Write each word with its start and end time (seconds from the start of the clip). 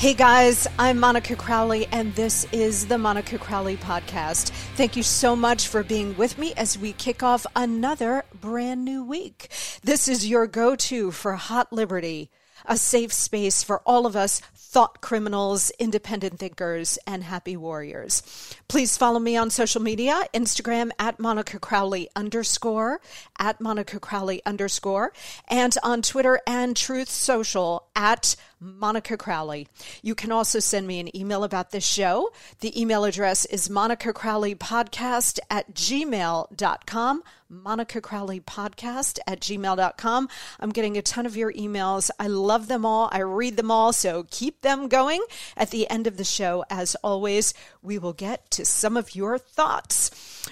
Hey 0.00 0.14
guys, 0.14 0.66
I'm 0.78 0.98
Monica 0.98 1.36
Crowley, 1.36 1.86
and 1.92 2.14
this 2.14 2.46
is 2.52 2.86
the 2.86 2.96
Monica 2.96 3.36
Crowley 3.36 3.76
Podcast. 3.76 4.48
Thank 4.74 4.96
you 4.96 5.02
so 5.02 5.36
much 5.36 5.68
for 5.68 5.82
being 5.82 6.16
with 6.16 6.38
me 6.38 6.54
as 6.54 6.78
we 6.78 6.94
kick 6.94 7.22
off 7.22 7.44
another 7.54 8.24
brand 8.40 8.82
new 8.82 9.04
week. 9.04 9.50
This 9.84 10.08
is 10.08 10.26
your 10.26 10.46
go 10.46 10.74
to 10.74 11.10
for 11.10 11.34
Hot 11.34 11.70
Liberty, 11.70 12.30
a 12.64 12.78
safe 12.78 13.12
space 13.12 13.62
for 13.62 13.80
all 13.84 14.06
of 14.06 14.16
us 14.16 14.40
thought 14.54 15.00
criminals, 15.02 15.70
independent 15.78 16.38
thinkers, 16.38 16.96
and 17.04 17.24
happy 17.24 17.56
warriors. 17.56 18.22
Please 18.68 18.96
follow 18.96 19.18
me 19.18 19.36
on 19.36 19.50
social 19.50 19.82
media 19.82 20.22
Instagram 20.32 20.92
at 20.96 21.18
Monica 21.18 21.58
Crowley 21.58 22.08
underscore, 22.14 23.00
at 23.38 23.60
Monica 23.60 23.98
Crowley 23.98 24.40
underscore, 24.46 25.12
and 25.48 25.76
on 25.82 26.00
Twitter 26.02 26.40
and 26.46 26.76
Truth 26.76 27.10
Social 27.10 27.88
at 27.96 28.36
Monica 28.60 29.16
Crowley. 29.16 29.66
You 30.02 30.14
can 30.14 30.30
also 30.30 30.58
send 30.58 30.86
me 30.86 31.00
an 31.00 31.16
email 31.16 31.44
about 31.44 31.70
this 31.70 31.86
show. 31.86 32.32
The 32.60 32.78
email 32.80 33.04
address 33.04 33.46
is 33.46 33.70
Monica 33.70 34.12
Crowley 34.12 34.54
Podcast 34.54 35.38
at 35.50 35.74
gmail.com. 35.74 37.22
Monica 37.50 38.00
Crowley 38.00 38.40
Podcast 38.40 39.18
at 39.26 39.40
gmail.com. 39.40 40.28
I'm 40.60 40.70
getting 40.70 40.96
a 40.96 41.02
ton 41.02 41.26
of 41.26 41.36
your 41.36 41.52
emails. 41.52 42.08
I 42.18 42.28
love 42.28 42.68
them 42.68 42.86
all. 42.86 43.08
I 43.10 43.18
read 43.18 43.56
them 43.56 43.72
all. 43.72 43.92
So 43.92 44.24
keep 44.30 44.60
them 44.60 44.86
going. 44.86 45.24
At 45.56 45.70
the 45.70 45.90
end 45.90 46.06
of 46.06 46.16
the 46.16 46.24
show, 46.24 46.64
as 46.70 46.94
always, 47.02 47.52
we 47.82 47.98
will 47.98 48.12
get 48.12 48.50
to 48.52 48.64
some 48.64 48.96
of 48.96 49.16
your 49.16 49.36
thoughts. 49.36 50.10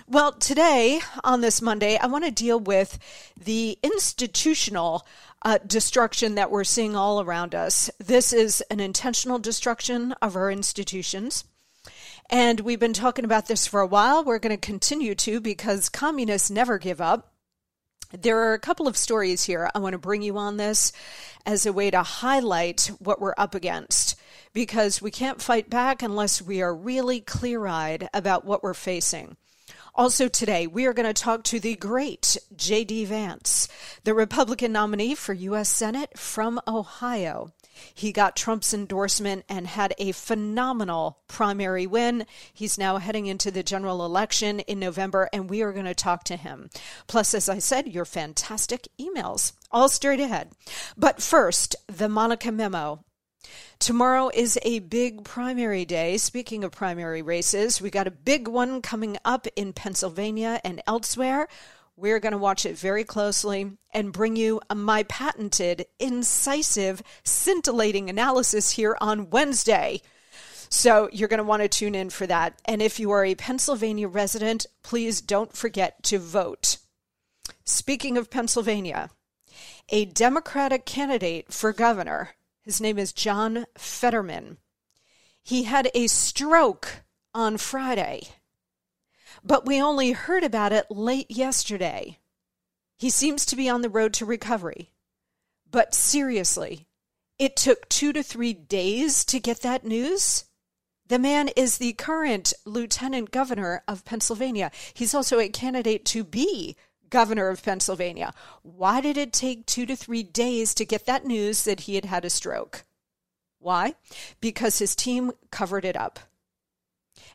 Well, 0.09 0.33
today 0.33 1.01
on 1.23 1.41
this 1.41 1.63
Monday, 1.63 1.97
I 1.99 2.07
want 2.07 2.25
to 2.25 2.31
deal 2.33 2.59
with 2.59 2.99
the 3.41 3.79
institutional 3.83 5.07
uh, 5.43 5.59
destruction 5.67 6.35
that 6.35 6.51
we're 6.51 6.65
seeing 6.65 6.97
all 6.97 7.21
around 7.21 7.55
us. 7.55 7.91
This 7.99 8.33
is 8.33 8.61
an 8.71 8.81
intentional 8.81 9.39
destruction 9.39 10.13
of 10.21 10.37
our 10.37 10.51
institutions. 10.51 11.45
And 12.31 12.61
we've 12.61 12.81
been 12.81 12.93
talking 12.93 13.25
about 13.25 13.47
this 13.47 13.67
for 13.67 13.81
a 13.81 13.87
while. 13.87 14.25
We're 14.25 14.39
going 14.39 14.57
to 14.57 14.67
continue 14.67 15.15
to 15.17 15.41
because 15.41 15.89
communists 15.89 16.51
never 16.51 16.79
give 16.79 17.01
up. 17.01 17.33
There 18.13 18.39
are 18.39 18.55
a 18.55 18.59
couple 18.59 18.89
of 18.89 18.97
stories 18.97 19.45
here. 19.45 19.71
I 19.75 19.79
want 19.79 19.93
to 19.93 19.99
bring 19.99 20.23
you 20.23 20.39
on 20.39 20.57
this 20.57 20.93
as 21.45 21.67
a 21.67 21.73
way 21.73 21.91
to 21.91 22.03
highlight 22.03 22.91
what 22.99 23.21
we're 23.21 23.35
up 23.37 23.55
against 23.55 24.19
because 24.55 25.03
we 25.03 25.11
can't 25.11 25.43
fight 25.43 25.69
back 25.69 26.03
unless 26.03 26.41
we 26.41 26.63
are 26.63 26.75
really 26.75 27.21
clear 27.21 27.67
eyed 27.67 28.09
about 28.15 28.45
what 28.45 28.63
we're 28.63 28.75
facing. 28.75 29.37
Also, 29.99 30.29
today, 30.29 30.69
we 30.69 30.87
are 30.87 30.93
going 30.93 31.13
to 31.13 31.23
talk 31.23 31.43
to 31.43 31.59
the 31.59 31.75
great 31.75 32.37
J.D. 32.57 33.07
Vance, 33.07 33.67
the 34.05 34.15
Republican 34.15 34.71
nominee 34.71 35.17
for 35.17 35.33
U.S. 35.33 35.69
Senate 35.69 36.17
from 36.17 36.61
Ohio. 36.69 37.53
He 37.93 38.13
got 38.13 38.37
Trump's 38.37 38.73
endorsement 38.73 39.45
and 39.49 39.67
had 39.67 39.95
a 39.99 40.13
phenomenal 40.13 41.19
primary 41.27 41.89
win. 41.89 42.27
He's 42.55 42.79
now 42.79 42.99
heading 42.99 43.27
into 43.27 43.51
the 43.51 43.65
general 43.65 44.05
election 44.05 44.61
in 44.61 44.79
November, 44.79 45.29
and 45.33 45.51
we 45.51 45.63
are 45.63 45.73
going 45.73 45.85
to 45.87 45.95
talk 45.95 46.23
to 46.25 46.37
him. 46.37 46.71
Plus, 47.09 47.35
as 47.35 47.49
I 47.49 47.59
said, 47.59 47.89
your 47.89 48.05
fantastic 48.05 48.87
emails, 49.01 49.51
all 49.73 49.89
straight 49.89 50.21
ahead. 50.21 50.53
But 50.97 51.21
first, 51.21 51.75
the 51.89 52.09
Monica 52.09 52.53
memo. 52.53 53.05
Tomorrow 53.79 54.31
is 54.35 54.59
a 54.63 54.81
big 54.81 55.25
primary 55.25 55.85
day. 55.85 56.17
Speaking 56.17 56.65
of 56.65 56.73
primary 56.73 57.23
races, 57.23 57.81
we 57.81 57.91
got 57.91 58.07
a 58.07 58.11
big 58.11 58.49
one 58.49 58.83
coming 58.83 59.17
up 59.25 59.47
in 59.55 59.73
Pennsylvania 59.73 60.61
and 60.65 60.83
elsewhere. 60.87 61.49
We're 61.97 62.21
going 62.21 62.33
to 62.33 62.39
watch 62.39 62.67
it 62.67 62.79
very 62.79 63.05
closely 63.05 63.73
and 63.93 64.13
bring 64.13 64.37
you 64.37 64.61
my 64.75 65.05
patented, 65.05 65.87
incisive, 65.99 67.03
scintillating 67.25 68.11
analysis 68.11 68.73
here 68.73 68.97
on 69.01 69.31
Wednesday. 69.31 70.03
So 70.69 71.09
you're 71.13 71.29
going 71.29 71.39
to 71.39 71.45
want 71.45 71.63
to 71.63 71.69
tune 71.69 71.95
in 71.95 72.11
for 72.11 72.27
that. 72.27 72.61
And 72.65 72.83
if 72.83 73.01
you 73.01 73.11
are 73.11 73.25
a 73.25 73.35
Pennsylvania 73.35 74.09
resident, 74.09 74.67
please 74.83 75.21
don't 75.21 75.57
forget 75.57 76.03
to 76.05 76.19
vote. 76.19 76.79
Speaking 77.65 78.17
of 78.17 78.31
Pennsylvania, 78.31 79.11
a 79.89 80.05
Democratic 80.05 80.85
candidate 80.85 81.53
for 81.53 81.73
governor 81.73 82.31
his 82.69 82.83
name 82.83 82.99
is 82.99 83.15
John 83.15 83.65
Fetterman. 83.79 84.59
He 85.43 85.63
had 85.63 85.91
a 85.95 86.07
stroke 86.07 87.03
on 87.33 87.57
Friday, 87.57 88.29
but 89.43 89.65
we 89.65 89.81
only 89.81 90.13
heard 90.13 90.45
about 90.45 90.75
it 90.75 90.91
late 90.91 91.31
yesterday. 91.31 92.19
He 92.99 93.09
seems 93.09 93.47
to 93.47 93.57
be 93.57 93.71
on 93.71 93.81
the 93.81 93.89
road 93.89 94.13
to 94.15 94.27
recovery. 94.27 94.93
But 95.71 95.95
seriously, 95.95 96.87
it 97.39 97.57
took 97.57 97.89
two 97.89 98.13
to 98.13 98.23
three 98.23 98.53
days 98.53 99.25
to 99.25 99.41
get 99.41 99.63
that 99.63 99.87
news? 99.87 100.45
The 101.07 101.19
man 101.19 101.49
is 101.57 101.79
the 101.79 101.95
current 101.95 102.53
lieutenant 102.67 103.31
governor 103.31 103.83
of 103.89 104.05
Pennsylvania. 104.05 104.71
He's 104.93 105.15
also 105.15 105.39
a 105.39 105.49
candidate 105.49 106.05
to 106.05 106.23
be 106.23 106.77
governor 107.11 107.49
of 107.49 107.63
Pennsylvania. 107.63 108.33
Why 108.63 109.01
did 109.01 109.17
it 109.17 109.33
take 109.33 109.67
two 109.67 109.87
to 109.87 109.97
three 109.97 110.23
days 110.23 110.75
to 110.75 110.85
get 110.85 111.07
that 111.07 111.25
news 111.25 111.65
that 111.65 111.81
he 111.81 111.95
had 111.95 112.05
had 112.05 112.25
a 112.25 112.31
stroke? 112.31 112.85
Why? 113.59 113.95
Because 114.41 114.79
his 114.79 114.95
team 114.95 115.33
covered 115.51 115.85
it 115.85 115.97
up. 115.97 116.21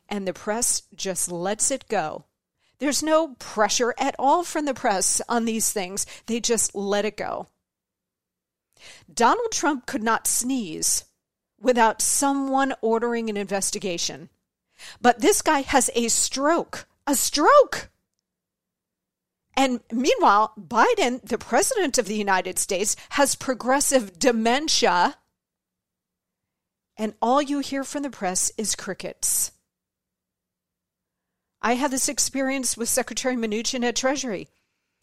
And 0.08 0.26
the 0.26 0.32
press 0.32 0.82
just 0.94 1.30
lets 1.30 1.70
it 1.70 1.88
go. 1.88 2.24
There's 2.78 3.02
no 3.02 3.34
pressure 3.38 3.94
at 3.98 4.16
all 4.18 4.44
from 4.44 4.64
the 4.64 4.74
press 4.74 5.20
on 5.28 5.44
these 5.44 5.72
things. 5.72 6.06
They 6.26 6.40
just 6.40 6.74
let 6.74 7.04
it 7.04 7.16
go. 7.16 7.46
Donald 9.12 9.52
Trump 9.52 9.86
could 9.86 10.02
not 10.02 10.26
sneeze 10.26 11.04
without 11.60 12.02
someone 12.02 12.74
ordering 12.80 13.30
an 13.30 13.36
investigation. 13.36 14.28
But 15.00 15.20
this 15.20 15.40
guy 15.40 15.60
has 15.60 15.90
a 15.94 16.08
stroke. 16.08 16.86
A 17.06 17.14
stroke! 17.14 17.90
And 19.56 19.80
meanwhile, 19.92 20.52
Biden, 20.58 21.22
the 21.22 21.38
president 21.38 21.98
of 21.98 22.06
the 22.06 22.16
United 22.16 22.58
States, 22.58 22.96
has 23.10 23.34
progressive 23.34 24.18
dementia. 24.18 25.16
And 26.96 27.14
all 27.22 27.40
you 27.40 27.60
hear 27.60 27.84
from 27.84 28.02
the 28.02 28.10
press 28.10 28.52
is 28.56 28.74
crickets. 28.74 29.52
I 31.62 31.74
had 31.74 31.90
this 31.90 32.08
experience 32.08 32.76
with 32.76 32.88
Secretary 32.88 33.36
Mnuchin 33.36 33.84
at 33.84 33.96
Treasury. 33.96 34.48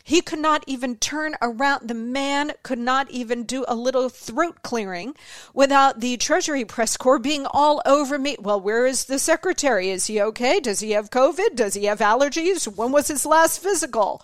He 0.03 0.21
could 0.21 0.39
not 0.39 0.63
even 0.67 0.95
turn 0.95 1.35
around. 1.41 1.87
The 1.87 1.93
man 1.93 2.53
could 2.63 2.79
not 2.79 3.09
even 3.11 3.43
do 3.43 3.65
a 3.67 3.75
little 3.75 4.09
throat 4.09 4.63
clearing 4.63 5.15
without 5.53 5.99
the 5.99 6.17
Treasury 6.17 6.65
press 6.65 6.97
corps 6.97 7.19
being 7.19 7.45
all 7.45 7.81
over 7.85 8.17
me. 8.17 8.35
Well, 8.39 8.59
where 8.59 8.85
is 8.85 9.05
the 9.05 9.19
secretary? 9.19 9.89
Is 9.89 10.07
he 10.07 10.21
okay? 10.21 10.59
Does 10.59 10.79
he 10.79 10.91
have 10.91 11.09
COVID? 11.09 11.55
Does 11.55 11.75
he 11.75 11.85
have 11.85 11.99
allergies? 11.99 12.67
When 12.67 12.91
was 12.91 13.07
his 13.07 13.25
last 13.25 13.59
physical? 13.59 14.23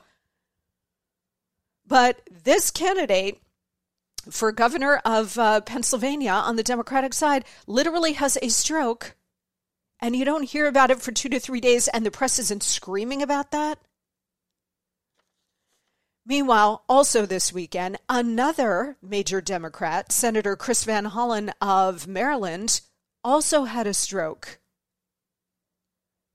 But 1.88 2.22
this 2.44 2.70
candidate 2.70 3.40
for 4.30 4.52
governor 4.52 5.02
of 5.06 5.38
uh, 5.38 5.62
Pennsylvania 5.62 6.32
on 6.32 6.58
the 6.58 6.64
Democratic 6.64 7.14
side 7.14 7.46
literally 7.66 8.14
has 8.14 8.38
a 8.42 8.50
stroke, 8.50 9.16
and 10.00 10.16
you 10.16 10.26
don't 10.26 10.44
hear 10.44 10.68
about 10.68 10.92
it 10.92 11.02
for 11.02 11.12
two 11.12 11.30
to 11.30 11.40
three 11.40 11.62
days, 11.62 11.88
and 11.88 12.06
the 12.06 12.12
press 12.12 12.40
isn't 12.40 12.64
screaming 12.64 13.22
about 13.22 13.52
that. 13.52 13.80
Meanwhile, 16.26 16.84
also 16.90 17.26
this 17.26 17.54
weekend, 17.54 17.98
another 18.10 18.98
major 19.02 19.40
Democrat, 19.40 20.12
Senator 20.12 20.58
Chris 20.58 20.84
Van 20.84 21.06
Hollen 21.06 21.54
of 21.62 22.06
Maryland, 22.06 22.82
also 23.24 23.64
had 23.64 23.88
a 23.88 23.94
stroke. 23.94 24.60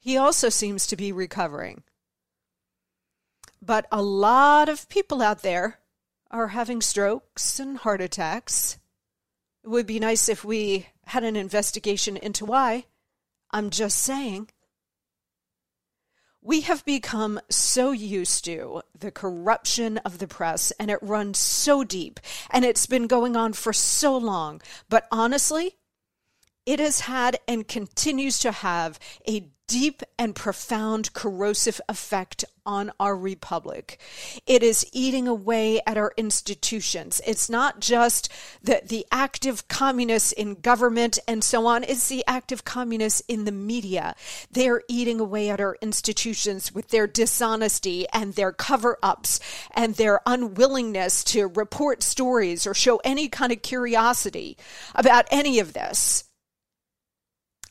He 0.00 0.16
also 0.16 0.48
seems 0.48 0.86
to 0.86 0.96
be 0.96 1.12
recovering. 1.12 1.82
But 3.64 3.86
a 3.92 4.02
lot 4.02 4.68
of 4.68 4.88
people 4.88 5.22
out 5.22 5.42
there 5.42 5.78
are 6.32 6.48
having 6.48 6.82
strokes 6.82 7.60
and 7.60 7.78
heart 7.78 8.00
attacks. 8.00 8.78
It 9.62 9.68
would 9.68 9.86
be 9.86 10.00
nice 10.00 10.28
if 10.28 10.44
we 10.44 10.88
had 11.06 11.22
an 11.22 11.36
investigation 11.36 12.16
into 12.16 12.44
why. 12.44 12.86
I'm 13.52 13.70
just 13.70 13.98
saying. 13.98 14.50
We 16.40 16.62
have 16.62 16.84
become 16.84 17.40
so 17.50 17.92
used 17.92 18.44
to 18.46 18.82
the 18.98 19.12
corruption 19.12 19.98
of 19.98 20.18
the 20.18 20.26
press, 20.26 20.72
and 20.72 20.90
it 20.90 20.98
runs 21.00 21.38
so 21.38 21.84
deep, 21.84 22.18
and 22.50 22.64
it's 22.64 22.86
been 22.86 23.06
going 23.06 23.36
on 23.36 23.52
for 23.52 23.72
so 23.72 24.16
long. 24.16 24.60
But 24.88 25.06
honestly, 25.12 25.76
it 26.66 26.80
has 26.80 27.00
had 27.00 27.38
and 27.46 27.68
continues 27.68 28.40
to 28.40 28.50
have 28.50 28.98
a 29.28 29.50
deep 29.72 30.02
and 30.18 30.34
profound 30.34 31.14
corrosive 31.14 31.80
effect 31.88 32.44
on 32.66 32.92
our 33.00 33.16
republic. 33.16 33.98
It 34.46 34.62
is 34.62 34.84
eating 34.92 35.26
away 35.26 35.80
at 35.86 35.96
our 35.96 36.12
institutions. 36.18 37.22
It's 37.26 37.48
not 37.48 37.80
just 37.80 38.30
the, 38.62 38.82
the 38.84 39.06
active 39.10 39.68
communists 39.68 40.30
in 40.30 40.56
government 40.56 41.18
and 41.26 41.42
so 41.42 41.66
on, 41.66 41.84
it's 41.84 42.08
the 42.08 42.22
active 42.26 42.66
communists 42.66 43.22
in 43.28 43.46
the 43.46 43.50
media. 43.50 44.14
They're 44.50 44.82
eating 44.88 45.20
away 45.20 45.48
at 45.48 45.58
our 45.58 45.78
institutions 45.80 46.74
with 46.74 46.88
their 46.88 47.06
dishonesty 47.06 48.06
and 48.12 48.34
their 48.34 48.52
cover 48.52 48.98
ups 49.02 49.40
and 49.70 49.94
their 49.94 50.20
unwillingness 50.26 51.24
to 51.24 51.48
report 51.48 52.02
stories 52.02 52.66
or 52.66 52.74
show 52.74 52.98
any 53.04 53.30
kind 53.30 53.52
of 53.52 53.62
curiosity 53.62 54.58
about 54.94 55.26
any 55.30 55.58
of 55.60 55.72
this. 55.72 56.24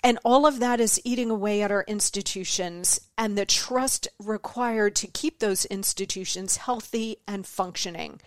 And 0.03 0.17
all 0.23 0.47
of 0.47 0.59
that 0.59 0.79
is 0.79 0.99
eating 1.03 1.29
away 1.29 1.61
at 1.61 1.71
our 1.71 1.83
institutions 1.87 2.99
and 3.17 3.37
the 3.37 3.45
trust 3.45 4.07
required 4.19 4.95
to 4.97 5.07
keep 5.07 5.39
those 5.39 5.65
institutions 5.65 6.57
healthy 6.57 7.17
and 7.27 7.45
functioning, 7.45 8.19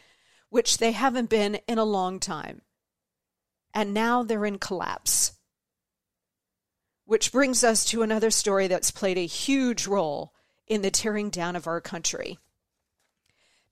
which 0.50 0.78
they 0.78 0.92
haven't 0.92 1.28
been 1.28 1.56
in 1.66 1.78
a 1.78 1.84
long 1.84 2.20
time. 2.20 2.62
And 3.72 3.92
now 3.92 4.22
they're 4.22 4.46
in 4.46 4.58
collapse. 4.58 5.32
Which 7.06 7.32
brings 7.32 7.64
us 7.64 7.84
to 7.86 8.02
another 8.02 8.30
story 8.30 8.68
that's 8.68 8.92
played 8.92 9.18
a 9.18 9.26
huge 9.26 9.86
role 9.88 10.32
in 10.68 10.82
the 10.82 10.92
tearing 10.92 11.28
down 11.28 11.56
of 11.56 11.66
our 11.66 11.80
country. 11.80 12.38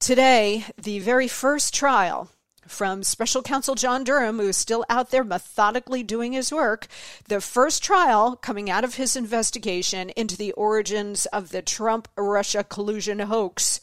Today, 0.00 0.64
the 0.76 0.98
very 0.98 1.28
first 1.28 1.72
trial 1.72 2.30
from 2.66 3.02
special 3.02 3.42
counsel 3.42 3.74
John 3.74 4.04
Durham, 4.04 4.38
who 4.38 4.48
is 4.48 4.56
still 4.56 4.84
out 4.88 5.10
there 5.10 5.24
methodically 5.24 6.02
doing 6.02 6.32
his 6.32 6.52
work, 6.52 6.86
the 7.28 7.40
first 7.40 7.82
trial 7.82 8.36
coming 8.36 8.70
out 8.70 8.84
of 8.84 8.94
his 8.94 9.16
investigation 9.16 10.10
into 10.10 10.36
the 10.36 10.52
origins 10.52 11.26
of 11.26 11.50
the 11.50 11.62
Trump 11.62 12.08
Russia 12.16 12.64
collusion 12.64 13.18
hoax 13.20 13.80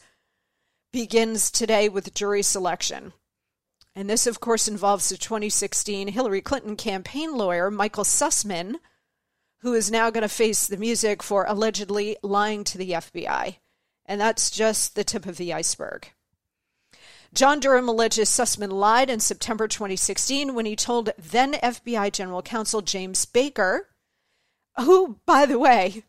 begins 0.92 1.50
today 1.50 1.88
with 1.88 2.14
jury 2.14 2.42
selection. 2.42 3.12
And 3.94 4.08
this, 4.08 4.26
of 4.26 4.40
course, 4.40 4.68
involves 4.68 5.08
the 5.08 5.16
2016 5.16 6.08
Hillary 6.08 6.40
Clinton 6.40 6.76
campaign 6.76 7.36
lawyer, 7.36 7.70
Michael 7.70 8.04
Sussmann, 8.04 8.76
who 9.58 9.74
is 9.74 9.90
now 9.90 10.10
going 10.10 10.22
to 10.22 10.28
face 10.28 10.66
the 10.66 10.76
music 10.76 11.22
for 11.22 11.44
allegedly 11.46 12.16
lying 12.22 12.64
to 12.64 12.78
the 12.78 12.92
FBI. 12.92 13.56
And 14.06 14.20
that's 14.20 14.50
just 14.50 14.94
the 14.94 15.04
tip 15.04 15.26
of 15.26 15.36
the 15.36 15.52
iceberg. 15.52 16.10
John 17.32 17.60
Durham 17.60 17.88
alleges 17.88 18.28
Sussmann 18.28 18.72
lied 18.72 19.08
in 19.08 19.20
September 19.20 19.68
2016 19.68 20.54
when 20.54 20.66
he 20.66 20.74
told 20.74 21.10
then 21.16 21.52
FBI 21.54 22.12
General 22.12 22.42
Counsel 22.42 22.82
James 22.82 23.24
Baker, 23.24 23.88
who, 24.78 25.20
by 25.26 25.46
the 25.46 25.58
way, 25.58 26.02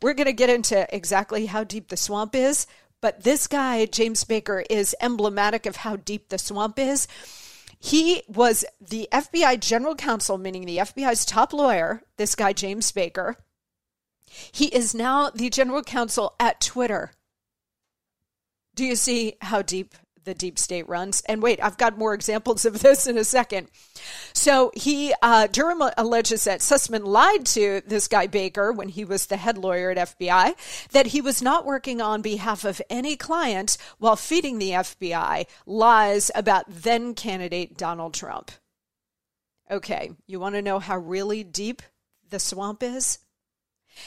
we're 0.00 0.14
going 0.14 0.26
to 0.26 0.32
get 0.32 0.50
into 0.50 0.86
exactly 0.94 1.46
how 1.46 1.62
deep 1.62 1.88
the 1.88 1.96
swamp 1.96 2.34
is, 2.34 2.66
but 3.02 3.22
this 3.22 3.46
guy, 3.46 3.84
James 3.84 4.24
Baker, 4.24 4.64
is 4.70 4.96
emblematic 5.00 5.66
of 5.66 5.76
how 5.76 5.96
deep 5.96 6.30
the 6.30 6.38
swamp 6.38 6.78
is. 6.78 7.06
He 7.78 8.22
was 8.26 8.64
the 8.80 9.08
FBI 9.12 9.60
general 9.60 9.94
counsel, 9.94 10.38
meaning 10.38 10.64
the 10.64 10.78
FBI's 10.78 11.26
top 11.26 11.52
lawyer, 11.52 12.02
this 12.16 12.34
guy, 12.34 12.54
James 12.54 12.90
Baker. 12.92 13.36
He 14.52 14.66
is 14.68 14.94
now 14.94 15.28
the 15.28 15.50
general 15.50 15.82
counsel 15.82 16.34
at 16.40 16.62
Twitter. 16.62 17.12
Do 18.74 18.86
you 18.86 18.96
see 18.96 19.34
how 19.42 19.60
deep 19.60 19.94
the 20.24 20.34
deep 20.34 20.58
state 20.58 20.88
runs. 20.88 21.22
And 21.22 21.42
wait, 21.42 21.62
I've 21.62 21.78
got 21.78 21.98
more 21.98 22.14
examples 22.14 22.64
of 22.64 22.80
this 22.80 23.06
in 23.06 23.18
a 23.18 23.24
second. 23.24 23.68
So 24.32 24.72
he, 24.74 25.14
uh, 25.22 25.46
Durham 25.48 25.82
alleges 25.96 26.44
that 26.44 26.60
Sussmann 26.60 27.06
lied 27.06 27.46
to 27.46 27.82
this 27.86 28.08
guy 28.08 28.26
Baker 28.26 28.72
when 28.72 28.88
he 28.88 29.04
was 29.04 29.26
the 29.26 29.36
head 29.36 29.58
lawyer 29.58 29.90
at 29.90 30.18
FBI, 30.18 30.54
that 30.92 31.06
he 31.06 31.20
was 31.20 31.42
not 31.42 31.66
working 31.66 32.00
on 32.00 32.22
behalf 32.22 32.64
of 32.64 32.82
any 32.90 33.16
client 33.16 33.76
while 33.98 34.16
feeding 34.16 34.58
the 34.58 34.70
FBI 34.70 35.46
lies 35.66 36.30
about 36.34 36.64
then 36.68 37.14
candidate 37.14 37.76
Donald 37.76 38.14
Trump. 38.14 38.50
Okay, 39.70 40.12
you 40.26 40.38
want 40.38 40.54
to 40.54 40.62
know 40.62 40.78
how 40.78 40.98
really 40.98 41.42
deep 41.42 41.82
the 42.28 42.38
swamp 42.38 42.82
is? 42.82 43.18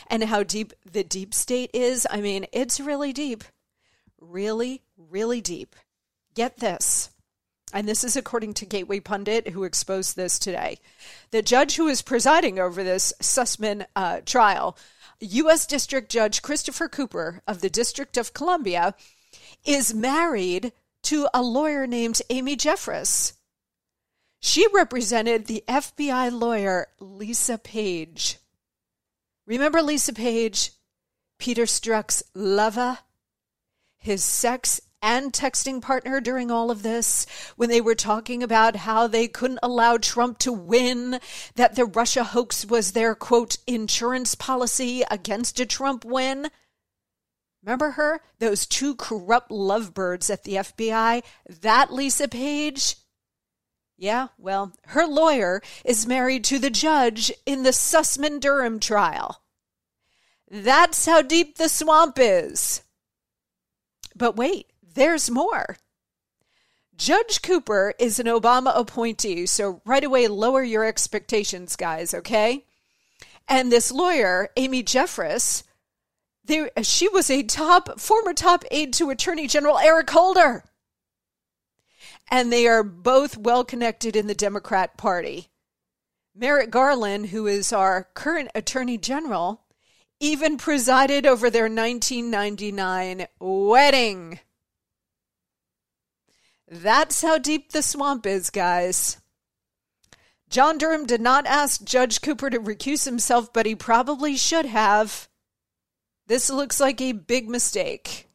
And 0.08 0.24
how 0.24 0.44
deep 0.44 0.74
the 0.92 1.04
deep 1.04 1.34
state 1.34 1.72
is? 1.74 2.06
I 2.10 2.22
mean, 2.22 2.46
it's 2.52 2.80
really 2.80 3.14
deep. 3.14 3.44
Really, 4.20 4.82
really 4.98 5.42
deep. 5.42 5.76
Get 6.38 6.58
this. 6.58 7.10
And 7.74 7.90
this 7.90 8.04
is 8.04 8.16
according 8.16 8.54
to 8.56 8.66
Gateway 8.68 9.00
Pundit, 9.00 9.50
who 9.50 9.64
exposed 9.64 10.16
this 10.16 10.38
today. 10.38 10.78
The 11.32 11.42
judge 11.42 11.78
who 11.78 11.88
is 11.88 12.04
presiding 12.04 12.60
over 12.60 12.84
this 12.84 13.12
Sussmann 13.20 13.88
uh, 13.96 14.22
trial, 14.24 14.78
U.S. 15.20 15.66
District 15.66 16.12
Judge 16.12 16.44
Christopher 16.44 16.88
Cooper 16.90 17.42
of 17.48 17.62
the 17.62 17.72
District 17.72 18.18
of 18.18 18.36
Columbia, 18.36 18.94
is 19.66 19.96
married 19.96 20.74
to 21.02 21.28
a 21.34 21.42
lawyer 21.42 21.88
named 21.88 22.22
Amy 22.30 22.56
Jeffress. 22.56 23.34
She 24.40 24.68
represented 24.72 25.48
the 25.48 25.64
FBI 25.68 26.32
lawyer 26.32 26.90
Lisa 27.00 27.58
Page. 27.58 28.38
Remember 29.48 29.82
Lisa 29.82 30.14
Page, 30.14 30.70
Peter 31.40 31.64
Strzok's 31.64 32.22
lover? 32.36 33.00
His 33.98 34.24
sex 34.24 34.80
and 35.02 35.32
texting 35.32 35.82
partner 35.82 36.20
during 36.20 36.50
all 36.52 36.72
of 36.72 36.84
this 36.84 37.26
when 37.56 37.70
they 37.70 37.82
were 37.82 37.96
talking 37.96 38.42
about 38.42 38.76
how 38.78 39.08
they 39.08 39.28
couldn't 39.28 39.60
allow 39.62 39.98
Trump 39.98 40.38
to 40.40 40.52
win, 40.52 41.20
that 41.56 41.76
the 41.76 41.86
Russia 41.86 42.24
hoax 42.24 42.66
was 42.66 42.92
their 42.92 43.16
quote 43.16 43.58
insurance 43.68 44.36
policy 44.36 45.04
against 45.10 45.60
a 45.60 45.66
Trump 45.66 46.04
win. 46.04 46.48
Remember 47.64 47.92
her? 47.92 48.22
Those 48.40 48.66
two 48.66 48.96
corrupt 48.96 49.52
lovebirds 49.52 50.30
at 50.30 50.44
the 50.44 50.54
FBI? 50.54 51.24
That 51.62 51.94
Lisa 51.94 52.28
Page? 52.28 52.96
Yeah, 53.98 54.28
well, 54.38 54.74
her 54.88 55.08
lawyer 55.08 55.62
is 55.84 56.06
married 56.06 56.44
to 56.46 56.60
the 56.60 56.70
judge 56.70 57.32
in 57.46 57.64
the 57.64 57.72
Sussmann 57.72 58.40
Durham 58.40 58.80
trial. 58.80 59.42
That's 60.50 61.06
how 61.06 61.24
deep 61.24 61.58
the 61.58 61.68
swamp 61.68 62.18
is. 62.20 62.84
But 64.16 64.36
wait, 64.36 64.68
there's 64.98 65.30
more. 65.30 65.78
Judge 66.98 67.44
Cooper 67.44 67.94
is 68.00 68.20
an 68.20 68.26
Obama 68.26 68.76
appointee, 68.76 69.46
so 69.46 69.82
right 69.86 70.04
away 70.04 70.28
lower 70.28 70.64
your 70.64 70.84
expectations, 70.84 71.76
guys, 71.76 72.14
okay? 72.14 72.66
And 73.48 73.72
this 73.72 73.92
lawyer, 73.92 74.50
Amy 74.58 74.84
Jeffress, 74.84 75.64
she 76.82 77.08
was 77.10 77.30
a 77.30 77.44
top 77.44 78.00
former 78.00 78.34
top 78.34 78.66
aide 78.72 78.94
to 78.94 79.12
Attorney 79.12 79.48
General 79.48 79.78
Eric 79.78 80.10
Holder. 80.10 80.64
And 82.30 82.52
they 82.52 82.68
are 82.68 82.84
both 82.84 83.38
well 83.38 83.64
connected 83.64 84.16
in 84.16 84.28
the 84.28 84.36
Democrat 84.36 84.98
Party. 84.98 85.50
Merrick 86.36 86.72
Garland, 86.72 87.28
who 87.28 87.48
is 87.48 87.72
our 87.72 88.10
current 88.16 88.50
Attorney 88.56 88.98
General, 88.98 89.62
even 90.20 90.58
presided 90.58 91.26
over 91.26 91.50
their 91.50 91.64
1999 91.70 93.28
wedding. 93.40 94.40
That's 96.68 97.22
how 97.22 97.38
deep 97.38 97.72
the 97.72 97.82
swamp 97.82 98.26
is, 98.26 98.50
guys. 98.50 99.18
John 100.50 100.78
Durham 100.78 101.06
did 101.06 101.22
not 101.22 101.46
ask 101.46 101.84
Judge 101.84 102.22
Cooper 102.22 102.50
to 102.50 102.60
recuse 102.60 103.06
himself, 103.06 103.52
but 103.52 103.66
he 103.66 103.76
probably 103.76 104.36
should 104.36 104.66
have. 104.66 105.28
This 106.28 106.50
looks 106.50 106.80
like 106.80 107.00
a 107.02 107.14
big 107.14 107.50
mistake. 107.50 108.30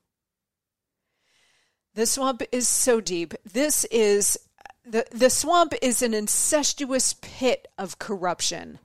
The 1.95 2.07
swamp 2.07 2.43
is 2.53 2.69
so 2.69 3.01
deep. 3.01 3.35
This 3.45 3.85
is 3.85 4.39
the, 4.85 5.07
the 5.11 5.31
swamp 5.31 5.75
is 5.81 6.03
an 6.03 6.15
incestuous 6.15 7.15
pit 7.21 7.69
of 7.79 7.99
corruption. 7.99 8.79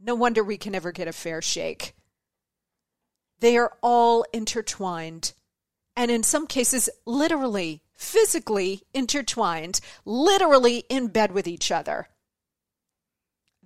No 0.00 0.14
wonder 0.14 0.42
we 0.42 0.56
can 0.56 0.72
never 0.72 0.90
get 0.90 1.08
a 1.08 1.12
fair 1.12 1.40
shake. 1.40 1.94
They 3.40 3.56
are 3.56 3.76
all 3.82 4.24
intertwined, 4.32 5.32
and 5.96 6.10
in 6.10 6.22
some 6.22 6.46
cases, 6.46 6.88
literally, 7.04 7.83
physically 7.94 8.82
intertwined, 8.92 9.80
literally 10.04 10.84
in 10.88 11.08
bed 11.08 11.32
with 11.32 11.46
each 11.46 11.70
other. 11.70 12.08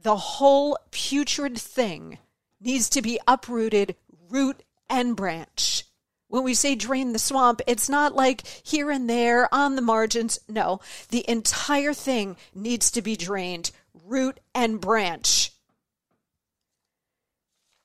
The 0.00 0.16
whole 0.16 0.78
putrid 0.90 1.58
thing 1.58 2.18
needs 2.60 2.88
to 2.90 3.02
be 3.02 3.18
uprooted 3.26 3.96
root 4.30 4.62
and 4.88 5.16
branch. 5.16 5.84
When 6.28 6.44
we 6.44 6.54
say 6.54 6.74
drain 6.74 7.12
the 7.12 7.18
swamp, 7.18 7.62
it's 7.66 7.88
not 7.88 8.14
like 8.14 8.46
here 8.62 8.90
and 8.90 9.08
there 9.08 9.52
on 9.52 9.76
the 9.76 9.82
margins. 9.82 10.38
No, 10.46 10.80
the 11.08 11.28
entire 11.28 11.94
thing 11.94 12.36
needs 12.54 12.90
to 12.92 13.02
be 13.02 13.16
drained 13.16 13.70
root 14.04 14.38
and 14.54 14.80
branch. 14.80 15.52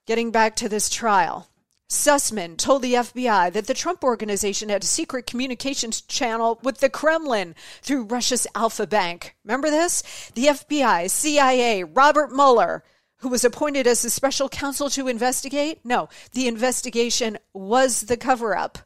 Getting 0.06 0.32
back 0.32 0.58
to 0.58 0.68
this 0.68 0.90
trial. 0.90 1.48
Sussmann 1.94 2.58
told 2.58 2.82
the 2.82 2.96
FBI 2.96 3.54
that 3.54 3.68
the 3.68 3.74
Trump 3.74 4.04
organization 4.04 4.70
had 4.70 4.84
a 4.84 4.88
secret 4.88 5.28
communications 5.28 6.02
channel 6.02 6.60
with 6.64 6.80
the 6.80 6.90
Kremlin 6.90 7.56
through 7.82 8.06
Russia's 8.06 8.48
Alfa 8.56 8.88
Bank. 8.88 9.36
Remember 9.46 9.70
this? 9.70 10.02
The 10.34 10.48
FBI, 10.48 11.10
CIA, 11.10 11.84
Robert 11.84 12.32
Mueller, 12.32 12.84
who 13.18 13.30
was 13.30 13.46
appointed 13.46 13.88
as 13.88 14.02
the 14.02 14.10
special 14.10 14.50
counsel 14.50 14.90
to 14.90 15.08
investigate? 15.08 15.80
No, 15.86 16.10
the 16.34 16.48
investigation 16.48 17.38
was 17.54 18.02
the 18.02 18.18
cover 18.18 18.58
up. 18.58 18.80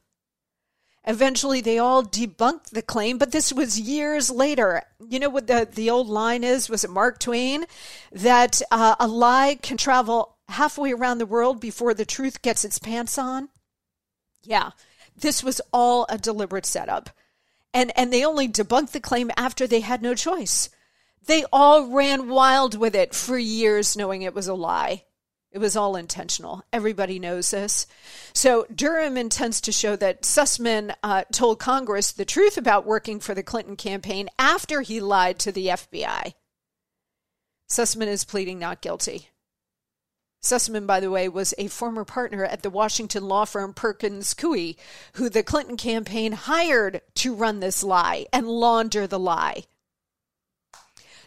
Eventually, 1.06 1.62
they 1.62 1.80
all 1.80 2.04
debunked 2.04 2.72
the 2.72 2.82
claim, 2.82 3.18
but 3.18 3.32
this 3.32 3.54
was 3.54 3.80
years 3.80 4.30
later. 4.30 4.84
You 5.00 5.20
know 5.20 5.30
what 5.30 5.48
the, 5.48 5.68
the 5.72 5.90
old 5.90 6.08
line 6.08 6.44
is? 6.44 6.70
Was 6.70 6.84
it 6.84 6.90
Mark 6.90 7.20
Twain? 7.20 7.64
That 8.12 8.62
uh, 8.70 8.96
a 9.00 9.08
lie 9.08 9.58
can 9.62 9.78
travel 9.78 10.37
halfway 10.50 10.94
around 10.94 11.18
the 11.18 11.26
world 11.26 11.60
before 11.60 11.94
the 11.94 12.06
truth 12.06 12.42
gets 12.42 12.64
its 12.64 12.80
pants 12.80 13.18
on? 13.18 13.50
Yeah, 14.44 14.72
this 15.16 15.44
was 15.44 15.62
all 15.74 16.06
a 16.10 16.18
deliberate 16.18 16.66
setup. 16.66 17.10
And, 17.74 17.92
and 17.98 18.12
they 18.12 18.26
only 18.26 18.48
debunked 18.48 18.92
the 18.92 19.00
claim 19.00 19.30
after 19.36 19.68
they 19.68 19.82
had 19.82 20.02
no 20.02 20.16
choice. 20.16 20.70
They 21.26 21.44
all 21.52 21.88
ran 21.88 22.30
wild 22.30 22.78
with 22.78 22.96
it 22.96 23.14
for 23.14 23.38
years, 23.38 23.98
knowing 23.98 24.22
it 24.22 24.34
was 24.34 24.48
a 24.48 24.54
lie. 24.54 25.04
It 25.52 25.60
was 25.60 25.76
all 25.76 25.96
intentional. 25.96 26.64
Everybody 26.72 27.20
knows 27.20 27.52
this. 27.52 27.88
So 28.34 28.66
Durham 28.74 29.18
intends 29.18 29.62
to 29.62 29.72
show 29.72 29.96
that 29.96 30.22
Sussmann 30.22 30.94
uh, 31.04 31.24
told 31.32 31.60
Congress 31.60 32.12
the 32.12 32.26
truth 32.26 32.58
about 32.58 32.86
working 32.86 33.20
for 33.20 33.34
the 33.34 33.44
Clinton 33.44 33.76
campaign 33.76 34.30
after 34.38 34.82
he 34.82 35.00
lied 35.00 35.40
to 35.40 35.52
the 35.52 35.68
FBI. 35.68 36.34
Sussmann 37.70 38.08
is 38.08 38.24
pleading 38.24 38.60
not 38.60 38.82
guilty. 38.82 39.30
Sussmann, 40.42 40.86
by 40.86 41.00
the 41.00 41.12
way, 41.12 41.28
was 41.28 41.54
a 41.58 41.68
former 41.68 42.06
partner 42.06 42.44
at 42.44 42.62
the 42.62 42.70
Washington 42.70 43.24
law 43.24 43.46
firm 43.46 43.74
Perkins 43.74 44.34
Coie, 44.34 44.76
who 45.14 45.30
the 45.30 45.44
Clinton 45.44 45.78
campaign 45.78 46.32
hired 46.34 47.02
to 47.16 47.34
run 47.34 47.60
this 47.60 47.84
lie 47.84 48.26
and 48.32 48.48
launder 48.48 49.08
the 49.08 49.20
lie. 49.20 49.64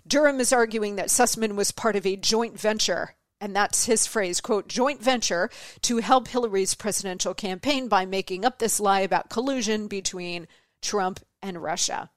Durham 0.07 0.41
is 0.41 0.53
arguing 0.53 0.97
that 0.97 1.09
Sussmann 1.09 1.57
was 1.57 1.73
part 1.73 1.97
of 1.97 2.07
a 2.07 2.17
joint 2.17 2.59
venture, 2.59 3.17
and 3.41 3.55
that's 3.55 3.85
his 3.87 4.07
phrase, 4.07 4.41
quote, 4.41 4.69
joint 4.69 5.03
venture 5.03 5.51
to 5.83 5.99
help 5.99 6.29
Hillary's 6.29 6.75
presidential 6.75 7.35
campaign 7.35 7.89
by 7.89 8.07
making 8.07 8.45
up 8.45 8.59
this 8.59 8.81
lie 8.81 9.01
about 9.01 9.29
collusion 9.29 9.89
between 9.89 10.49
Trump 10.83 11.21
and 11.43 11.63
Russia. 11.63 12.11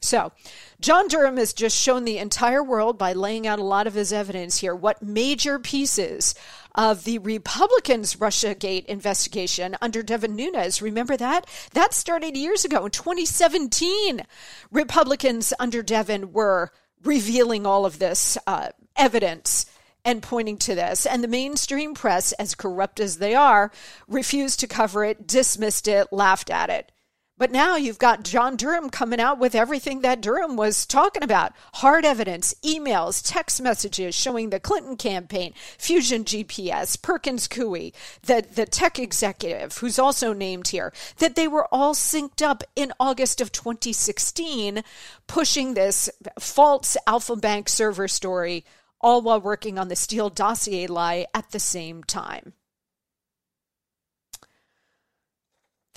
So, 0.00 0.32
John 0.80 1.08
Durham 1.08 1.38
has 1.38 1.52
just 1.52 1.76
shown 1.76 2.04
the 2.04 2.18
entire 2.18 2.62
world 2.62 2.98
by 2.98 3.12
laying 3.12 3.46
out 3.46 3.58
a 3.58 3.64
lot 3.64 3.88
of 3.88 3.94
his 3.94 4.12
evidence 4.12 4.58
here 4.58 4.74
what 4.74 5.02
major 5.02 5.58
pieces 5.58 6.36
of 6.74 7.02
the 7.02 7.18
Republicans' 7.18 8.14
Russiagate 8.14 8.84
investigation 8.86 9.76
under 9.80 10.02
Devin 10.02 10.36
Nunes. 10.36 10.80
Remember 10.80 11.16
that? 11.16 11.46
That 11.72 11.94
started 11.94 12.36
years 12.36 12.64
ago 12.64 12.84
in 12.84 12.92
2017. 12.92 14.22
Republicans 14.70 15.52
under 15.58 15.82
Devin 15.82 16.32
were 16.32 16.70
revealing 17.02 17.66
all 17.66 17.84
of 17.84 17.98
this 17.98 18.38
uh, 18.46 18.68
evidence 18.96 19.66
and 20.04 20.22
pointing 20.22 20.58
to 20.58 20.74
this. 20.76 21.06
And 21.06 21.24
the 21.24 21.28
mainstream 21.28 21.94
press, 21.94 22.32
as 22.32 22.54
corrupt 22.54 23.00
as 23.00 23.18
they 23.18 23.34
are, 23.34 23.72
refused 24.06 24.60
to 24.60 24.68
cover 24.68 25.04
it, 25.04 25.26
dismissed 25.26 25.88
it, 25.88 26.12
laughed 26.12 26.50
at 26.50 26.70
it. 26.70 26.92
But 27.38 27.52
now 27.52 27.76
you've 27.76 28.00
got 28.00 28.24
John 28.24 28.56
Durham 28.56 28.90
coming 28.90 29.20
out 29.20 29.38
with 29.38 29.54
everything 29.54 30.00
that 30.00 30.20
Durham 30.20 30.56
was 30.56 30.84
talking 30.84 31.22
about 31.22 31.52
hard 31.74 32.04
evidence, 32.04 32.52
emails, 32.64 33.22
text 33.24 33.62
messages 33.62 34.16
showing 34.16 34.50
the 34.50 34.58
Clinton 34.58 34.96
campaign, 34.96 35.54
Fusion 35.78 36.24
GPS, 36.24 37.00
Perkins 37.00 37.46
Coie, 37.46 37.92
the, 38.22 38.44
the 38.52 38.66
tech 38.66 38.98
executive 38.98 39.78
who's 39.78 40.00
also 40.00 40.32
named 40.32 40.68
here, 40.68 40.92
that 41.18 41.36
they 41.36 41.46
were 41.46 41.72
all 41.72 41.94
synced 41.94 42.42
up 42.42 42.64
in 42.74 42.92
August 42.98 43.40
of 43.40 43.52
2016, 43.52 44.82
pushing 45.28 45.74
this 45.74 46.10
false 46.40 46.96
Alfa 47.06 47.36
Bank 47.36 47.68
server 47.68 48.08
story, 48.08 48.64
all 49.00 49.22
while 49.22 49.40
working 49.40 49.78
on 49.78 49.86
the 49.86 49.94
Steele 49.94 50.28
dossier 50.28 50.88
lie 50.88 51.24
at 51.32 51.52
the 51.52 51.60
same 51.60 52.02
time. 52.02 52.54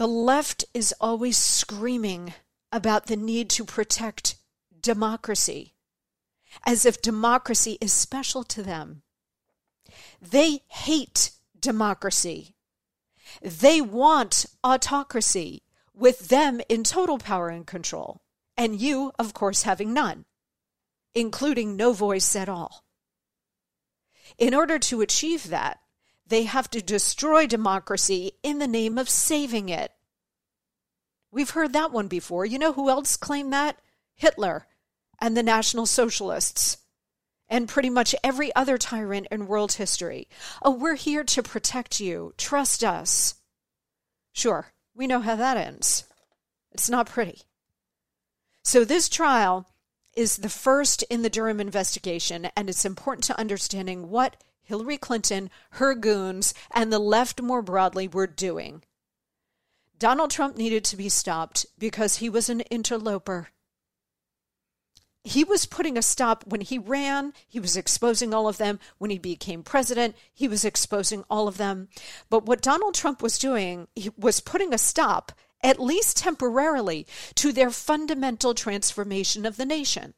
The 0.01 0.07
left 0.07 0.65
is 0.73 0.95
always 0.99 1.37
screaming 1.37 2.33
about 2.71 3.05
the 3.05 3.15
need 3.15 3.51
to 3.51 3.63
protect 3.63 4.33
democracy, 4.81 5.75
as 6.65 6.87
if 6.87 7.03
democracy 7.03 7.77
is 7.79 7.93
special 7.93 8.43
to 8.45 8.63
them. 8.63 9.03
They 10.19 10.61
hate 10.69 11.33
democracy. 11.59 12.55
They 13.43 13.79
want 13.79 14.47
autocracy, 14.63 15.61
with 15.93 16.29
them 16.29 16.61
in 16.67 16.83
total 16.83 17.19
power 17.19 17.49
and 17.49 17.67
control, 17.67 18.23
and 18.57 18.81
you, 18.81 19.11
of 19.19 19.35
course, 19.35 19.61
having 19.61 19.93
none, 19.93 20.25
including 21.13 21.75
no 21.75 21.93
voice 21.93 22.35
at 22.35 22.49
all. 22.49 22.85
In 24.39 24.55
order 24.55 24.79
to 24.79 25.01
achieve 25.01 25.49
that, 25.49 25.79
they 26.31 26.43
have 26.43 26.69
to 26.71 26.81
destroy 26.81 27.45
democracy 27.45 28.31
in 28.41 28.59
the 28.59 28.67
name 28.67 28.97
of 28.97 29.09
saving 29.09 29.67
it. 29.67 29.91
We've 31.29 31.49
heard 31.49 31.73
that 31.73 31.91
one 31.91 32.07
before. 32.07 32.45
You 32.45 32.57
know 32.57 32.71
who 32.71 32.89
else 32.89 33.17
claimed 33.17 33.51
that? 33.51 33.79
Hitler 34.15 34.65
and 35.19 35.35
the 35.35 35.43
National 35.43 35.85
Socialists 35.85 36.77
and 37.49 37.67
pretty 37.67 37.89
much 37.89 38.15
every 38.23 38.55
other 38.55 38.77
tyrant 38.77 39.27
in 39.29 39.45
world 39.45 39.73
history. 39.73 40.29
Oh, 40.63 40.71
we're 40.71 40.95
here 40.95 41.25
to 41.25 41.43
protect 41.43 41.99
you. 41.99 42.33
Trust 42.37 42.81
us. 42.81 43.35
Sure, 44.31 44.71
we 44.95 45.07
know 45.07 45.19
how 45.19 45.35
that 45.35 45.57
ends. 45.57 46.05
It's 46.71 46.89
not 46.89 47.09
pretty. 47.09 47.41
So, 48.63 48.85
this 48.85 49.09
trial 49.09 49.67
is 50.15 50.37
the 50.37 50.49
first 50.49 51.03
in 51.09 51.23
the 51.23 51.29
Durham 51.29 51.59
investigation, 51.59 52.47
and 52.55 52.69
it's 52.69 52.85
important 52.85 53.25
to 53.25 53.39
understanding 53.39 54.09
what 54.09 54.37
Hillary 54.71 54.97
Clinton, 54.97 55.49
her 55.71 55.93
goons, 55.93 56.53
and 56.73 56.93
the 56.93 56.97
left 56.97 57.41
more 57.41 57.61
broadly 57.61 58.07
were 58.07 58.25
doing. 58.25 58.83
Donald 59.99 60.31
Trump 60.31 60.55
needed 60.55 60.85
to 60.85 60.95
be 60.95 61.09
stopped 61.09 61.65
because 61.77 62.15
he 62.15 62.29
was 62.29 62.47
an 62.49 62.61
interloper. 62.61 63.49
he 65.23 65.43
was 65.43 65.65
putting 65.65 65.97
a 65.97 66.01
stop 66.01 66.45
when 66.47 66.61
he 66.61 66.79
ran, 66.79 67.33
he 67.47 67.59
was 67.59 67.75
exposing 67.75 68.33
all 68.33 68.47
of 68.47 68.57
them. 68.57 68.79
When 68.97 69.11
he 69.11 69.19
became 69.19 69.61
president, 69.61 70.15
he 70.33 70.47
was 70.47 70.63
exposing 70.63 71.25
all 71.29 71.49
of 71.49 71.57
them. 71.57 71.89
But 72.29 72.45
what 72.45 72.61
Donald 72.61 72.95
Trump 72.95 73.21
was 73.21 73.37
doing 73.37 73.89
was 74.17 74.39
putting 74.39 74.73
a 74.73 74.77
stop, 74.77 75.33
at 75.61 75.81
least 75.81 76.15
temporarily, 76.17 77.05
to 77.35 77.51
their 77.51 77.71
fundamental 77.71 78.53
transformation 78.53 79.45
of 79.45 79.57
the 79.57 79.65
nation. 79.65 80.13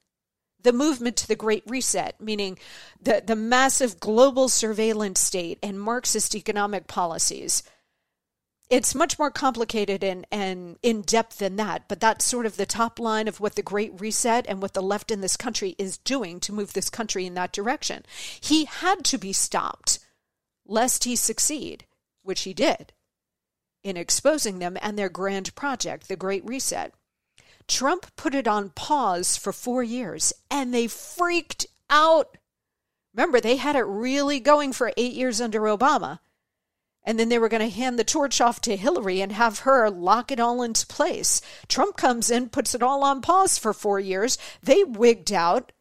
The 0.63 0.73
movement 0.73 1.17
to 1.17 1.27
the 1.27 1.35
Great 1.35 1.63
Reset, 1.67 2.19
meaning 2.19 2.57
the, 3.01 3.23
the 3.25 3.35
massive 3.35 3.99
global 3.99 4.49
surveillance 4.49 5.19
state 5.19 5.59
and 5.61 5.79
Marxist 5.79 6.35
economic 6.35 6.87
policies 6.87 7.63
it's 8.73 8.95
much 8.95 9.19
more 9.19 9.29
complicated 9.29 10.03
and, 10.03 10.25
and 10.31 10.77
in 10.81 11.01
depth 11.01 11.37
than 11.37 11.57
that, 11.57 11.87
but 11.87 11.99
that's 11.99 12.25
sort 12.25 12.47
of 12.47 12.57
the 12.57 12.65
top 12.65 12.99
line 12.99 13.27
of 13.27 13.39
what 13.39 13.55
the 13.55 13.61
Great 13.61 13.99
Reset 13.99 14.45
and 14.47 14.63
what 14.63 14.73
the 14.73 14.81
left 14.81 15.11
in 15.11 15.21
this 15.21 15.37
country 15.37 15.75
is 15.77 15.99
doing 15.99 16.39
to 16.39 16.53
move 16.53 16.73
this 16.73 16.89
country 16.89 17.27
in 17.27 17.35
that 17.35 17.51
direction. 17.51 18.03
He 18.41 18.65
had 18.65 19.03
to 19.05 19.19
be 19.19 19.31
stopped 19.31 19.99
lest 20.65 21.03
he 21.03 21.15
succeed, 21.15 21.85
which 22.23 22.41
he 22.41 22.53
did, 22.55 22.93
in 23.83 23.95
exposing 23.95 24.57
them 24.57 24.75
and 24.81 24.97
their 24.97 25.09
grand 25.09 25.53
project, 25.53 26.07
the 26.07 26.15
Great 26.15 26.43
Reset. 26.43 26.93
Trump 27.67 28.07
put 28.15 28.35
it 28.35 28.47
on 28.47 28.69
pause 28.69 29.37
for 29.37 29.53
four 29.53 29.83
years 29.83 30.33
and 30.49 30.73
they 30.73 30.87
freaked 30.87 31.65
out. 31.89 32.37
Remember, 33.13 33.39
they 33.39 33.57
had 33.57 33.75
it 33.75 33.85
really 33.85 34.39
going 34.39 34.73
for 34.73 34.91
eight 34.97 35.13
years 35.13 35.39
under 35.39 35.61
Obama 35.61 36.19
and 37.05 37.19
then 37.19 37.29
they 37.29 37.37
were 37.37 37.49
going 37.49 37.61
to 37.61 37.75
hand 37.75 37.99
the 37.99 38.03
torch 38.03 38.39
off 38.39 38.61
to 38.61 38.77
Hillary 38.77 39.21
and 39.21 39.31
have 39.31 39.59
her 39.59 39.89
lock 39.89 40.31
it 40.31 40.39
all 40.39 40.61
into 40.61 40.87
place. 40.87 41.41
Trump 41.67 41.97
comes 41.97 42.31
in, 42.31 42.49
puts 42.49 42.73
it 42.73 42.83
all 42.83 43.03
on 43.03 43.21
pause 43.21 43.57
for 43.57 43.73
four 43.73 43.99
years. 43.99 44.37
They 44.61 44.83
wigged 44.83 45.33
out, 45.33 45.71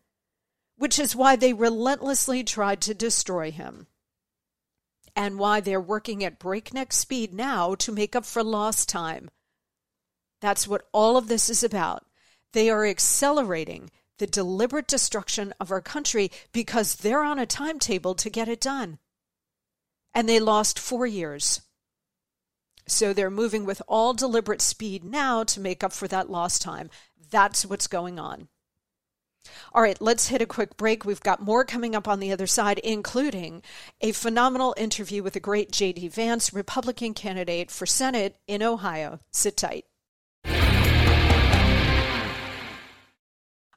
which 0.77 0.99
is 0.99 1.15
why 1.15 1.37
they 1.37 1.53
relentlessly 1.53 2.43
tried 2.43 2.81
to 2.83 2.95
destroy 2.95 3.51
him. 3.51 3.87
And 5.15 5.39
why 5.39 5.61
they're 5.61 5.81
working 5.81 6.25
at 6.25 6.39
breakneck 6.39 6.93
speed 6.93 7.35
now 7.35 7.75
to 7.77 7.93
make 7.93 8.17
up 8.17 8.25
for 8.25 8.43
lost 8.43 8.89
time. 8.89 9.31
That's 10.43 10.67
what 10.67 10.89
all 10.93 11.17
of 11.17 11.29
this 11.29 11.49
is 11.49 11.63
about. 11.63 12.05
They 12.53 12.69
are 12.69 12.85
accelerating 12.85 13.91
the 14.19 14.27
deliberate 14.27 14.89
destruction 14.89 15.55
of 15.61 15.71
our 15.71 15.81
country 15.81 16.31
because 16.53 16.97
they're 16.97 17.23
on 17.23 17.39
a 17.39 17.47
timetable 17.47 18.15
to 18.17 18.29
get 18.29 18.49
it 18.49 18.61
done 18.61 18.99
and 20.13 20.29
they 20.29 20.41
lost 20.41 20.79
four 20.79 21.07
years. 21.07 21.63
So 22.87 23.13
they're 23.13 23.31
moving 23.31 23.65
with 23.65 23.81
all 23.87 24.15
deliberate 24.15 24.61
speed 24.61 25.05
now 25.05 25.45
to 25.45 25.61
make 25.61 25.85
up 25.85 25.93
for 25.93 26.09
that 26.09 26.29
lost 26.29 26.61
time. 26.61 26.91
That's 27.31 27.65
what's 27.65 27.87
going 27.87 28.19
on. 28.19 28.49
All 29.73 29.83
right, 29.83 30.01
let's 30.01 30.29
hit 30.29 30.43
a 30.43 30.47
quick 30.47 30.77
break. 30.77 31.05
We've 31.05 31.21
got 31.21 31.41
more 31.41 31.65
coming 31.65 31.95
up 31.95 32.07
on 32.07 32.21
the 32.21 32.33
other 32.33 32.47
side, 32.47 32.79
including 32.81 33.63
a 34.01 34.13
phenomenal 34.13 34.75
interview 34.77 35.23
with 35.23 35.35
the 35.35 35.41
great 35.41 35.71
J.D. 35.71 36.09
Vance, 36.09 36.53
Republican 36.53 37.15
candidate 37.15 37.71
for 37.71 37.87
Senate 37.87 38.37
in 38.47 38.63
Ohio. 38.63 39.21
Sit 39.31 39.57
tight. 39.57 39.85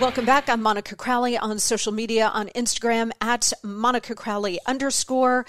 Welcome 0.00 0.24
back. 0.24 0.48
I'm 0.48 0.60
Monica 0.60 0.96
Crowley 0.96 1.38
on 1.38 1.58
social 1.60 1.92
media 1.92 2.26
on 2.26 2.48
Instagram 2.48 3.12
at 3.20 3.52
Monica 3.62 4.16
Crowley 4.16 4.58
underscore 4.66 5.46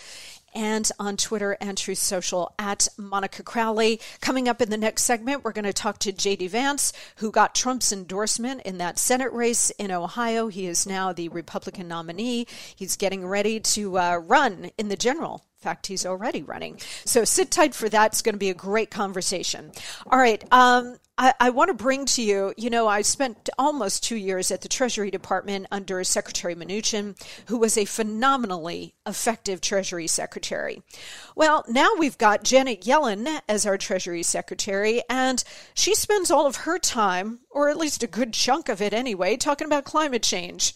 and 0.54 0.90
on 1.00 1.18
Twitter 1.18 1.58
and 1.60 1.76
Truth 1.78 1.98
Social 1.98 2.54
at 2.60 2.88
Monica 2.96 3.42
Crowley. 3.42 4.00
Coming 4.22 4.48
up 4.48 4.62
in 4.62 4.70
the 4.70 4.78
next 4.78 5.04
segment, 5.04 5.44
we're 5.44 5.52
going 5.52 5.66
to 5.66 5.74
talk 5.74 5.98
to 6.00 6.12
J.D. 6.12 6.48
Vance, 6.48 6.94
who 7.18 7.32
got 7.32 7.56
Trump's 7.56 7.92
endorsement 7.92 8.62
in 8.62 8.78
that 8.78 9.00
Senate 9.00 9.34
race 9.34 9.72
in 9.72 9.92
Ohio. 9.92 10.48
He 10.48 10.68
is 10.68 10.86
now 10.86 11.12
the 11.12 11.30
Republican 11.30 11.88
nominee. 11.88 12.46
He's 12.76 12.96
getting 12.96 13.26
ready 13.26 13.60
to 13.60 13.98
uh, 13.98 14.18
run 14.18 14.70
in 14.78 14.90
the 14.90 14.96
general 14.96 15.44
fact, 15.66 15.88
he's 15.88 16.06
already 16.06 16.44
running. 16.44 16.80
So 17.06 17.26
sit 17.26 17.50
tight 17.50 17.74
for 17.74 17.90
that. 17.90 18.14
It's 18.14 18.22
going 18.22 18.36
to 18.36 18.40
be 18.40 18.52
a 18.52 18.56
great 18.56 18.92
conversation. 18.92 19.72
All 20.06 20.20
right. 20.20 20.44
Um, 20.52 20.98
I, 21.18 21.34
I, 21.40 21.50
want 21.52 21.70
to 21.70 21.74
bring 21.74 22.06
to 22.08 22.22
you, 22.22 22.54
you 22.58 22.70
know, 22.70 22.88
I 22.90 23.02
spent 23.02 23.50
almost 23.58 24.04
two 24.04 24.18
years 24.18 24.52
at 24.52 24.62
the 24.62 24.68
Treasury 24.68 25.10
Department 25.10 25.68
under 25.72 26.04
Secretary 26.04 26.56
Mnuchin, 26.56 27.18
who 27.48 27.58
was 27.58 27.78
a 27.78 27.86
phenomenally 27.86 28.96
effective 29.08 29.62
Treasury 29.62 30.08
Secretary. 30.08 30.84
Well, 31.34 31.64
now 31.70 31.88
we've 31.98 32.18
got 32.18 32.44
Janet 32.44 32.82
Yellen 32.82 33.40
as 33.48 33.66
our 33.66 33.78
Treasury 33.78 34.24
Secretary, 34.24 35.04
and 35.10 35.42
she 35.74 35.96
spends 35.96 36.30
all 36.30 36.48
of 36.48 36.58
her 36.58 36.78
time, 36.78 37.40
or 37.50 37.70
at 37.70 37.78
least 37.78 38.04
a 38.04 38.08
good 38.08 38.34
chunk 38.34 38.68
of 38.68 38.82
it 38.82 38.94
anyway, 38.94 39.38
talking 39.38 39.68
about 39.68 39.86
climate 39.86 40.24
change 40.24 40.76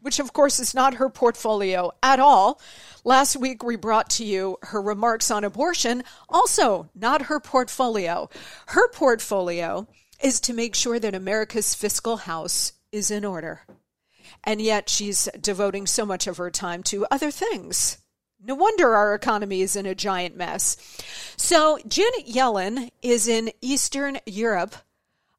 which 0.00 0.18
of 0.18 0.32
course 0.32 0.58
is 0.58 0.74
not 0.74 0.94
her 0.94 1.08
portfolio 1.08 1.92
at 2.02 2.20
all. 2.20 2.60
Last 3.04 3.36
week 3.36 3.62
we 3.62 3.76
brought 3.76 4.10
to 4.10 4.24
you 4.24 4.58
her 4.62 4.80
remarks 4.80 5.30
on 5.30 5.44
abortion, 5.44 6.02
also 6.28 6.90
not 6.94 7.22
her 7.22 7.40
portfolio. 7.40 8.28
Her 8.68 8.88
portfolio 8.90 9.86
is 10.22 10.40
to 10.40 10.52
make 10.52 10.74
sure 10.74 10.98
that 10.98 11.14
America's 11.14 11.74
fiscal 11.74 12.18
house 12.18 12.72
is 12.92 13.10
in 13.10 13.24
order. 13.24 13.62
And 14.44 14.60
yet 14.60 14.88
she's 14.88 15.28
devoting 15.40 15.86
so 15.86 16.06
much 16.06 16.26
of 16.26 16.36
her 16.36 16.50
time 16.50 16.82
to 16.84 17.06
other 17.10 17.30
things. 17.30 17.98
No 18.42 18.54
wonder 18.54 18.94
our 18.94 19.14
economy 19.14 19.60
is 19.60 19.76
in 19.76 19.84
a 19.84 19.94
giant 19.94 20.34
mess. 20.34 20.76
So, 21.36 21.78
Janet 21.86 22.26
Yellen 22.26 22.90
is 23.02 23.28
in 23.28 23.50
Eastern 23.60 24.18
Europe 24.24 24.76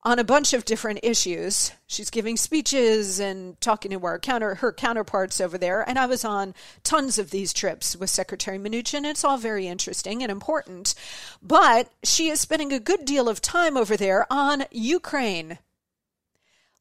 on 0.04 0.18
a 0.18 0.24
bunch 0.24 0.54
of 0.54 0.66
different 0.66 1.00
issues. 1.04 1.72
She's 1.86 2.10
giving 2.10 2.36
speeches 2.36 3.20
and 3.20 3.60
talking 3.62 3.92
to 3.92 4.04
our 4.04 4.18
counter 4.18 4.56
her 4.56 4.74
counterparts 4.74 5.40
over 5.40 5.58
there. 5.58 5.88
And 5.88 6.00
I 6.00 6.08
was 6.08 6.26
on 6.26 6.56
tons 6.84 7.20
of 7.20 7.30
these 7.30 7.54
trips 7.54 7.96
with 7.96 8.10
Secretary 8.10 8.58
Mnuchin. 8.58 9.06
It's 9.06 9.24
all 9.24 9.38
very 9.38 9.68
interesting 9.68 10.24
and 10.24 10.32
important. 10.32 10.96
But 11.42 11.90
she 12.04 12.30
is 12.30 12.42
spending 12.42 12.74
a 12.74 12.80
good 12.80 13.06
deal 13.06 13.30
of 13.30 13.42
time 13.42 13.78
over 13.78 13.96
there 13.96 14.26
on 14.32 14.64
Ukraine. 14.72 15.60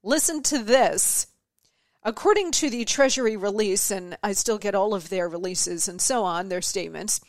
Listen 0.03 0.43
to 0.45 0.63
this. 0.63 1.27
According 2.03 2.53
to 2.53 2.71
the 2.71 2.87
Treasury 2.87 3.37
release, 3.37 3.91
and 3.91 4.17
I 4.23 4.33
still 4.33 4.57
get 4.57 4.75
all 4.75 4.95
of 4.95 5.11
their 5.11 5.29
releases 5.29 5.87
and 5.87 6.01
so 6.01 6.25
on, 6.25 6.49
their 6.49 6.63
statements, 6.63 7.21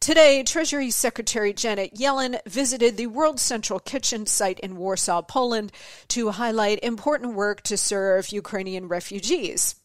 today 0.00 0.42
Treasury 0.42 0.90
Secretary 0.90 1.52
Janet 1.52 1.94
Yellen 1.94 2.40
visited 2.44 2.96
the 2.96 3.06
World 3.06 3.38
Central 3.38 3.78
Kitchen 3.78 4.26
site 4.26 4.58
in 4.58 4.76
Warsaw, 4.76 5.22
Poland, 5.22 5.70
to 6.08 6.30
highlight 6.30 6.80
important 6.82 7.34
work 7.34 7.62
to 7.62 7.76
serve 7.76 8.32
Ukrainian 8.32 8.88
refugees 8.88 9.76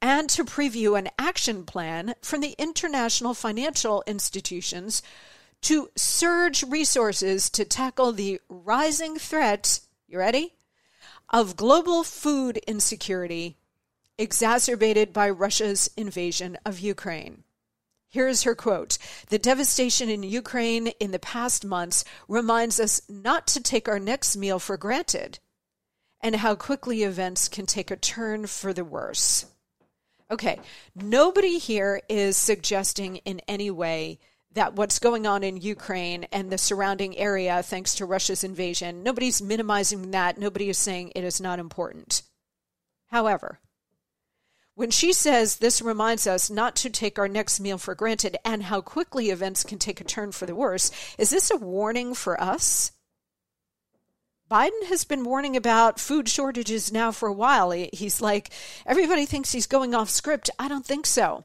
and 0.00 0.30
to 0.30 0.46
preview 0.46 0.98
an 0.98 1.10
action 1.18 1.64
plan 1.64 2.14
from 2.22 2.40
the 2.40 2.54
international 2.56 3.34
financial 3.34 4.02
institutions 4.06 5.02
to 5.60 5.90
surge 5.94 6.62
resources 6.62 7.50
to 7.50 7.66
tackle 7.66 8.12
the 8.12 8.40
rising 8.48 9.18
threat, 9.18 9.80
you 10.08 10.18
ready? 10.18 10.54
Of 11.28 11.56
global 11.56 12.04
food 12.04 12.56
insecurity 12.66 13.58
exacerbated 14.18 15.12
by 15.12 15.30
Russia's 15.30 15.90
invasion 15.96 16.56
of 16.64 16.80
Ukraine. 16.80 17.44
Here's 18.08 18.44
her 18.44 18.54
quote 18.54 18.98
The 19.28 19.38
devastation 19.38 20.08
in 20.08 20.22
Ukraine 20.22 20.88
in 21.00 21.10
the 21.10 21.18
past 21.18 21.64
months 21.64 22.04
reminds 22.28 22.80
us 22.80 23.02
not 23.08 23.46
to 23.48 23.62
take 23.62 23.88
our 23.88 23.98
next 23.98 24.36
meal 24.36 24.58
for 24.58 24.76
granted 24.76 25.38
and 26.20 26.36
how 26.36 26.54
quickly 26.54 27.02
events 27.02 27.48
can 27.48 27.66
take 27.66 27.90
a 27.90 27.96
turn 27.96 28.46
for 28.46 28.72
the 28.72 28.84
worse. 28.84 29.46
Okay, 30.30 30.58
nobody 30.94 31.58
here 31.58 32.00
is 32.08 32.36
suggesting 32.36 33.16
in 33.16 33.40
any 33.46 33.70
way 33.70 34.18
that 34.52 34.74
what's 34.74 34.98
going 34.98 35.26
on 35.26 35.44
in 35.44 35.58
Ukraine 35.58 36.24
and 36.32 36.50
the 36.50 36.58
surrounding 36.58 37.16
area, 37.18 37.62
thanks 37.62 37.94
to 37.96 38.06
Russia's 38.06 38.42
invasion, 38.42 39.02
nobody's 39.02 39.42
minimizing 39.42 40.10
that. 40.12 40.38
Nobody 40.38 40.70
is 40.70 40.78
saying 40.78 41.12
it 41.14 41.22
is 41.22 41.40
not 41.40 41.58
important. 41.58 42.22
However, 43.08 43.60
when 44.76 44.90
she 44.90 45.12
says 45.12 45.56
this 45.56 45.80
reminds 45.80 46.26
us 46.26 46.50
not 46.50 46.76
to 46.76 46.90
take 46.90 47.18
our 47.18 47.28
next 47.28 47.58
meal 47.58 47.78
for 47.78 47.94
granted 47.94 48.36
and 48.44 48.64
how 48.64 48.82
quickly 48.82 49.30
events 49.30 49.64
can 49.64 49.78
take 49.78 50.02
a 50.02 50.04
turn 50.04 50.30
for 50.32 50.44
the 50.44 50.54
worse, 50.54 50.90
is 51.18 51.30
this 51.30 51.50
a 51.50 51.56
warning 51.56 52.14
for 52.14 52.38
us? 52.40 52.92
Biden 54.50 54.86
has 54.88 55.04
been 55.04 55.24
warning 55.24 55.56
about 55.56 55.98
food 55.98 56.28
shortages 56.28 56.92
now 56.92 57.10
for 57.10 57.26
a 57.26 57.32
while. 57.32 57.70
He's 57.70 58.20
like, 58.20 58.50
everybody 58.84 59.24
thinks 59.24 59.50
he's 59.50 59.66
going 59.66 59.94
off 59.94 60.10
script. 60.10 60.50
I 60.58 60.68
don't 60.68 60.86
think 60.86 61.06
so. 61.06 61.44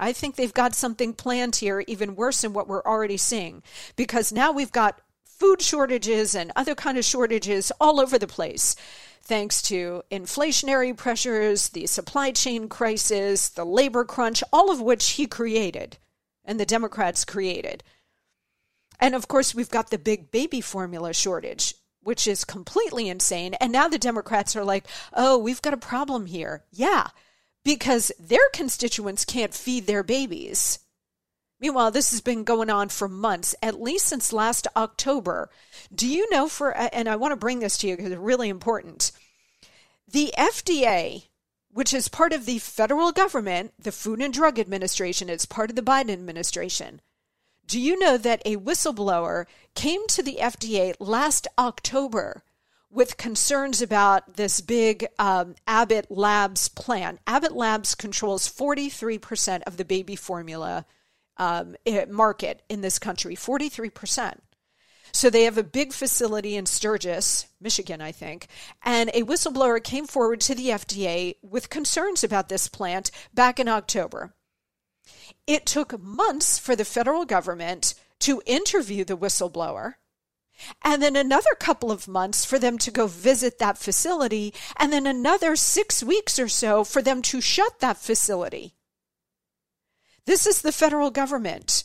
I 0.00 0.14
think 0.14 0.34
they've 0.34 0.52
got 0.52 0.74
something 0.74 1.12
planned 1.12 1.56
here, 1.56 1.84
even 1.86 2.16
worse 2.16 2.40
than 2.40 2.54
what 2.54 2.68
we're 2.68 2.82
already 2.82 3.18
seeing, 3.18 3.62
because 3.96 4.32
now 4.32 4.50
we've 4.50 4.72
got 4.72 5.02
food 5.26 5.60
shortages 5.60 6.34
and 6.34 6.50
other 6.56 6.74
kind 6.74 6.96
of 6.96 7.04
shortages 7.04 7.70
all 7.78 8.00
over 8.00 8.18
the 8.18 8.26
place 8.26 8.74
thanks 9.22 9.62
to 9.62 10.02
inflationary 10.10 10.96
pressures, 10.96 11.68
the 11.70 11.86
supply 11.86 12.32
chain 12.32 12.68
crisis, 12.68 13.48
the 13.48 13.64
labor 13.64 14.04
crunch, 14.04 14.42
all 14.52 14.70
of 14.70 14.80
which 14.80 15.10
he 15.12 15.26
created 15.26 15.98
and 16.44 16.58
the 16.58 16.66
Democrats 16.66 17.24
created. 17.24 17.82
And 19.00 19.14
of 19.14 19.28
course, 19.28 19.54
we've 19.54 19.70
got 19.70 19.90
the 19.90 19.98
big 19.98 20.30
baby 20.30 20.60
formula 20.60 21.12
shortage, 21.12 21.74
which 22.02 22.26
is 22.26 22.44
completely 22.44 23.08
insane. 23.08 23.54
And 23.54 23.72
now 23.72 23.88
the 23.88 23.98
Democrats 23.98 24.54
are 24.56 24.64
like, 24.64 24.86
oh, 25.12 25.38
we've 25.38 25.62
got 25.62 25.74
a 25.74 25.78
problem 25.78 26.26
here. 26.26 26.64
Yeah, 26.72 27.08
because 27.64 28.12
their 28.18 28.48
constituents 28.52 29.24
can't 29.24 29.54
feed 29.54 29.86
their 29.86 30.02
babies. 30.02 30.78
Meanwhile, 31.62 31.92
this 31.92 32.10
has 32.10 32.20
been 32.20 32.42
going 32.42 32.70
on 32.70 32.88
for 32.88 33.08
months, 33.08 33.54
at 33.62 33.80
least 33.80 34.06
since 34.06 34.32
last 34.32 34.66
October. 34.74 35.48
Do 35.94 36.08
you 36.08 36.28
know 36.28 36.48
for, 36.48 36.76
and 36.76 37.08
I 37.08 37.14
want 37.14 37.30
to 37.30 37.36
bring 37.36 37.60
this 37.60 37.78
to 37.78 37.86
you 37.86 37.96
because 37.96 38.10
it's 38.10 38.20
really 38.20 38.48
important. 38.48 39.12
The 40.08 40.34
FDA, 40.36 41.28
which 41.70 41.94
is 41.94 42.08
part 42.08 42.32
of 42.32 42.46
the 42.46 42.58
federal 42.58 43.12
government, 43.12 43.74
the 43.78 43.92
Food 43.92 44.20
and 44.20 44.34
Drug 44.34 44.58
Administration, 44.58 45.30
it's 45.30 45.46
part 45.46 45.70
of 45.70 45.76
the 45.76 45.82
Biden 45.82 46.10
administration. 46.10 47.00
Do 47.64 47.80
you 47.80 47.96
know 47.96 48.18
that 48.18 48.42
a 48.44 48.56
whistleblower 48.56 49.46
came 49.76 50.08
to 50.08 50.22
the 50.22 50.38
FDA 50.40 50.94
last 50.98 51.46
October 51.56 52.42
with 52.90 53.16
concerns 53.16 53.80
about 53.80 54.34
this 54.34 54.60
big 54.60 55.06
um, 55.18 55.54
Abbott 55.68 56.10
Labs 56.10 56.68
plan. 56.68 57.20
Abbott 57.26 57.52
Labs 57.52 57.94
controls 57.94 58.48
43% 58.48 59.62
of 59.62 59.76
the 59.76 59.84
baby 59.84 60.16
formula 60.16 60.84
um, 61.36 61.76
eh, 61.86 62.04
market 62.08 62.62
in 62.68 62.80
this 62.80 62.98
country, 62.98 63.34
43%. 63.34 64.38
So 65.12 65.28
they 65.28 65.44
have 65.44 65.58
a 65.58 65.62
big 65.62 65.92
facility 65.92 66.56
in 66.56 66.64
Sturgis, 66.64 67.46
Michigan, 67.60 68.00
I 68.00 68.12
think, 68.12 68.46
and 68.82 69.10
a 69.12 69.22
whistleblower 69.22 69.82
came 69.82 70.06
forward 70.06 70.40
to 70.42 70.54
the 70.54 70.68
FDA 70.68 71.36
with 71.42 71.68
concerns 71.68 72.24
about 72.24 72.48
this 72.48 72.68
plant 72.68 73.10
back 73.34 73.60
in 73.60 73.68
October. 73.68 74.34
It 75.46 75.66
took 75.66 76.00
months 76.00 76.58
for 76.58 76.74
the 76.74 76.84
federal 76.84 77.24
government 77.26 77.94
to 78.20 78.42
interview 78.46 79.04
the 79.04 79.16
whistleblower 79.16 79.94
and 80.82 81.02
then 81.02 81.16
another 81.16 81.54
couple 81.58 81.90
of 81.90 82.08
months 82.08 82.44
for 82.44 82.58
them 82.58 82.78
to 82.78 82.90
go 82.90 83.06
visit 83.06 83.58
that 83.58 83.78
facility, 83.78 84.54
and 84.76 84.92
then 84.92 85.06
another 85.06 85.56
six 85.56 86.02
weeks 86.02 86.38
or 86.38 86.48
so 86.48 86.84
for 86.84 87.02
them 87.02 87.22
to 87.22 87.40
shut 87.40 87.80
that 87.80 87.96
facility. 87.96 88.74
This 90.26 90.46
is 90.46 90.62
the 90.62 90.72
federal 90.72 91.10
government. 91.10 91.84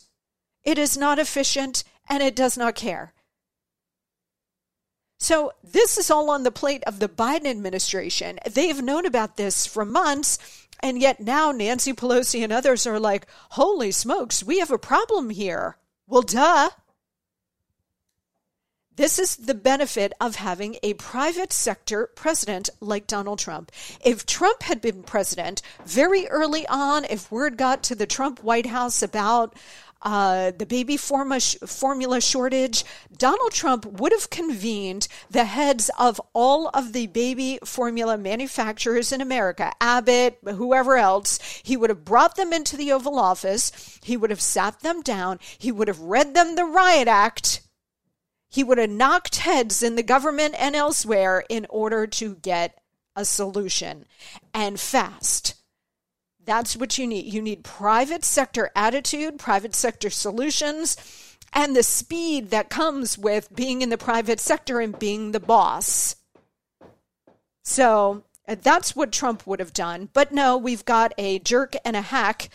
It 0.63 0.77
is 0.77 0.97
not 0.97 1.19
efficient 1.19 1.83
and 2.09 2.21
it 2.21 2.35
does 2.35 2.57
not 2.57 2.75
care. 2.75 3.13
So, 5.19 5.53
this 5.63 5.97
is 5.97 6.11
all 6.11 6.29
on 6.29 6.43
the 6.43 6.51
plate 6.51 6.83
of 6.85 6.99
the 6.99 7.09
Biden 7.09 7.47
administration. 7.47 8.37
They've 8.49 8.81
known 8.81 9.05
about 9.05 9.35
this 9.35 9.65
for 9.65 9.83
months, 9.83 10.37
and 10.79 11.01
yet 11.01 11.19
now 11.19 11.51
Nancy 11.51 11.91
Pelosi 11.91 12.43
and 12.43 12.53
others 12.53 12.85
are 12.85 12.99
like, 12.99 13.25
holy 13.51 13.91
smokes, 13.91 14.43
we 14.43 14.59
have 14.59 14.69
a 14.69 14.77
problem 14.77 15.31
here. 15.31 15.77
Well, 16.05 16.21
duh. 16.21 16.69
This 18.97 19.19
is 19.19 19.35
the 19.35 19.53
benefit 19.53 20.11
of 20.19 20.37
having 20.37 20.77
a 20.81 20.95
private 20.95 21.53
sector 21.53 22.09
president 22.15 22.71
like 22.79 23.05
Donald 23.05 23.37
Trump. 23.37 23.71
If 24.03 24.25
Trump 24.25 24.63
had 24.63 24.81
been 24.81 25.03
president 25.03 25.61
very 25.85 26.27
early 26.29 26.65
on, 26.65 27.05
if 27.05 27.31
word 27.31 27.57
got 27.57 27.83
to 27.83 27.95
the 27.95 28.07
Trump 28.07 28.43
White 28.43 28.65
House 28.65 29.03
about 29.03 29.55
uh, 30.01 30.51
the 30.57 30.65
baby 30.65 30.97
formula 30.97 32.19
shortage, 32.21 32.83
Donald 33.15 33.51
Trump 33.51 33.85
would 33.85 34.13
have 34.13 34.31
convened 34.31 35.07
the 35.29 35.45
heads 35.45 35.91
of 35.99 36.19
all 36.33 36.69
of 36.69 36.93
the 36.93 37.05
baby 37.05 37.59
formula 37.63 38.17
manufacturers 38.17 39.11
in 39.11 39.21
America, 39.21 39.73
Abbott, 39.79 40.39
whoever 40.43 40.97
else. 40.97 41.37
He 41.63 41.77
would 41.77 41.91
have 41.91 42.03
brought 42.03 42.35
them 42.35 42.51
into 42.51 42.75
the 42.75 42.91
Oval 42.91 43.19
Office. 43.19 43.99
He 44.01 44.17
would 44.17 44.31
have 44.31 44.41
sat 44.41 44.79
them 44.79 45.03
down. 45.03 45.37
He 45.59 45.71
would 45.71 45.87
have 45.87 45.99
read 45.99 46.33
them 46.33 46.55
the 46.55 46.65
Riot 46.65 47.07
Act 47.07 47.61
he 48.49 48.63
would 48.63 48.77
have 48.77 48.89
knocked 48.89 49.37
heads 49.37 49.83
in 49.83 49.95
the 49.95 50.03
government 50.03 50.55
and 50.57 50.75
elsewhere 50.75 51.43
in 51.49 51.65
order 51.69 52.07
to 52.07 52.35
get 52.35 52.79
a 53.15 53.25
solution 53.25 54.05
and 54.53 54.79
fast. 54.79 55.55
That's 56.45 56.77
what 56.77 56.97
you 56.97 57.07
need. 57.07 57.33
You 57.33 57.41
need 57.41 57.63
private 57.63 58.23
sector 58.23 58.71
attitude, 58.75 59.37
private 59.37 59.75
sector 59.75 60.09
solutions, 60.09 60.95
and 61.51 61.75
the 61.75 61.83
speed 61.83 62.51
that 62.51 62.69
comes 62.69 63.17
with 63.17 63.53
being 63.53 63.81
in 63.81 63.89
the 63.89 63.97
private 63.97 64.39
sector 64.39 64.79
and 64.79 64.97
being 64.97 65.31
the 65.31 65.39
boss. 65.39 66.15
So 67.63 68.23
uh, 68.47 68.55
that's 68.61 68.95
what 68.95 69.11
Trump 69.11 69.45
would 69.45 69.59
have 69.59 69.73
done. 69.73 70.09
But 70.13 70.31
no, 70.31 70.55
we've 70.55 70.85
got 70.85 71.13
a 71.17 71.39
jerk 71.39 71.75
and 71.83 71.97
a 71.97 72.01
hack 72.01 72.49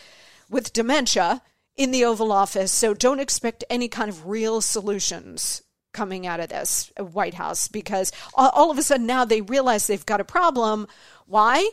with 0.49 0.73
dementia 0.73 1.43
in 1.75 1.91
the 1.91 2.03
Oval 2.03 2.31
Office. 2.31 2.71
So 2.71 2.95
don't 2.95 3.19
expect 3.19 3.63
any 3.69 3.87
kind 3.87 4.09
of 4.09 4.27
real 4.27 4.59
solutions 4.61 5.61
coming 5.93 6.27
out 6.27 6.39
of 6.39 6.49
this 6.49 6.91
White 6.97 7.35
House 7.35 7.67
because 7.67 8.11
all, 8.33 8.71
of 8.71 8.77
a 8.77 8.83
sudden 8.83 9.05
now 9.05 9.25
they 9.25 9.41
realize 9.41 9.87
they've 9.87 10.05
got 10.05 10.21
a 10.21 10.25
problem. 10.25 10.87
Why? 11.27 11.69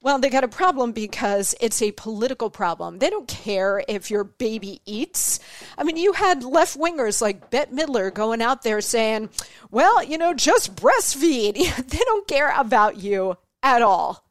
Well, 0.00 0.20
they 0.20 0.30
got 0.30 0.44
a 0.44 0.48
problem 0.48 0.92
because 0.92 1.56
it's 1.60 1.82
a 1.82 1.90
political 1.92 2.50
problem. 2.50 2.98
They 2.98 3.10
don't 3.10 3.26
care 3.26 3.82
if 3.88 4.10
your 4.10 4.22
baby 4.22 4.80
eats. 4.86 5.40
I 5.76 5.82
mean, 5.82 5.96
you 5.96 6.12
had 6.12 6.44
left 6.44 6.78
wingers 6.78 7.20
like 7.20 7.50
Bette 7.50 7.72
Midler 7.72 8.14
going 8.14 8.40
out 8.40 8.62
there 8.62 8.80
saying, 8.80 9.30
well, 9.72 10.02
you 10.04 10.16
know, 10.16 10.34
just 10.34 10.76
breastfeed. 10.76 11.54
they 11.88 11.98
don't 11.98 12.28
care 12.28 12.54
about 12.56 12.98
you 12.98 13.36
at 13.62 13.82
all. 13.82 14.27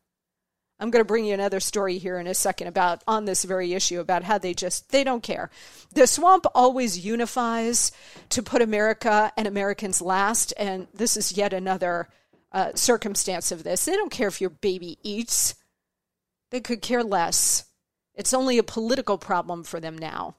I'm 0.79 0.91
going 0.91 1.03
to 1.03 1.07
bring 1.07 1.25
you 1.25 1.33
another 1.33 1.59
story 1.59 1.97
here 1.97 2.19
in 2.19 2.27
a 2.27 2.35
second 2.35 2.67
about 2.67 3.03
on 3.07 3.25
this 3.25 3.43
very 3.43 3.73
issue 3.73 3.99
about 3.99 4.23
how 4.23 4.37
they 4.37 4.53
just 4.53 4.91
they 4.91 5.03
don't 5.03 5.23
care. 5.23 5.49
The 5.93 6.05
swamp 6.05 6.45
always 6.53 7.03
unifies 7.03 7.91
to 8.29 8.43
put 8.43 8.61
America 8.61 9.31
and 9.35 9.47
Americans 9.47 10.01
last, 10.01 10.53
and 10.57 10.87
this 10.93 11.17
is 11.17 11.35
yet 11.35 11.51
another 11.51 12.09
uh, 12.51 12.73
circumstance 12.75 13.51
of 13.51 13.63
this. 13.63 13.85
They 13.85 13.95
don't 13.95 14.11
care 14.11 14.27
if 14.27 14.39
your 14.39 14.51
baby 14.51 14.99
eats; 15.01 15.55
they 16.51 16.61
could 16.61 16.81
care 16.81 17.03
less. 17.03 17.65
It's 18.13 18.33
only 18.33 18.59
a 18.59 18.63
political 18.63 19.17
problem 19.17 19.63
for 19.63 19.79
them 19.79 19.97
now. 19.97 20.35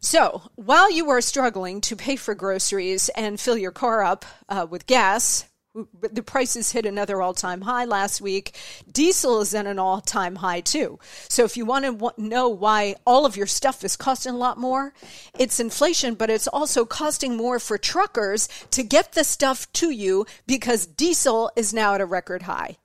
So, 0.00 0.42
while 0.54 0.90
you 0.90 1.10
are 1.10 1.20
struggling 1.20 1.80
to 1.82 1.96
pay 1.96 2.16
for 2.16 2.34
groceries 2.34 3.10
and 3.10 3.38
fill 3.38 3.58
your 3.58 3.70
car 3.70 4.02
up 4.02 4.24
uh, 4.48 4.66
with 4.68 4.86
gas, 4.86 5.44
the 5.74 6.22
prices 6.22 6.72
hit 6.72 6.84
another 6.84 7.22
all 7.22 7.34
time 7.34 7.60
high 7.60 7.84
last 7.84 8.20
week. 8.20 8.56
Diesel 8.90 9.40
is 9.40 9.54
at 9.54 9.66
an 9.66 9.78
all 9.78 10.00
time 10.00 10.36
high 10.36 10.60
too. 10.60 10.98
So 11.28 11.44
if 11.44 11.56
you 11.56 11.64
want 11.64 11.84
to 11.84 12.12
know 12.20 12.48
why 12.48 12.96
all 13.06 13.24
of 13.24 13.36
your 13.36 13.46
stuff 13.46 13.84
is 13.84 13.96
costing 13.96 14.34
a 14.34 14.38
lot 14.38 14.58
more, 14.58 14.92
it's 15.38 15.60
inflation, 15.60 16.14
but 16.14 16.30
it's 16.30 16.48
also 16.48 16.84
costing 16.84 17.36
more 17.36 17.60
for 17.60 17.78
truckers 17.78 18.48
to 18.72 18.82
get 18.82 19.12
the 19.12 19.24
stuff 19.24 19.70
to 19.74 19.90
you 19.90 20.26
because 20.46 20.86
diesel 20.86 21.50
is 21.54 21.72
now 21.72 21.94
at 21.94 22.00
a 22.00 22.06
record 22.06 22.42
high. 22.42 22.76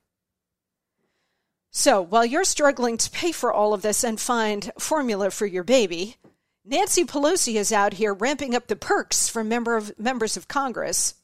So 1.72 2.00
while 2.00 2.24
you're 2.24 2.44
struggling 2.44 2.96
to 2.98 3.10
pay 3.10 3.32
for 3.32 3.52
all 3.52 3.74
of 3.74 3.82
this 3.82 4.02
and 4.02 4.18
find 4.18 4.72
formula 4.78 5.30
for 5.30 5.44
your 5.44 5.64
baby, 5.64 6.16
Nancy 6.64 7.04
Pelosi 7.04 7.56
is 7.56 7.70
out 7.70 7.94
here 7.94 8.14
ramping 8.14 8.54
up 8.54 8.68
the 8.68 8.76
perks 8.76 9.28
for 9.28 9.44
member 9.44 9.76
of, 9.76 9.96
members 9.98 10.36
of 10.36 10.48
Congress. 10.48 11.14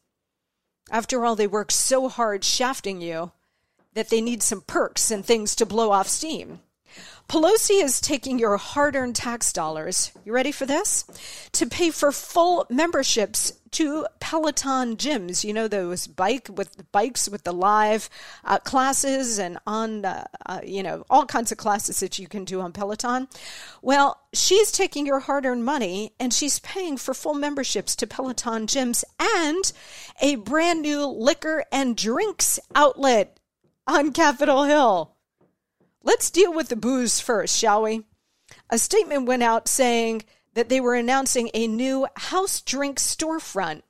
After 0.90 1.24
all, 1.24 1.36
they 1.36 1.46
work 1.46 1.70
so 1.70 2.08
hard 2.08 2.44
shafting 2.44 3.00
you 3.00 3.32
that 3.94 4.10
they 4.10 4.20
need 4.20 4.42
some 4.42 4.62
perks 4.62 5.10
and 5.10 5.24
things 5.24 5.54
to 5.56 5.66
blow 5.66 5.90
off 5.90 6.08
steam. 6.08 6.60
Pelosi 7.28 7.82
is 7.82 8.00
taking 8.00 8.38
your 8.38 8.56
hard 8.56 8.96
earned 8.96 9.16
tax 9.16 9.52
dollars, 9.52 10.12
you 10.24 10.32
ready 10.32 10.52
for 10.52 10.66
this? 10.66 11.04
To 11.52 11.66
pay 11.66 11.90
for 11.90 12.12
full 12.12 12.66
memberships 12.68 13.54
to 13.72 14.06
Peloton 14.20 14.96
gyms. 14.96 15.44
You 15.44 15.52
know, 15.52 15.68
those 15.68 16.06
bike 16.06 16.48
with 16.52 16.90
bikes 16.92 17.28
with 17.28 17.44
the 17.44 17.52
live 17.52 18.08
uh, 18.44 18.58
classes 18.58 19.38
and 19.38 19.58
on, 19.66 20.04
uh, 20.04 20.24
uh, 20.46 20.60
you 20.64 20.82
know, 20.82 21.04
all 21.10 21.26
kinds 21.26 21.52
of 21.52 21.58
classes 21.58 22.00
that 22.00 22.18
you 22.18 22.28
can 22.28 22.44
do 22.44 22.60
on 22.60 22.72
Peloton. 22.72 23.28
Well, 23.80 24.20
she's 24.32 24.72
taking 24.72 25.06
your 25.06 25.20
hard 25.20 25.44
earned 25.46 25.64
money 25.64 26.12
and 26.20 26.32
she's 26.32 26.58
paying 26.60 26.96
for 26.96 27.14
full 27.14 27.34
memberships 27.34 27.96
to 27.96 28.06
Peloton 28.06 28.66
gyms 28.66 29.04
and 29.20 29.72
a 30.20 30.36
brand 30.36 30.82
new 30.82 31.06
liquor 31.06 31.64
and 31.72 31.96
drinks 31.96 32.58
outlet 32.74 33.38
on 33.86 34.12
Capitol 34.12 34.64
Hill. 34.64 35.16
Let's 36.02 36.30
deal 36.30 36.52
with 36.52 36.68
the 36.68 36.76
booze 36.76 37.20
first, 37.20 37.56
shall 37.56 37.82
we? 37.82 38.04
A 38.70 38.78
statement 38.78 39.26
went 39.26 39.42
out 39.42 39.68
saying 39.68 40.24
that 40.54 40.68
they 40.68 40.80
were 40.80 40.94
announcing 40.94 41.50
a 41.54 41.66
new 41.66 42.06
house 42.16 42.60
drink 42.60 42.98
storefront 42.98 43.82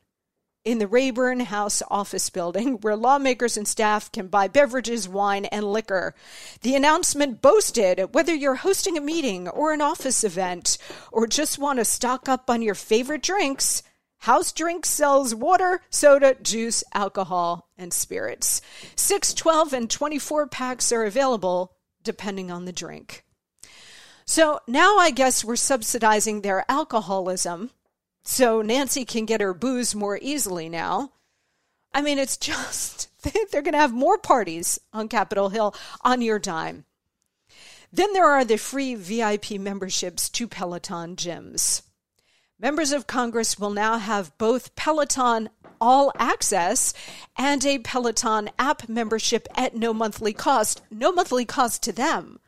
in 0.64 0.78
the 0.78 0.86
Rayburn 0.86 1.40
House 1.40 1.82
office 1.90 2.30
building 2.30 2.74
where 2.80 2.94
lawmakers 2.94 3.56
and 3.56 3.66
staff 3.66 4.12
can 4.12 4.28
buy 4.28 4.46
beverages, 4.46 5.08
wine, 5.08 5.44
and 5.46 5.72
liquor. 5.72 6.14
The 6.60 6.76
announcement 6.76 7.42
boasted 7.42 8.14
whether 8.14 8.34
you're 8.34 8.56
hosting 8.56 8.96
a 8.96 9.00
meeting 9.00 9.48
or 9.48 9.72
an 9.72 9.80
office 9.80 10.22
event 10.22 10.78
or 11.10 11.26
just 11.26 11.58
want 11.58 11.78
to 11.78 11.84
stock 11.84 12.28
up 12.28 12.48
on 12.48 12.62
your 12.62 12.76
favorite 12.76 13.22
drinks, 13.22 13.82
House 14.18 14.52
Drink 14.52 14.86
sells 14.86 15.34
water, 15.34 15.82
soda, 15.90 16.36
juice, 16.40 16.84
alcohol, 16.94 17.68
and 17.76 17.92
spirits. 17.92 18.62
6, 18.94 19.34
12, 19.34 19.72
and 19.72 19.90
24 19.90 20.46
packs 20.46 20.92
are 20.92 21.04
available 21.04 21.74
depending 22.04 22.48
on 22.48 22.64
the 22.64 22.72
drink. 22.72 23.24
So 24.24 24.60
now 24.66 24.98
I 24.98 25.10
guess 25.10 25.44
we're 25.44 25.56
subsidizing 25.56 26.40
their 26.40 26.64
alcoholism 26.68 27.70
so 28.24 28.62
Nancy 28.62 29.04
can 29.04 29.26
get 29.26 29.40
her 29.40 29.54
booze 29.54 29.94
more 29.94 30.18
easily 30.20 30.68
now. 30.68 31.12
I 31.92 32.02
mean, 32.02 32.18
it's 32.18 32.36
just, 32.36 33.08
they're 33.50 33.62
going 33.62 33.72
to 33.72 33.78
have 33.78 33.92
more 33.92 34.18
parties 34.18 34.78
on 34.92 35.08
Capitol 35.08 35.48
Hill 35.48 35.74
on 36.02 36.22
your 36.22 36.38
dime. 36.38 36.84
Then 37.92 38.12
there 38.14 38.30
are 38.30 38.44
the 38.44 38.56
free 38.56 38.94
VIP 38.94 39.52
memberships 39.52 40.30
to 40.30 40.48
Peloton 40.48 41.14
gyms. 41.14 41.82
Members 42.58 42.92
of 42.92 43.06
Congress 43.06 43.58
will 43.58 43.70
now 43.70 43.98
have 43.98 44.38
both 44.38 44.74
Peloton 44.76 45.50
All 45.80 46.12
Access 46.16 46.94
and 47.36 47.64
a 47.66 47.80
Peloton 47.80 48.48
app 48.58 48.88
membership 48.88 49.46
at 49.56 49.74
no 49.76 49.92
monthly 49.92 50.32
cost. 50.32 50.80
No 50.90 51.12
monthly 51.12 51.44
cost 51.44 51.82
to 51.82 51.92
them, 51.92 52.38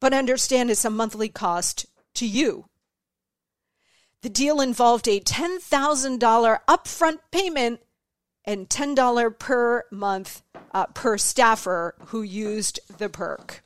but 0.00 0.14
understand 0.14 0.70
it's 0.70 0.84
a 0.84 0.90
monthly 0.90 1.28
cost 1.28 1.86
to 2.14 2.26
you. 2.26 2.66
The 4.22 4.28
deal 4.28 4.60
involved 4.60 5.06
a 5.06 5.20
$10,000 5.20 6.58
upfront 6.68 7.18
payment 7.30 7.80
and 8.44 8.68
$10 8.68 9.38
per 9.38 9.84
month 9.90 10.42
uh, 10.72 10.86
per 10.86 11.18
staffer 11.18 11.94
who 12.06 12.22
used 12.22 12.80
the 12.98 13.08
perk. 13.08 13.62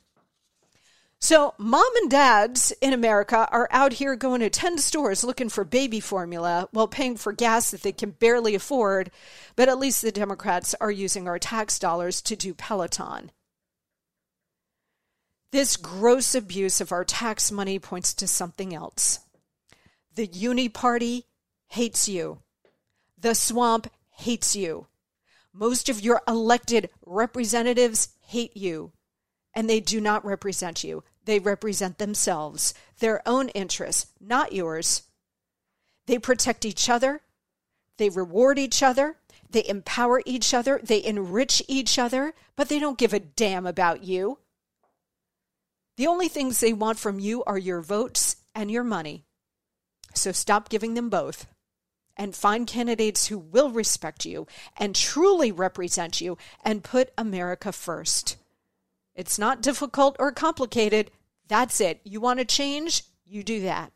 So, 1.23 1.53
mom 1.59 1.95
and 1.97 2.09
dads 2.09 2.73
in 2.81 2.93
America 2.93 3.47
are 3.51 3.67
out 3.69 3.93
here 3.93 4.15
going 4.15 4.41
to 4.41 4.49
10 4.49 4.79
stores 4.79 5.23
looking 5.23 5.49
for 5.49 5.63
baby 5.63 5.99
formula 5.99 6.67
while 6.71 6.87
paying 6.87 7.15
for 7.15 7.31
gas 7.31 7.69
that 7.69 7.83
they 7.83 7.91
can 7.91 8.11
barely 8.11 8.55
afford, 8.55 9.11
but 9.55 9.69
at 9.69 9.77
least 9.77 10.01
the 10.01 10.11
Democrats 10.11 10.73
are 10.81 10.89
using 10.89 11.27
our 11.27 11.37
tax 11.37 11.77
dollars 11.77 12.23
to 12.23 12.35
do 12.35 12.55
Peloton. 12.55 13.29
This 15.51 15.75
gross 15.75 16.33
abuse 16.33 16.79
of 16.79 16.93
our 16.93 17.03
tax 17.03 17.51
money 17.51 17.77
points 17.77 18.13
to 18.15 18.27
something 18.27 18.73
else. 18.73 19.19
The 20.15 20.27
Uni 20.27 20.69
Party 20.69 21.27
hates 21.67 22.07
you. 22.07 22.39
The 23.17 23.35
swamp 23.35 23.91
hates 24.11 24.55
you. 24.55 24.87
Most 25.53 25.89
of 25.89 25.99
your 25.99 26.21
elected 26.25 26.89
representatives 27.05 28.09
hate 28.21 28.55
you, 28.55 28.93
and 29.53 29.69
they 29.69 29.81
do 29.81 29.99
not 29.99 30.23
represent 30.23 30.85
you. 30.85 31.03
They 31.25 31.39
represent 31.39 31.97
themselves, 31.97 32.73
their 32.99 33.21
own 33.27 33.49
interests, 33.49 34.07
not 34.21 34.53
yours. 34.53 35.03
They 36.05 36.17
protect 36.17 36.63
each 36.63 36.89
other. 36.89 37.21
They 37.97 38.09
reward 38.09 38.57
each 38.57 38.81
other. 38.81 39.17
They 39.49 39.67
empower 39.67 40.21
each 40.25 40.53
other. 40.53 40.79
They 40.81 41.03
enrich 41.03 41.61
each 41.67 41.99
other, 41.99 42.33
but 42.55 42.69
they 42.69 42.79
don't 42.79 42.97
give 42.97 43.13
a 43.13 43.19
damn 43.19 43.65
about 43.65 44.03
you. 44.03 44.39
The 46.01 46.07
only 46.07 46.29
things 46.29 46.59
they 46.59 46.73
want 46.73 46.97
from 46.97 47.19
you 47.19 47.43
are 47.43 47.59
your 47.59 47.79
votes 47.79 48.37
and 48.55 48.71
your 48.71 48.83
money. 48.83 49.23
So 50.15 50.31
stop 50.31 50.67
giving 50.67 50.95
them 50.95 51.11
both 51.11 51.45
and 52.17 52.35
find 52.35 52.65
candidates 52.65 53.27
who 53.27 53.37
will 53.37 53.69
respect 53.69 54.25
you 54.25 54.47
and 54.75 54.95
truly 54.95 55.51
represent 55.51 56.19
you 56.19 56.39
and 56.65 56.83
put 56.83 57.11
America 57.19 57.71
first. 57.71 58.37
It's 59.13 59.37
not 59.37 59.61
difficult 59.61 60.15
or 60.17 60.31
complicated. 60.31 61.11
That's 61.47 61.79
it. 61.79 62.01
You 62.03 62.19
want 62.19 62.39
to 62.39 62.45
change? 62.45 63.03
You 63.23 63.43
do 63.43 63.61
that. 63.61 63.91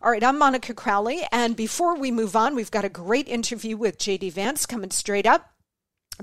All 0.00 0.10
right, 0.10 0.24
I'm 0.24 0.38
Monica 0.38 0.72
Crowley. 0.72 1.24
And 1.30 1.54
before 1.56 1.94
we 1.94 2.10
move 2.10 2.34
on, 2.34 2.54
we've 2.54 2.70
got 2.70 2.86
a 2.86 2.88
great 2.88 3.28
interview 3.28 3.76
with 3.76 3.98
JD 3.98 4.32
Vance 4.32 4.64
coming 4.64 4.92
straight 4.92 5.26
up. 5.26 5.55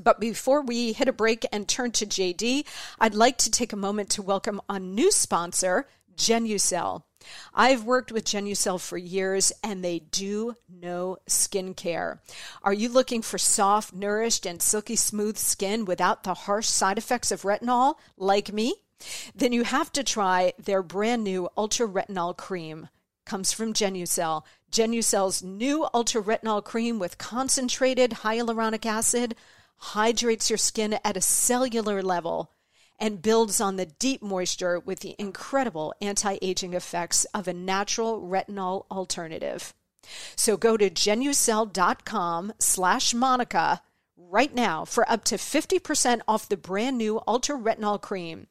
But 0.01 0.19
before 0.19 0.62
we 0.62 0.93
hit 0.93 1.08
a 1.08 1.13
break 1.13 1.45
and 1.51 1.67
turn 1.67 1.91
to 1.91 2.06
JD, 2.06 2.65
I'd 2.99 3.15
like 3.15 3.38
to 3.39 3.51
take 3.51 3.73
a 3.73 3.77
moment 3.77 4.10
to 4.12 4.21
welcome 4.21 4.62
a 4.69 4.79
new 4.79 5.12
sponsor, 5.12 5.88
Genucel. 6.15 7.03
I've 7.53 7.86
worked 7.86 8.12
with 8.12 8.25
Genucel 8.25 8.79
for 8.79 8.97
years 8.97 9.51
and 9.63 9.84
they 9.84 9.99
do 9.99 10.56
know 10.69 11.17
skincare. 11.27 12.19
Are 12.63 12.73
you 12.73 12.89
looking 12.89 13.21
for 13.21 13.38
soft, 13.38 13.93
nourished, 13.93 14.45
and 14.45 14.62
silky 14.62 14.95
smooth 14.95 15.38
skin 15.38 15.86
without 15.86 16.23
the 16.23 16.34
harsh 16.34 16.67
side 16.67 16.97
effects 16.97 17.32
of 17.32 17.43
retinol, 17.43 17.95
like 18.17 18.51
me? 18.51 18.75
Then 19.36 19.53
you 19.53 19.63
have 19.63 19.91
to 19.93 20.03
try 20.03 20.53
their 20.58 20.84
brand 20.84 21.23
new 21.23 21.49
Ultra 21.58 21.88
Retinol 21.88 22.36
Cream. 22.36 22.89
Comes 23.25 23.53
from 23.53 23.73
Genucel. 23.73 24.43
Genucel's 24.71 25.43
new 25.43 25.88
Ultra 25.93 26.21
Retinol 26.21 26.63
Cream 26.63 26.99
with 26.99 27.17
concentrated 27.17 28.12
hyaluronic 28.12 28.86
acid 28.86 29.36
hydrates 29.84 30.50
your 30.50 30.58
skin 30.58 30.98
at 31.04 31.17
a 31.17 31.22
cellular 31.22 32.02
level 32.02 32.52
and 32.98 33.22
builds 33.22 33.60
on 33.60 33.76
the 33.76 33.86
deep 33.86 34.22
moisture 34.22 34.80
with 34.80 35.02
the 35.02 35.15
incredible 35.19 35.93
anti 36.00 36.38
aging 36.41 36.74
effects 36.74 37.26
of 37.34 37.48
a 37.48 37.54
natural 37.54 38.22
retinol 38.22 38.86
alternative. 38.89 39.74
So 40.36 40.56
go 40.56 40.78
to 40.78 40.89
genucel.com 40.89 42.54
slash 42.60 43.13
Monica 43.13 43.82
right 44.15 44.56
now 44.56 44.86
for 44.86 45.10
up 45.12 45.26
to 45.26 45.36
50% 45.36 46.22
off 46.28 46.48
the 46.48 46.58
brand 46.58 46.98
new 46.98 47.22
Ultra 47.28 47.58
Retinol 47.58 48.02
Cream. 48.02 48.48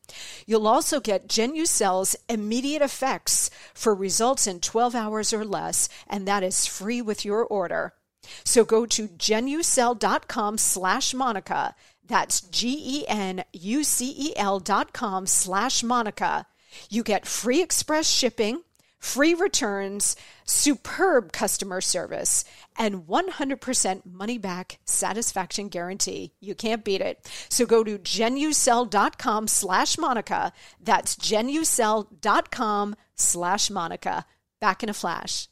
You'll 0.47 0.69
also 0.69 1.01
get 1.01 1.29
Genucel's 1.29 2.15
immediate 2.29 2.83
effects 2.83 3.51
for 3.75 3.95
results 3.95 4.47
in 4.47 4.61
12 4.61 4.95
hours 4.95 5.33
or 5.33 5.45
less, 5.45 5.89
and 6.07 6.29
that 6.29 6.43
is 6.43 6.67
free 6.67 7.01
with 7.01 7.25
your 7.25 7.45
order. 7.45 7.95
So 8.45 8.65
go 8.65 8.87
to 8.87 9.09
genucel.com 9.09 10.59
slash 10.59 11.15
Monica 11.15 11.75
that's 12.13 12.41
G-E-N-U-C-E-L 12.43 13.01
dot 14.61 14.93
com 14.93 15.27
slash 15.27 15.83
Monica. 15.83 16.47
You 16.91 17.03
get 17.03 17.27
free 17.27 17.63
express 17.63 18.07
shipping, 18.09 18.63
free 18.99 19.35
returns, 19.35 20.17
superb 20.45 21.33
customer 21.33 21.81
service, 21.81 22.45
and 22.79 23.07
100% 23.07 24.07
money 24.07 24.39
back 24.39 24.79
satisfaction 24.85 25.69
guarantee. 25.69 26.33
You 26.41 26.55
can't 26.55 26.85
beat 26.85 27.01
it. 27.01 27.27
So 27.49 27.67
go 27.67 27.85
to 27.85 27.99
genucel.com 27.99 29.49
slash 29.49 29.99
Monica. 29.99 30.53
That's 30.81 31.17
genucel.com 31.17 32.97
slash 33.15 33.71
Monica. 33.71 34.27
Back 34.61 34.83
in 34.83 34.89
a 34.89 34.95
flash. 34.95 35.49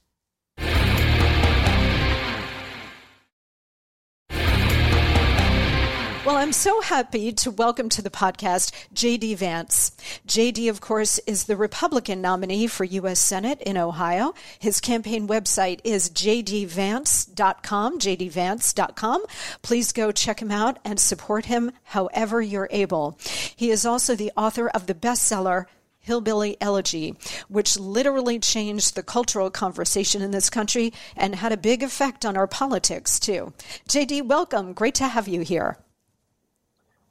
Well, 6.22 6.36
I'm 6.36 6.52
so 6.52 6.82
happy 6.82 7.32
to 7.32 7.50
welcome 7.50 7.88
to 7.88 8.02
the 8.02 8.10
podcast 8.10 8.74
J.D. 8.92 9.36
Vance. 9.36 9.96
J.D., 10.26 10.68
of 10.68 10.82
course, 10.82 11.18
is 11.20 11.44
the 11.44 11.56
Republican 11.56 12.20
nominee 12.20 12.66
for 12.66 12.84
U.S. 12.84 13.18
Senate 13.18 13.62
in 13.62 13.78
Ohio. 13.78 14.34
His 14.58 14.82
campaign 14.82 15.26
website 15.28 15.80
is 15.82 16.10
jdvance.com, 16.10 17.98
jdvance.com. 17.98 19.24
Please 19.62 19.92
go 19.92 20.12
check 20.12 20.42
him 20.42 20.50
out 20.50 20.78
and 20.84 21.00
support 21.00 21.46
him 21.46 21.72
however 21.84 22.42
you're 22.42 22.68
able. 22.70 23.18
He 23.56 23.70
is 23.70 23.86
also 23.86 24.14
the 24.14 24.32
author 24.36 24.68
of 24.68 24.86
the 24.86 24.94
bestseller, 24.94 25.64
Hillbilly 26.00 26.58
Elegy, 26.60 27.16
which 27.48 27.78
literally 27.78 28.38
changed 28.38 28.94
the 28.94 29.02
cultural 29.02 29.50
conversation 29.50 30.20
in 30.20 30.32
this 30.32 30.50
country 30.50 30.92
and 31.16 31.36
had 31.36 31.52
a 31.52 31.56
big 31.56 31.82
effect 31.82 32.26
on 32.26 32.36
our 32.36 32.46
politics, 32.46 33.18
too. 33.18 33.54
JD, 33.88 34.26
welcome. 34.26 34.74
Great 34.74 34.96
to 34.96 35.08
have 35.08 35.26
you 35.26 35.40
here. 35.40 35.78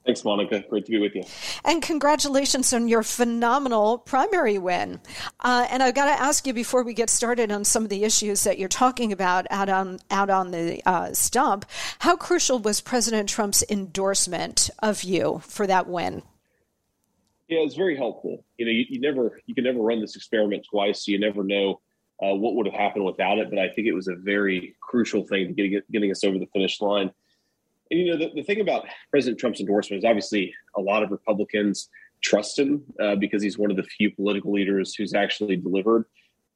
Thanks, 0.05 0.23
Monica. 0.23 0.63
Great 0.69 0.85
to 0.85 0.91
be 0.91 0.97
with 0.97 1.13
you. 1.13 1.23
And 1.65 1.81
congratulations 1.81 2.73
on 2.73 2.87
your 2.87 3.03
phenomenal 3.03 3.97
primary 3.99 4.57
win. 4.57 5.01
Uh, 5.41 5.67
and 5.69 5.83
I've 5.83 5.93
got 5.93 6.05
to 6.05 6.21
ask 6.21 6.47
you 6.47 6.53
before 6.53 6.83
we 6.83 6.93
get 6.93 7.09
started 7.09 7.51
on 7.51 7.65
some 7.65 7.83
of 7.83 7.89
the 7.89 8.03
issues 8.03 8.43
that 8.43 8.57
you're 8.57 8.69
talking 8.69 9.11
about 9.11 9.45
out 9.51 9.69
on 9.69 9.99
out 10.09 10.29
on 10.29 10.51
the 10.51 10.81
uh, 10.85 11.13
stump. 11.13 11.65
How 11.99 12.15
crucial 12.15 12.59
was 12.59 12.81
President 12.81 13.27
Trump's 13.29 13.63
endorsement 13.69 14.69
of 14.79 15.03
you 15.03 15.41
for 15.45 15.67
that 15.67 15.87
win? 15.87 16.23
Yeah, 17.49 17.59
it's 17.59 17.75
very 17.75 17.97
helpful. 17.97 18.45
You 18.57 18.65
know, 18.65 18.71
you, 18.71 18.85
you, 18.89 19.01
never 19.01 19.41
you 19.47 19.55
can 19.55 19.63
never 19.63 19.79
run 19.79 19.99
this 19.99 20.15
experiment 20.15 20.65
twice, 20.69 21.05
so 21.05 21.11
you 21.11 21.19
never 21.19 21.43
know 21.43 21.81
uh, 22.23 22.33
what 22.35 22.55
would 22.55 22.67
have 22.67 22.75
happened 22.75 23.05
without 23.05 23.37
it. 23.37 23.49
But 23.49 23.59
I 23.59 23.69
think 23.69 23.87
it 23.87 23.93
was 23.93 24.07
a 24.07 24.15
very 24.15 24.75
crucial 24.81 25.25
thing 25.25 25.47
to 25.47 25.53
getting 25.53 25.81
getting 25.91 26.11
us 26.11 26.23
over 26.23 26.39
the 26.39 26.47
finish 26.47 26.79
line. 26.79 27.11
And 27.91 27.99
you 27.99 28.11
know, 28.11 28.17
the, 28.17 28.31
the 28.35 28.43
thing 28.43 28.61
about 28.61 28.85
President 29.09 29.39
Trump's 29.39 29.59
endorsement 29.59 29.99
is 30.03 30.05
obviously 30.05 30.53
a 30.75 30.81
lot 30.81 31.03
of 31.03 31.11
Republicans 31.11 31.89
trust 32.21 32.59
him 32.59 32.83
uh, 33.01 33.15
because 33.15 33.41
he's 33.41 33.57
one 33.57 33.71
of 33.71 33.77
the 33.77 33.83
few 33.83 34.11
political 34.13 34.51
leaders 34.51 34.95
who's 34.95 35.13
actually 35.13 35.55
delivered. 35.55 36.05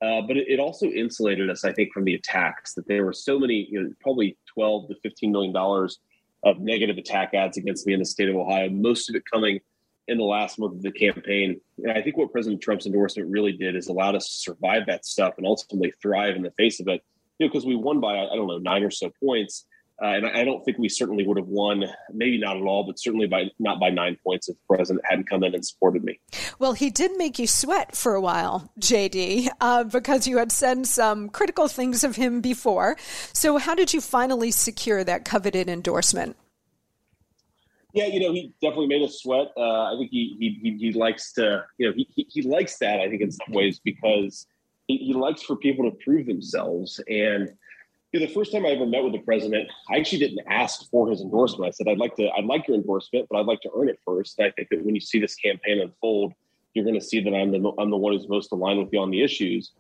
Uh, 0.02 0.22
but 0.22 0.36
it, 0.36 0.48
it, 0.50 0.60
also 0.60 0.88
insulated 0.88 1.50
us, 1.50 1.64
I 1.64 1.72
think, 1.72 1.94
from 1.94 2.04
the 2.04 2.16
attacks. 2.16 2.74
That 2.74 2.88
there 2.88 3.06
were 3.06 3.14
so 3.14 3.40
many, 3.40 3.68
you 3.72 3.82
know, 3.82 3.94
probably 4.02 4.38
twelve 4.46 4.90
to 4.90 4.96
fifteen 4.96 5.32
million 5.32 5.54
dollars 5.54 6.00
of 6.44 6.60
negative 6.60 6.98
attack 6.98 7.34
ads 7.34 7.58
against 7.58 7.88
me 7.88 7.94
in 7.94 8.00
the 8.00 8.06
state 8.06 8.28
of 8.28 8.36
Ohio. 8.36 8.70
Most 8.70 9.10
of 9.10 9.16
it 9.16 9.24
coming 9.32 9.62
in 10.10 10.18
the 10.18 10.24
last 10.24 10.60
month 10.60 10.76
of 10.76 10.82
the 10.82 10.92
campaign. 10.92 11.60
And 11.78 11.94
I 11.94 12.02
think 12.02 12.18
what 12.18 12.34
President 12.34 12.62
Trump's 12.62 12.86
endorsement 12.86 13.30
really 13.32 13.54
did 13.54 13.78
is 13.78 13.88
allowed 13.88 14.16
us 14.16 14.26
to 14.28 14.34
survive 14.34 14.86
that 14.88 15.06
stuff 15.06 15.36
and 15.38 15.48
ultimately 15.48 15.94
thrive 16.02 16.36
in 16.36 16.42
the 16.42 16.52
face 16.52 16.82
of 16.82 16.90
it. 16.90 17.02
You 17.40 17.46
know, 17.46 17.52
because 17.52 17.66
we 17.66 17.78
won 17.78 18.02
by 18.02 18.18
I 18.20 18.36
don't 18.36 18.48
know 18.48 18.58
nine 18.58 18.84
or 18.84 18.92
so 18.92 19.10
points, 19.24 19.66
uh, 20.02 20.08
and 20.08 20.26
I 20.26 20.44
don't 20.44 20.64
think 20.66 20.78
we 20.80 20.90
certainly 20.90 21.26
would 21.26 21.38
have 21.38 21.48
won, 21.48 21.86
maybe 22.12 22.40
not 22.40 22.58
at 22.58 22.64
all, 22.64 22.84
but 22.84 23.00
certainly 23.00 23.28
by 23.28 23.46
not 23.60 23.80
by 23.80 23.90
nine 23.90 24.18
points 24.24 24.50
if 24.50 24.56
the 24.56 24.76
president 24.76 25.06
hadn't 25.08 25.30
come 25.30 25.44
in 25.44 25.54
and 25.54 25.66
supported 25.66 26.04
me. 26.04 26.20
Well, 26.58 26.74
he 26.74 26.90
did 26.90 27.12
make 27.18 27.38
you 27.38 27.46
sweat 27.46 27.96
for 27.96 28.16
a 28.16 28.22
while, 28.22 28.72
JD, 28.80 29.50
uh, 29.62 29.84
because 29.84 30.28
you 30.28 30.38
had 30.40 30.52
said 30.52 30.88
some 30.88 31.30
critical 31.30 31.68
things 31.68 32.04
of 32.04 32.16
him 32.16 32.42
before. 32.42 32.98
So, 33.34 33.58
how 33.58 33.76
did 33.76 33.94
you 33.94 34.02
finally 34.02 34.50
secure 34.52 35.04
that 35.04 35.26
coveted 35.26 35.70
endorsement? 35.70 36.38
Yeah, 37.94 38.08
you 38.08 38.20
know, 38.20 38.34
he 38.34 38.52
definitely 38.60 38.88
made 38.88 39.04
us 39.04 39.22
sweat. 39.22 39.50
Uh, 39.56 39.94
I 39.94 39.96
think 40.00 40.10
he, 40.10 40.60
he 40.62 40.78
he 40.80 40.94
likes 40.94 41.34
to, 41.34 41.64
you 41.78 41.88
know, 41.88 41.94
he, 41.96 42.10
he, 42.16 42.26
he 42.28 42.42
likes 42.42 42.80
that. 42.80 43.00
I 43.00 43.08
think 43.08 43.22
in 43.22 43.32
some 43.32 43.54
ways 43.54 43.80
because 43.84 44.48
he, 44.88 44.98
he 44.98 45.14
likes 45.14 45.44
for 45.44 45.56
people 45.56 45.90
to 45.90 45.96
prove 46.04 46.26
themselves 46.26 47.00
and 47.08 47.52
know, 48.20 48.26
the 48.26 48.34
first 48.34 48.52
time 48.52 48.66
I 48.66 48.70
ever 48.70 48.86
met 48.86 49.04
with 49.04 49.14
the 49.14 49.20
president, 49.20 49.70
I 49.90 49.98
actually 49.98 50.20
didn't 50.20 50.42
ask 50.48 50.90
for 50.90 51.10
his 51.10 51.22
endorsement. 51.22 51.68
I 51.68 51.72
said, 51.72 51.88
"I'd 51.88 51.98
like 51.98 52.16
to, 52.18 52.30
I'd 52.30 52.46
like 52.46 52.68
your 52.68 52.78
endorsement, 52.78 53.28
but 53.30 53.40
I'd 53.40 53.46
like 53.46 53.62
to 53.62 53.70
earn 53.76 53.90
it 53.90 54.00
first. 54.06 54.38
And 54.38 54.48
I 54.48 54.52
think 54.52 54.70
that 54.70 54.86
when 54.86 54.96
you 54.96 55.02
see 55.02 55.20
this 55.20 55.36
campaign 55.36 55.82
unfold, 55.82 56.34
you're 56.74 56.86
going 56.86 57.00
to 57.00 57.06
see 57.06 57.22
that 57.22 57.34
I'm 57.34 57.52
the, 57.52 57.72
I'm 57.78 57.90
the 57.90 57.98
one 57.98 58.14
who's 58.14 58.28
most 58.28 58.52
aligned 58.52 58.80
with 58.80 58.90
you 58.92 59.00
on 59.00 59.12
the 59.12 59.24
issues. 59.24 59.72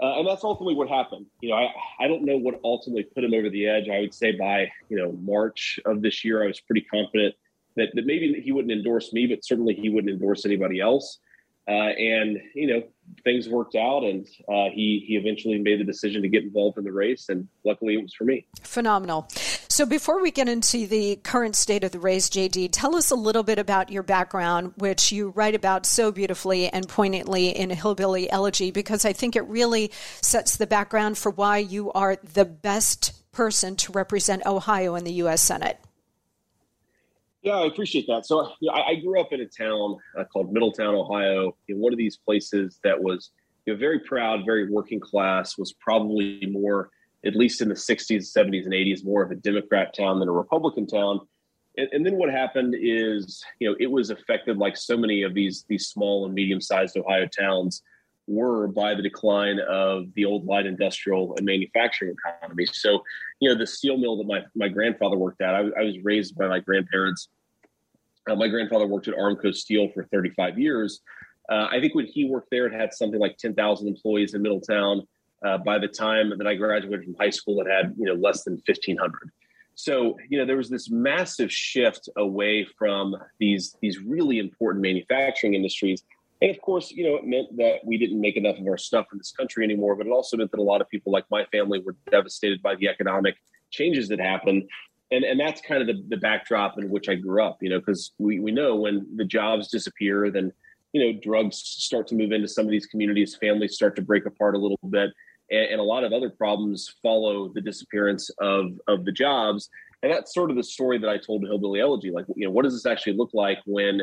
Uh, 0.00 0.18
and 0.18 0.26
that's 0.26 0.44
ultimately 0.44 0.74
what 0.74 0.88
happened. 0.88 1.26
You 1.40 1.50
know, 1.50 1.56
I, 1.56 1.72
I 2.00 2.08
don't 2.08 2.24
know 2.24 2.36
what 2.36 2.60
ultimately 2.64 3.04
put 3.04 3.24
him 3.24 3.32
over 3.32 3.48
the 3.48 3.66
edge. 3.66 3.88
I 3.88 4.00
would 4.00 4.14
say 4.14 4.32
by 4.32 4.70
you 4.88 4.96
know 4.96 5.12
March 5.12 5.78
of 5.84 6.02
this 6.02 6.24
year, 6.24 6.42
I 6.42 6.46
was 6.48 6.60
pretty 6.60 6.82
confident 6.82 7.34
that, 7.76 7.88
that 7.94 8.06
maybe 8.06 8.40
he 8.40 8.52
wouldn't 8.52 8.72
endorse 8.72 9.12
me, 9.12 9.26
but 9.26 9.44
certainly 9.44 9.74
he 9.74 9.88
wouldn't 9.88 10.12
endorse 10.12 10.44
anybody 10.44 10.80
else. 10.80 11.18
Uh, 11.66 11.72
and 11.72 12.38
you 12.54 12.66
know 12.66 12.82
things 13.22 13.48
worked 13.48 13.74
out, 13.74 14.04
and 14.04 14.26
uh, 14.48 14.68
he 14.74 15.02
he 15.06 15.16
eventually 15.16 15.58
made 15.58 15.80
the 15.80 15.84
decision 15.84 16.20
to 16.20 16.28
get 16.28 16.42
involved 16.42 16.76
in 16.76 16.84
the 16.84 16.92
race, 16.92 17.28
and 17.30 17.48
luckily 17.64 17.94
it 17.94 18.02
was 18.02 18.12
for 18.12 18.24
me. 18.24 18.46
Phenomenal. 18.62 19.26
So 19.68 19.86
before 19.86 20.20
we 20.20 20.30
get 20.30 20.48
into 20.48 20.86
the 20.86 21.16
current 21.16 21.56
state 21.56 21.82
of 21.82 21.90
the 21.90 21.98
race, 21.98 22.28
JD, 22.28 22.68
tell 22.70 22.94
us 22.94 23.10
a 23.10 23.16
little 23.16 23.42
bit 23.42 23.58
about 23.58 23.90
your 23.90 24.02
background, 24.02 24.74
which 24.76 25.10
you 25.10 25.30
write 25.30 25.54
about 25.54 25.86
so 25.86 26.12
beautifully 26.12 26.68
and 26.68 26.88
poignantly 26.88 27.48
in 27.48 27.70
a 27.70 27.74
Hillbilly 27.74 28.30
Elegy, 28.30 28.70
because 28.70 29.04
I 29.04 29.12
think 29.12 29.34
it 29.34 29.46
really 29.48 29.90
sets 30.20 30.56
the 30.56 30.66
background 30.66 31.18
for 31.18 31.30
why 31.30 31.58
you 31.58 31.90
are 31.92 32.16
the 32.16 32.44
best 32.44 33.32
person 33.32 33.74
to 33.76 33.92
represent 33.92 34.46
Ohio 34.46 34.94
in 34.94 35.04
the 35.04 35.14
U.S. 35.14 35.42
Senate. 35.42 35.80
Yeah, 37.44 37.58
I 37.58 37.66
appreciate 37.66 38.06
that. 38.06 38.24
So 38.24 38.52
you 38.60 38.70
know, 38.70 38.72
I, 38.72 38.92
I, 38.92 38.94
grew 38.94 39.20
up 39.20 39.30
in 39.32 39.42
a 39.42 39.46
town 39.46 39.98
uh, 40.18 40.24
called 40.24 40.50
Middletown, 40.50 40.94
Ohio. 40.94 41.54
In 41.68 41.78
one 41.78 41.92
of 41.92 41.98
these 41.98 42.16
places 42.16 42.80
that 42.84 43.00
was 43.00 43.32
you 43.66 43.74
know, 43.74 43.78
very 43.78 44.00
proud, 44.00 44.46
very 44.46 44.70
working 44.70 44.98
class, 44.98 45.58
was 45.58 45.74
probably 45.74 46.46
more, 46.50 46.88
at 47.26 47.36
least 47.36 47.60
in 47.60 47.68
the 47.68 47.74
60s, 47.74 48.34
70s, 48.34 48.64
and 48.64 48.72
80s, 48.72 49.04
more 49.04 49.22
of 49.22 49.30
a 49.30 49.34
Democrat 49.34 49.94
town 49.94 50.20
than 50.20 50.28
a 50.30 50.32
Republican 50.32 50.86
town. 50.86 51.20
And, 51.76 51.88
and 51.92 52.06
then 52.06 52.16
what 52.16 52.30
happened 52.30 52.74
is, 52.80 53.44
you 53.58 53.68
know, 53.68 53.76
it 53.78 53.90
was 53.90 54.08
affected 54.08 54.56
like 54.56 54.78
so 54.78 54.96
many 54.96 55.22
of 55.22 55.34
these 55.34 55.66
these 55.68 55.88
small 55.88 56.24
and 56.24 56.34
medium 56.34 56.62
sized 56.62 56.96
Ohio 56.96 57.26
towns 57.26 57.82
were 58.26 58.68
by 58.68 58.94
the 58.94 59.02
decline 59.02 59.60
of 59.68 60.06
the 60.14 60.24
old 60.24 60.46
light 60.46 60.66
industrial 60.66 61.34
and 61.36 61.44
manufacturing 61.44 62.14
economy. 62.40 62.66
So, 62.66 63.02
you 63.40 63.48
know, 63.48 63.58
the 63.58 63.66
steel 63.66 63.98
mill 63.98 64.16
that 64.18 64.26
my, 64.26 64.42
my 64.54 64.68
grandfather 64.68 65.16
worked 65.16 65.42
at, 65.42 65.54
I, 65.54 65.60
I 65.78 65.82
was 65.82 65.98
raised 66.02 66.36
by 66.36 66.48
my 66.48 66.60
grandparents. 66.60 67.28
Uh, 68.28 68.34
my 68.34 68.48
grandfather 68.48 68.86
worked 68.86 69.08
at 69.08 69.14
Armco 69.14 69.54
Steel 69.54 69.88
for 69.92 70.04
35 70.04 70.58
years. 70.58 71.00
Uh, 71.50 71.68
I 71.70 71.80
think 71.80 71.94
when 71.94 72.06
he 72.06 72.24
worked 72.24 72.48
there, 72.50 72.66
it 72.66 72.72
had 72.72 72.94
something 72.94 73.20
like 73.20 73.36
10,000 73.36 73.86
employees 73.86 74.34
in 74.34 74.42
Middletown. 74.42 75.06
Uh, 75.44 75.58
by 75.58 75.78
the 75.78 75.88
time 75.88 76.32
that 76.38 76.46
I 76.46 76.54
graduated 76.54 77.04
from 77.04 77.16
high 77.20 77.30
school, 77.30 77.60
it 77.60 77.70
had 77.70 77.94
you 77.98 78.06
know 78.06 78.14
less 78.14 78.44
than 78.44 78.54
1,500. 78.66 79.30
So 79.74 80.16
you 80.30 80.38
know 80.38 80.46
there 80.46 80.56
was 80.56 80.70
this 80.70 80.90
massive 80.90 81.52
shift 81.52 82.08
away 82.16 82.66
from 82.78 83.14
these 83.38 83.76
these 83.82 83.98
really 83.98 84.38
important 84.38 84.82
manufacturing 84.82 85.52
industries 85.52 86.02
and 86.44 86.50
of 86.50 86.60
course, 86.60 86.90
you 86.90 87.04
know, 87.04 87.16
it 87.16 87.26
meant 87.26 87.56
that 87.56 87.78
we 87.84 87.96
didn't 87.96 88.20
make 88.20 88.36
enough 88.36 88.58
of 88.58 88.66
our 88.66 88.76
stuff 88.76 89.06
in 89.12 89.18
this 89.18 89.32
country 89.32 89.64
anymore, 89.64 89.96
but 89.96 90.06
it 90.06 90.10
also 90.10 90.36
meant 90.36 90.50
that 90.50 90.60
a 90.60 90.62
lot 90.62 90.82
of 90.82 90.88
people 90.90 91.10
like 91.10 91.24
my 91.30 91.44
family 91.46 91.80
were 91.80 91.96
devastated 92.10 92.60
by 92.60 92.74
the 92.74 92.86
economic 92.86 93.36
changes 93.70 94.08
that 94.08 94.20
happened. 94.20 94.64
And, 95.14 95.24
and 95.24 95.38
that's 95.38 95.60
kind 95.60 95.80
of 95.80 95.86
the, 95.86 96.02
the 96.08 96.16
backdrop 96.16 96.78
in 96.78 96.90
which 96.90 97.08
I 97.08 97.14
grew 97.14 97.44
up, 97.44 97.58
you 97.60 97.70
know, 97.70 97.78
because 97.78 98.12
we, 98.18 98.40
we 98.40 98.50
know 98.50 98.74
when 98.74 99.06
the 99.16 99.24
jobs 99.24 99.68
disappear, 99.68 100.30
then, 100.30 100.52
you 100.92 101.00
know, 101.00 101.20
drugs 101.22 101.58
start 101.58 102.08
to 102.08 102.14
move 102.14 102.32
into 102.32 102.48
some 102.48 102.64
of 102.64 102.70
these 102.70 102.86
communities, 102.86 103.36
families 103.36 103.74
start 103.74 103.94
to 103.96 104.02
break 104.02 104.26
apart 104.26 104.54
a 104.54 104.58
little 104.58 104.78
bit, 104.90 105.10
and, 105.50 105.66
and 105.66 105.80
a 105.80 105.84
lot 105.84 106.04
of 106.04 106.12
other 106.12 106.30
problems 106.30 106.94
follow 107.02 107.52
the 107.54 107.60
disappearance 107.60 108.30
of, 108.40 108.72
of 108.88 109.04
the 109.04 109.12
jobs. 109.12 109.68
And 110.02 110.12
that's 110.12 110.34
sort 110.34 110.50
of 110.50 110.56
the 110.56 110.64
story 110.64 110.98
that 110.98 111.08
I 111.08 111.18
told 111.18 111.42
to 111.42 111.48
Hillbilly 111.48 111.80
Elegy. 111.80 112.10
Like, 112.10 112.26
you 112.34 112.46
know, 112.46 112.50
what 112.50 112.64
does 112.64 112.74
this 112.74 112.86
actually 112.86 113.14
look 113.14 113.30
like 113.32 113.58
when 113.66 114.02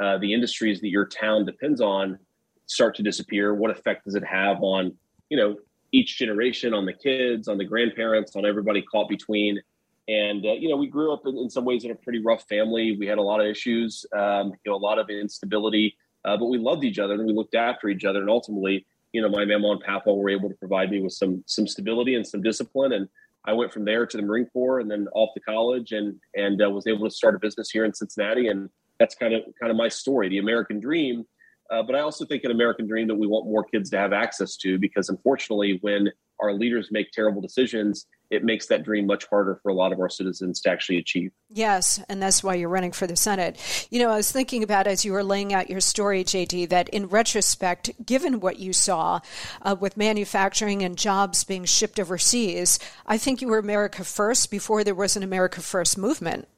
uh, 0.00 0.18
the 0.18 0.32
industries 0.32 0.80
that 0.80 0.88
your 0.88 1.06
town 1.06 1.44
depends 1.44 1.80
on 1.80 2.18
start 2.66 2.94
to 2.96 3.02
disappear 3.02 3.54
what 3.54 3.70
effect 3.70 4.04
does 4.04 4.14
it 4.14 4.24
have 4.24 4.56
on 4.62 4.94
you 5.28 5.36
know 5.36 5.56
each 5.92 6.16
generation 6.16 6.72
on 6.72 6.86
the 6.86 6.92
kids 6.92 7.48
on 7.48 7.58
the 7.58 7.64
grandparents 7.64 8.34
on 8.34 8.46
everybody 8.46 8.80
caught 8.82 9.08
between 9.08 9.60
and 10.08 10.44
uh, 10.44 10.52
you 10.52 10.68
know 10.68 10.76
we 10.76 10.88
grew 10.88 11.12
up 11.12 11.22
in, 11.26 11.36
in, 11.36 11.50
some 11.50 11.64
ways 11.64 11.84
in 11.84 11.90
a 11.90 11.94
pretty 11.94 12.20
rough 12.22 12.44
family. 12.48 12.96
We 12.98 13.06
had 13.06 13.18
a 13.18 13.22
lot 13.22 13.40
of 13.40 13.46
issues 13.46 14.04
um, 14.16 14.52
you 14.64 14.70
know 14.70 14.74
a 14.74 14.78
lot 14.78 14.98
of 14.98 15.08
instability 15.10 15.96
uh, 16.24 16.36
but 16.36 16.46
we 16.46 16.58
loved 16.58 16.84
each 16.84 16.98
other 16.98 17.14
and 17.14 17.26
we 17.26 17.32
looked 17.32 17.54
after 17.54 17.88
each 17.88 18.04
other. 18.04 18.20
And 18.20 18.30
ultimately 18.30 18.86
you 19.12 19.20
know 19.20 19.28
my 19.28 19.44
mama 19.44 19.72
and 19.72 19.80
papa 19.80 20.12
were 20.12 20.30
able 20.30 20.48
to 20.48 20.54
provide 20.56 20.90
me 20.90 21.00
with 21.00 21.12
some 21.12 21.44
some 21.46 21.66
stability 21.66 22.14
and 22.14 22.26
some 22.26 22.42
discipline. 22.42 22.92
And 22.92 23.08
I 23.44 23.52
went 23.52 23.72
from 23.72 23.84
there 23.84 24.06
to 24.06 24.16
the 24.16 24.22
Marine 24.22 24.46
Corps 24.52 24.80
and 24.80 24.90
then 24.90 25.08
off 25.14 25.34
to 25.34 25.40
college 25.40 25.92
and 25.92 26.18
and 26.34 26.62
uh, 26.62 26.70
was 26.70 26.86
able 26.86 27.08
to 27.08 27.14
start 27.14 27.34
a 27.34 27.38
business 27.38 27.70
here 27.70 27.84
in 27.84 27.94
Cincinnati. 27.94 28.48
And 28.48 28.70
that's 28.98 29.14
kind 29.14 29.34
of 29.34 29.42
kind 29.60 29.70
of 29.70 29.76
my 29.76 29.88
story, 29.88 30.28
the 30.28 30.38
American 30.38 30.80
dream. 30.80 31.24
Uh, 31.70 31.82
but 31.82 31.94
I 31.94 32.00
also 32.00 32.26
think 32.26 32.44
an 32.44 32.50
American 32.50 32.86
dream 32.86 33.08
that 33.08 33.14
we 33.14 33.26
want 33.26 33.46
more 33.46 33.64
kids 33.64 33.88
to 33.90 33.98
have 33.98 34.12
access 34.12 34.56
to 34.58 34.78
because 34.78 35.08
unfortunately, 35.08 35.78
when 35.80 36.10
our 36.42 36.52
leaders 36.52 36.88
make 36.90 37.10
terrible 37.12 37.40
decisions, 37.40 38.06
it 38.30 38.44
makes 38.44 38.66
that 38.66 38.82
dream 38.82 39.06
much 39.06 39.26
harder 39.26 39.60
for 39.62 39.68
a 39.68 39.74
lot 39.74 39.92
of 39.92 40.00
our 40.00 40.08
citizens 40.08 40.60
to 40.62 40.70
actually 40.70 40.96
achieve. 40.96 41.30
Yes, 41.50 42.02
and 42.08 42.22
that's 42.22 42.42
why 42.42 42.54
you're 42.54 42.68
running 42.68 42.92
for 42.92 43.06
the 43.06 43.14
Senate. 43.14 43.58
You 43.90 44.00
know, 44.00 44.10
I 44.10 44.16
was 44.16 44.32
thinking 44.32 44.62
about 44.62 44.86
as 44.86 45.04
you 45.04 45.12
were 45.12 45.22
laying 45.22 45.52
out 45.52 45.68
your 45.70 45.80
story, 45.80 46.24
JD, 46.24 46.70
that 46.70 46.88
in 46.88 47.08
retrospect, 47.08 47.90
given 48.04 48.40
what 48.40 48.58
you 48.58 48.72
saw 48.72 49.20
uh, 49.60 49.76
with 49.78 49.98
manufacturing 49.98 50.82
and 50.82 50.96
jobs 50.96 51.44
being 51.44 51.66
shipped 51.66 52.00
overseas, 52.00 52.78
I 53.06 53.18
think 53.18 53.42
you 53.42 53.48
were 53.48 53.58
America 53.58 54.02
first 54.02 54.50
before 54.50 54.82
there 54.82 54.94
was 54.94 55.14
an 55.16 55.22
America 55.22 55.60
first 55.60 55.98
movement. 55.98 56.48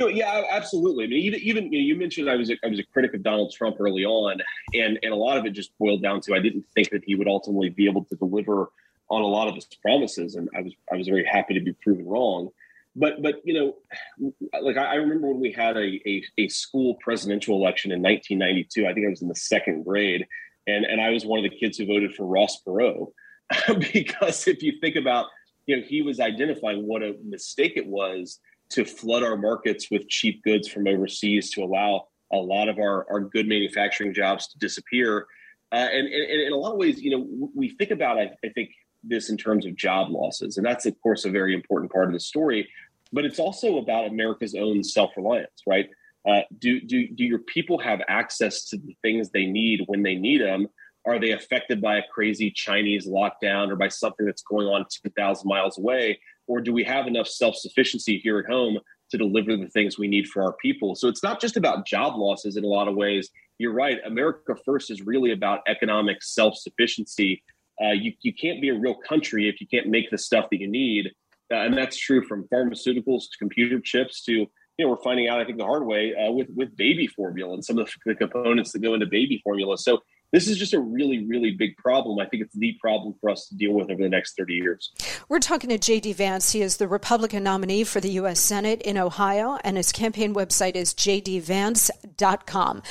You 0.00 0.06
know, 0.06 0.12
yeah, 0.12 0.44
absolutely. 0.50 1.04
I 1.04 1.08
mean, 1.08 1.20
even 1.20 1.40
even 1.40 1.72
you, 1.72 1.78
know, 1.78 1.84
you 1.84 1.96
mentioned 1.96 2.30
I 2.30 2.36
was 2.36 2.50
a, 2.50 2.54
I 2.64 2.68
was 2.68 2.78
a 2.78 2.84
critic 2.84 3.12
of 3.12 3.22
Donald 3.22 3.52
Trump 3.52 3.76
early 3.78 4.04
on, 4.04 4.40
and 4.72 4.98
and 5.02 5.12
a 5.12 5.16
lot 5.16 5.36
of 5.36 5.44
it 5.44 5.50
just 5.50 5.76
boiled 5.78 6.02
down 6.02 6.22
to 6.22 6.34
I 6.34 6.38
didn't 6.38 6.64
think 6.74 6.88
that 6.90 7.04
he 7.04 7.14
would 7.14 7.28
ultimately 7.28 7.68
be 7.68 7.86
able 7.86 8.04
to 8.06 8.16
deliver 8.16 8.70
on 9.10 9.20
a 9.20 9.26
lot 9.26 9.48
of 9.48 9.54
his 9.54 9.66
promises, 9.82 10.36
and 10.36 10.48
I 10.56 10.62
was 10.62 10.72
I 10.90 10.96
was 10.96 11.06
very 11.06 11.26
happy 11.26 11.52
to 11.52 11.60
be 11.60 11.74
proven 11.74 12.06
wrong. 12.06 12.48
But 12.96 13.20
but 13.20 13.42
you 13.44 13.52
know, 13.52 14.32
like 14.62 14.78
I, 14.78 14.92
I 14.92 14.94
remember 14.94 15.28
when 15.28 15.40
we 15.40 15.52
had 15.52 15.76
a, 15.76 16.00
a, 16.08 16.24
a 16.38 16.48
school 16.48 16.96
presidential 17.02 17.56
election 17.56 17.92
in 17.92 18.00
1992. 18.00 18.86
I 18.86 18.94
think 18.94 19.06
I 19.06 19.10
was 19.10 19.20
in 19.20 19.28
the 19.28 19.34
second 19.34 19.84
grade, 19.84 20.26
and 20.66 20.86
and 20.86 20.98
I 20.98 21.10
was 21.10 21.26
one 21.26 21.44
of 21.44 21.50
the 21.50 21.54
kids 21.54 21.76
who 21.76 21.84
voted 21.84 22.14
for 22.14 22.24
Ross 22.24 22.62
Perot 22.66 23.12
because 23.92 24.48
if 24.48 24.62
you 24.62 24.80
think 24.80 24.96
about 24.96 25.26
you 25.66 25.76
know 25.76 25.82
he 25.86 26.00
was 26.00 26.20
identifying 26.20 26.86
what 26.86 27.02
a 27.02 27.16
mistake 27.22 27.74
it 27.76 27.86
was 27.86 28.40
to 28.70 28.84
flood 28.84 29.22
our 29.22 29.36
markets 29.36 29.90
with 29.90 30.08
cheap 30.08 30.42
goods 30.42 30.68
from 30.68 30.86
overseas 30.86 31.50
to 31.50 31.62
allow 31.62 32.06
a 32.32 32.36
lot 32.36 32.68
of 32.68 32.78
our, 32.78 33.06
our 33.10 33.20
good 33.20 33.46
manufacturing 33.46 34.14
jobs 34.14 34.48
to 34.48 34.58
disappear. 34.58 35.26
Uh, 35.72 35.88
and, 35.92 36.06
and, 36.06 36.30
and, 36.30 36.40
in 36.42 36.52
a 36.52 36.56
lot 36.56 36.72
of 36.72 36.78
ways, 36.78 37.00
you 37.00 37.10
know, 37.10 37.50
we 37.54 37.70
think 37.70 37.90
about, 37.90 38.18
I, 38.18 38.30
I, 38.44 38.48
think, 38.54 38.70
this 39.02 39.30
in 39.30 39.36
terms 39.36 39.66
of 39.66 39.74
job 39.76 40.10
losses. 40.10 40.56
And 40.56 40.66
that's, 40.66 40.86
of 40.86 41.00
course, 41.00 41.24
a 41.24 41.30
very 41.30 41.54
important 41.54 41.90
part 41.90 42.06
of 42.06 42.12
the 42.12 42.20
story. 42.20 42.68
But 43.12 43.24
it's 43.24 43.38
also 43.38 43.78
about 43.78 44.06
America's 44.06 44.54
own 44.54 44.84
self 44.84 45.10
reliance, 45.16 45.62
right? 45.66 45.88
Uh, 46.28 46.40
do, 46.58 46.80
do, 46.80 47.08
do 47.08 47.24
your 47.24 47.38
people 47.38 47.78
have 47.78 48.00
access 48.08 48.64
to 48.66 48.76
the 48.76 48.94
things 49.02 49.30
they 49.30 49.46
need 49.46 49.82
when 49.86 50.02
they 50.02 50.14
need 50.14 50.40
them? 50.40 50.68
Are 51.06 51.18
they 51.18 51.30
affected 51.30 51.80
by 51.80 51.96
a 51.96 52.02
crazy 52.12 52.50
Chinese 52.50 53.08
lockdown 53.08 53.70
or 53.70 53.76
by 53.76 53.88
something 53.88 54.26
that's 54.26 54.42
going 54.42 54.66
on 54.66 54.84
2,000 55.02 55.48
miles 55.48 55.78
away? 55.78 56.20
Or 56.50 56.60
do 56.60 56.72
we 56.72 56.82
have 56.82 57.06
enough 57.06 57.28
self 57.28 57.54
sufficiency 57.54 58.18
here 58.18 58.40
at 58.40 58.46
home 58.46 58.78
to 59.10 59.16
deliver 59.16 59.56
the 59.56 59.68
things 59.68 59.96
we 59.96 60.08
need 60.08 60.26
for 60.26 60.42
our 60.42 60.54
people? 60.54 60.96
So 60.96 61.06
it's 61.06 61.22
not 61.22 61.40
just 61.40 61.56
about 61.56 61.86
job 61.86 62.16
losses 62.16 62.56
in 62.56 62.64
a 62.64 62.66
lot 62.66 62.88
of 62.88 62.96
ways. 62.96 63.30
You're 63.58 63.72
right. 63.72 63.98
America 64.04 64.56
First 64.64 64.90
is 64.90 65.00
really 65.02 65.30
about 65.30 65.60
economic 65.68 66.24
self 66.24 66.56
sufficiency. 66.56 67.42
Uh, 67.80 67.92
you, 67.92 68.12
you 68.22 68.34
can't 68.34 68.60
be 68.60 68.68
a 68.68 68.74
real 68.74 68.96
country 68.96 69.48
if 69.48 69.60
you 69.60 69.66
can't 69.68 69.86
make 69.86 70.10
the 70.10 70.18
stuff 70.18 70.46
that 70.50 70.60
you 70.60 70.68
need. 70.68 71.12
Uh, 71.52 71.58
and 71.58 71.76
that's 71.76 71.96
true 71.96 72.22
from 72.26 72.48
pharmaceuticals 72.52 73.22
to 73.30 73.38
computer 73.38 73.80
chips 73.80 74.22
to 74.24 74.32
you 74.80 74.86
know, 74.86 74.92
we're 74.92 75.02
finding 75.02 75.28
out, 75.28 75.40
I 75.40 75.44
think, 75.44 75.58
the 75.58 75.64
hard 75.64 75.84
way 75.84 76.14
uh, 76.14 76.32
with 76.32 76.48
with 76.56 76.74
baby 76.76 77.06
formula 77.06 77.52
and 77.52 77.64
some 77.64 77.78
of 77.78 77.88
the 78.06 78.14
components 78.14 78.72
that 78.72 78.80
go 78.80 78.94
into 78.94 79.06
baby 79.06 79.38
formula. 79.44 79.76
So 79.76 80.00
this 80.32 80.48
is 80.48 80.58
just 80.58 80.74
a 80.74 80.80
really, 80.80 81.26
really 81.26 81.50
big 81.52 81.76
problem. 81.76 82.18
I 82.18 82.26
think 82.26 82.42
it's 82.42 82.54
the 82.54 82.76
problem 82.80 83.14
for 83.20 83.30
us 83.30 83.48
to 83.48 83.56
deal 83.56 83.72
with 83.72 83.90
over 83.90 84.02
the 84.02 84.08
next 84.08 84.36
30 84.36 84.54
years. 84.54 84.92
We're 85.28 85.40
talking 85.40 85.70
to 85.70 85.78
J.D. 85.78 86.12
Vance. 86.12 86.52
He 86.52 86.62
is 86.62 86.76
the 86.76 86.88
Republican 86.88 87.42
nominee 87.42 87.84
for 87.84 88.00
the 88.00 88.10
U.S. 88.12 88.40
Senate 88.40 88.82
in 88.82 88.96
Ohio, 88.96 89.58
and 89.64 89.76
his 89.76 89.92
campaign 89.92 90.34
website 90.34 90.76
is 90.76 90.94
jdvance.com. 90.94 92.82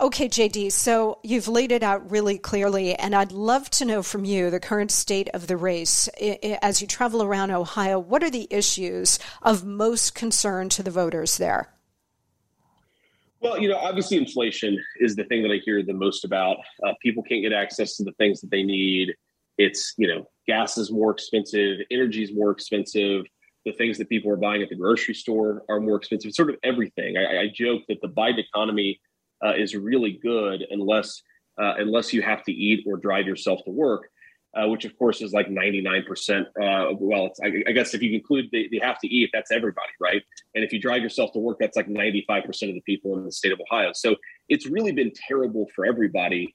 Okay, 0.00 0.28
J.D., 0.28 0.70
so 0.70 1.18
you've 1.22 1.48
laid 1.48 1.72
it 1.72 1.82
out 1.82 2.10
really 2.10 2.38
clearly, 2.38 2.94
and 2.94 3.14
I'd 3.14 3.32
love 3.32 3.70
to 3.70 3.84
know 3.84 4.02
from 4.02 4.24
you 4.24 4.50
the 4.50 4.60
current 4.60 4.90
state 4.90 5.28
of 5.30 5.46
the 5.46 5.56
race. 5.56 6.08
As 6.62 6.80
you 6.80 6.86
travel 6.86 7.22
around 7.22 7.50
Ohio, 7.50 7.98
what 7.98 8.22
are 8.22 8.30
the 8.30 8.48
issues 8.50 9.18
of 9.42 9.64
most 9.64 10.14
concern 10.14 10.68
to 10.70 10.82
the 10.82 10.90
voters 10.90 11.38
there? 11.38 11.72
Well, 13.42 13.58
you 13.58 13.68
know, 13.68 13.76
obviously 13.76 14.18
inflation 14.18 14.78
is 15.00 15.16
the 15.16 15.24
thing 15.24 15.42
that 15.42 15.50
I 15.50 15.56
hear 15.64 15.82
the 15.82 15.92
most 15.92 16.24
about. 16.24 16.58
Uh, 16.86 16.92
people 17.02 17.24
can't 17.24 17.42
get 17.42 17.52
access 17.52 17.96
to 17.96 18.04
the 18.04 18.12
things 18.12 18.40
that 18.40 18.52
they 18.52 18.62
need. 18.62 19.14
It's, 19.58 19.94
you 19.98 20.06
know, 20.06 20.28
gas 20.46 20.78
is 20.78 20.92
more 20.92 21.10
expensive, 21.10 21.78
energy 21.90 22.22
is 22.22 22.32
more 22.32 22.52
expensive. 22.52 23.24
The 23.64 23.72
things 23.72 23.98
that 23.98 24.08
people 24.08 24.30
are 24.30 24.36
buying 24.36 24.62
at 24.62 24.68
the 24.68 24.76
grocery 24.76 25.14
store 25.14 25.64
are 25.68 25.80
more 25.80 25.96
expensive. 25.96 26.28
It's 26.28 26.36
sort 26.36 26.50
of 26.50 26.56
everything. 26.62 27.16
I, 27.16 27.42
I 27.42 27.48
joke 27.52 27.82
that 27.88 28.00
the 28.00 28.08
Biden 28.08 28.38
economy 28.38 29.00
uh, 29.44 29.54
is 29.54 29.74
really 29.74 30.20
good 30.22 30.64
unless 30.70 31.20
uh, 31.60 31.74
unless 31.78 32.12
you 32.12 32.22
have 32.22 32.42
to 32.44 32.52
eat 32.52 32.84
or 32.86 32.96
drive 32.96 33.26
yourself 33.26 33.60
to 33.64 33.70
work 33.70 34.08
uh, 34.54 34.68
which 34.68 34.84
of 34.84 34.96
course 34.98 35.22
is 35.22 35.32
like 35.32 35.48
99%. 35.48 36.40
Uh, 36.40 36.94
well, 36.98 37.30
I, 37.42 37.52
I, 37.66 37.72
guess 37.72 37.94
if 37.94 38.02
you 38.02 38.14
include 38.14 38.46
the, 38.52 38.68
the 38.70 38.80
have 38.80 38.98
to 39.00 39.08
eat, 39.08 39.30
that's 39.32 39.50
everybody, 39.50 39.92
right? 40.00 40.22
And 40.54 40.62
if 40.62 40.72
you 40.72 40.80
drive 40.80 41.02
yourself 41.02 41.32
to 41.32 41.38
work, 41.38 41.56
that's 41.58 41.76
like 41.76 41.88
95% 41.88 42.46
of 42.46 42.74
the 42.74 42.82
people 42.84 43.16
in 43.16 43.24
the 43.24 43.32
state 43.32 43.52
of 43.52 43.60
Ohio. 43.60 43.92
So 43.94 44.16
it's 44.48 44.66
really 44.66 44.92
been 44.92 45.12
terrible 45.28 45.66
for 45.74 45.86
everybody. 45.86 46.54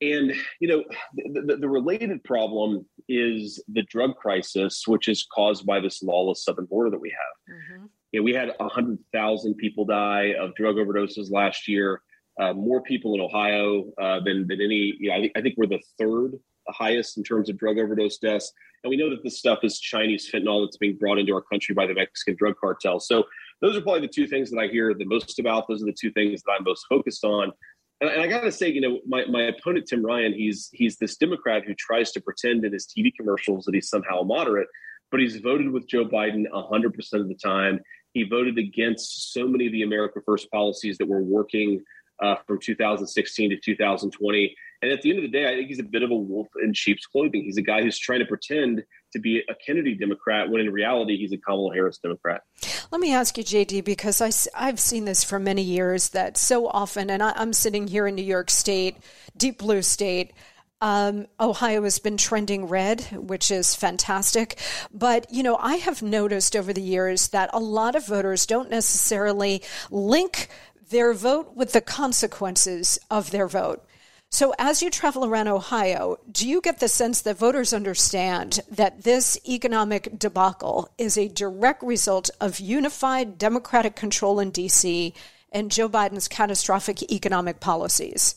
And, 0.00 0.34
you 0.60 0.68
know, 0.68 0.84
the, 1.14 1.42
the, 1.46 1.56
the 1.58 1.68
related 1.68 2.22
problem 2.24 2.86
is 3.08 3.62
the 3.68 3.82
drug 3.82 4.16
crisis, 4.16 4.84
which 4.86 5.08
is 5.08 5.26
caused 5.32 5.64
by 5.66 5.80
this 5.80 6.02
lawless 6.02 6.44
southern 6.44 6.66
border 6.66 6.90
that 6.90 7.00
we 7.00 7.10
have. 7.10 7.56
Mm-hmm. 7.56 7.86
You 8.12 8.20
know, 8.20 8.24
we 8.24 8.34
had 8.34 8.52
100,000 8.58 9.54
people 9.54 9.84
die 9.84 10.34
of 10.38 10.54
drug 10.54 10.76
overdoses 10.76 11.30
last 11.30 11.66
year. 11.66 12.02
Uh, 12.40 12.52
more 12.52 12.82
people 12.82 13.14
in 13.14 13.20
Ohio 13.20 13.92
uh, 14.00 14.18
than 14.24 14.46
than 14.48 14.60
any. 14.62 14.94
You 14.98 15.10
know, 15.10 15.16
I, 15.16 15.20
think, 15.20 15.32
I 15.36 15.42
think 15.42 15.54
we're 15.58 15.66
the 15.66 15.82
third 15.98 16.38
the 16.66 16.72
highest 16.72 17.16
in 17.16 17.24
terms 17.24 17.48
of 17.48 17.58
drug 17.58 17.78
overdose 17.78 18.18
deaths. 18.18 18.52
And 18.82 18.90
we 18.90 18.96
know 18.96 19.10
that 19.10 19.22
this 19.22 19.38
stuff 19.38 19.60
is 19.62 19.78
Chinese 19.78 20.28
fentanyl 20.32 20.66
that's 20.66 20.76
being 20.76 20.96
brought 20.96 21.18
into 21.18 21.34
our 21.34 21.42
country 21.42 21.74
by 21.74 21.86
the 21.86 21.94
Mexican 21.94 22.34
drug 22.36 22.54
cartel. 22.60 22.98
So 22.98 23.24
those 23.60 23.76
are 23.76 23.80
probably 23.80 24.00
the 24.00 24.08
two 24.08 24.26
things 24.26 24.50
that 24.50 24.58
I 24.58 24.66
hear 24.66 24.92
the 24.92 25.04
most 25.04 25.38
about. 25.38 25.68
Those 25.68 25.82
are 25.82 25.86
the 25.86 25.96
two 25.98 26.10
things 26.12 26.42
that 26.42 26.52
I'm 26.58 26.64
most 26.64 26.86
focused 26.88 27.24
on. 27.24 27.52
And, 28.00 28.10
and 28.10 28.20
I 28.20 28.26
got 28.26 28.40
to 28.40 28.52
say, 28.52 28.68
you 28.68 28.80
know, 28.80 28.98
my, 29.06 29.24
my 29.26 29.44
opponent 29.44 29.86
Tim 29.86 30.04
Ryan, 30.04 30.32
he's 30.32 30.68
he's 30.72 30.96
this 30.96 31.16
Democrat 31.16 31.62
who 31.64 31.74
tries 31.74 32.10
to 32.12 32.20
pretend 32.20 32.64
in 32.64 32.72
his 32.72 32.86
TV 32.86 33.14
commercials 33.14 33.64
that 33.64 33.74
he's 33.74 33.88
somehow 33.88 34.22
moderate, 34.22 34.66
but 35.10 35.20
he's 35.20 35.36
voted 35.36 35.70
with 35.70 35.86
Joe 35.86 36.04
Biden 36.04 36.46
100% 36.52 37.12
of 37.14 37.28
the 37.28 37.36
time. 37.36 37.80
He 38.12 38.24
voted 38.24 38.58
against 38.58 39.32
so 39.32 39.46
many 39.46 39.66
of 39.66 39.72
the 39.72 39.82
America 39.82 40.20
First 40.26 40.50
policies 40.50 40.98
that 40.98 41.08
were 41.08 41.22
working 41.22 41.82
uh, 42.22 42.36
from 42.46 42.58
2016 42.60 43.50
to 43.50 43.56
2020. 43.56 44.54
And 44.82 44.90
at 44.90 45.02
the 45.02 45.10
end 45.10 45.20
of 45.20 45.22
the 45.22 45.30
day, 45.30 45.46
I 45.46 45.54
think 45.54 45.68
he's 45.68 45.78
a 45.78 45.84
bit 45.84 46.02
of 46.02 46.10
a 46.10 46.16
wolf 46.16 46.48
in 46.60 46.74
sheep's 46.74 47.06
clothing. 47.06 47.44
He's 47.44 47.56
a 47.56 47.62
guy 47.62 47.82
who's 47.82 47.98
trying 47.98 48.18
to 48.18 48.26
pretend 48.26 48.82
to 49.12 49.20
be 49.20 49.42
a 49.48 49.54
Kennedy 49.64 49.94
Democrat 49.94 50.50
when 50.50 50.60
in 50.60 50.72
reality 50.72 51.16
he's 51.16 51.32
a 51.32 51.38
Kamala 51.38 51.72
Harris 51.72 51.98
Democrat. 51.98 52.42
Let 52.90 53.00
me 53.00 53.14
ask 53.14 53.38
you, 53.38 53.44
JD, 53.44 53.84
because 53.84 54.20
I, 54.20 54.32
I've 54.54 54.80
seen 54.80 55.04
this 55.04 55.22
for 55.22 55.38
many 55.38 55.62
years 55.62 56.08
that 56.10 56.36
so 56.36 56.66
often, 56.66 57.10
and 57.10 57.22
I, 57.22 57.32
am 57.40 57.52
sitting 57.52 57.86
here 57.86 58.08
in 58.08 58.16
New 58.16 58.24
York 58.24 58.50
State, 58.50 58.96
deep 59.36 59.58
blue 59.58 59.82
state. 59.82 60.32
Um, 60.80 61.28
Ohio 61.38 61.84
has 61.84 62.00
been 62.00 62.16
trending 62.16 62.66
red, 62.66 63.02
which 63.12 63.52
is 63.52 63.76
fantastic. 63.76 64.58
But, 64.92 65.32
you 65.32 65.44
know, 65.44 65.56
I 65.58 65.76
have 65.76 66.02
noticed 66.02 66.56
over 66.56 66.72
the 66.72 66.82
years 66.82 67.28
that 67.28 67.50
a 67.52 67.60
lot 67.60 67.94
of 67.94 68.08
voters 68.08 68.46
don't 68.46 68.68
necessarily 68.68 69.62
link 69.92 70.48
their 70.90 71.14
vote 71.14 71.54
with 71.54 71.72
the 71.72 71.80
consequences 71.80 72.98
of 73.12 73.30
their 73.30 73.46
vote. 73.46 73.86
So, 74.32 74.54
as 74.58 74.80
you 74.80 74.88
travel 74.88 75.26
around 75.26 75.48
Ohio, 75.48 76.18
do 76.30 76.48
you 76.48 76.62
get 76.62 76.80
the 76.80 76.88
sense 76.88 77.20
that 77.20 77.36
voters 77.36 77.74
understand 77.74 78.60
that 78.70 79.02
this 79.02 79.38
economic 79.46 80.18
debacle 80.18 80.88
is 80.96 81.18
a 81.18 81.28
direct 81.28 81.82
result 81.82 82.30
of 82.40 82.58
unified 82.58 83.36
Democratic 83.36 83.94
control 83.94 84.40
in 84.40 84.50
D.C. 84.50 85.12
and 85.52 85.70
Joe 85.70 85.86
Biden's 85.86 86.28
catastrophic 86.28 87.12
economic 87.12 87.60
policies? 87.60 88.36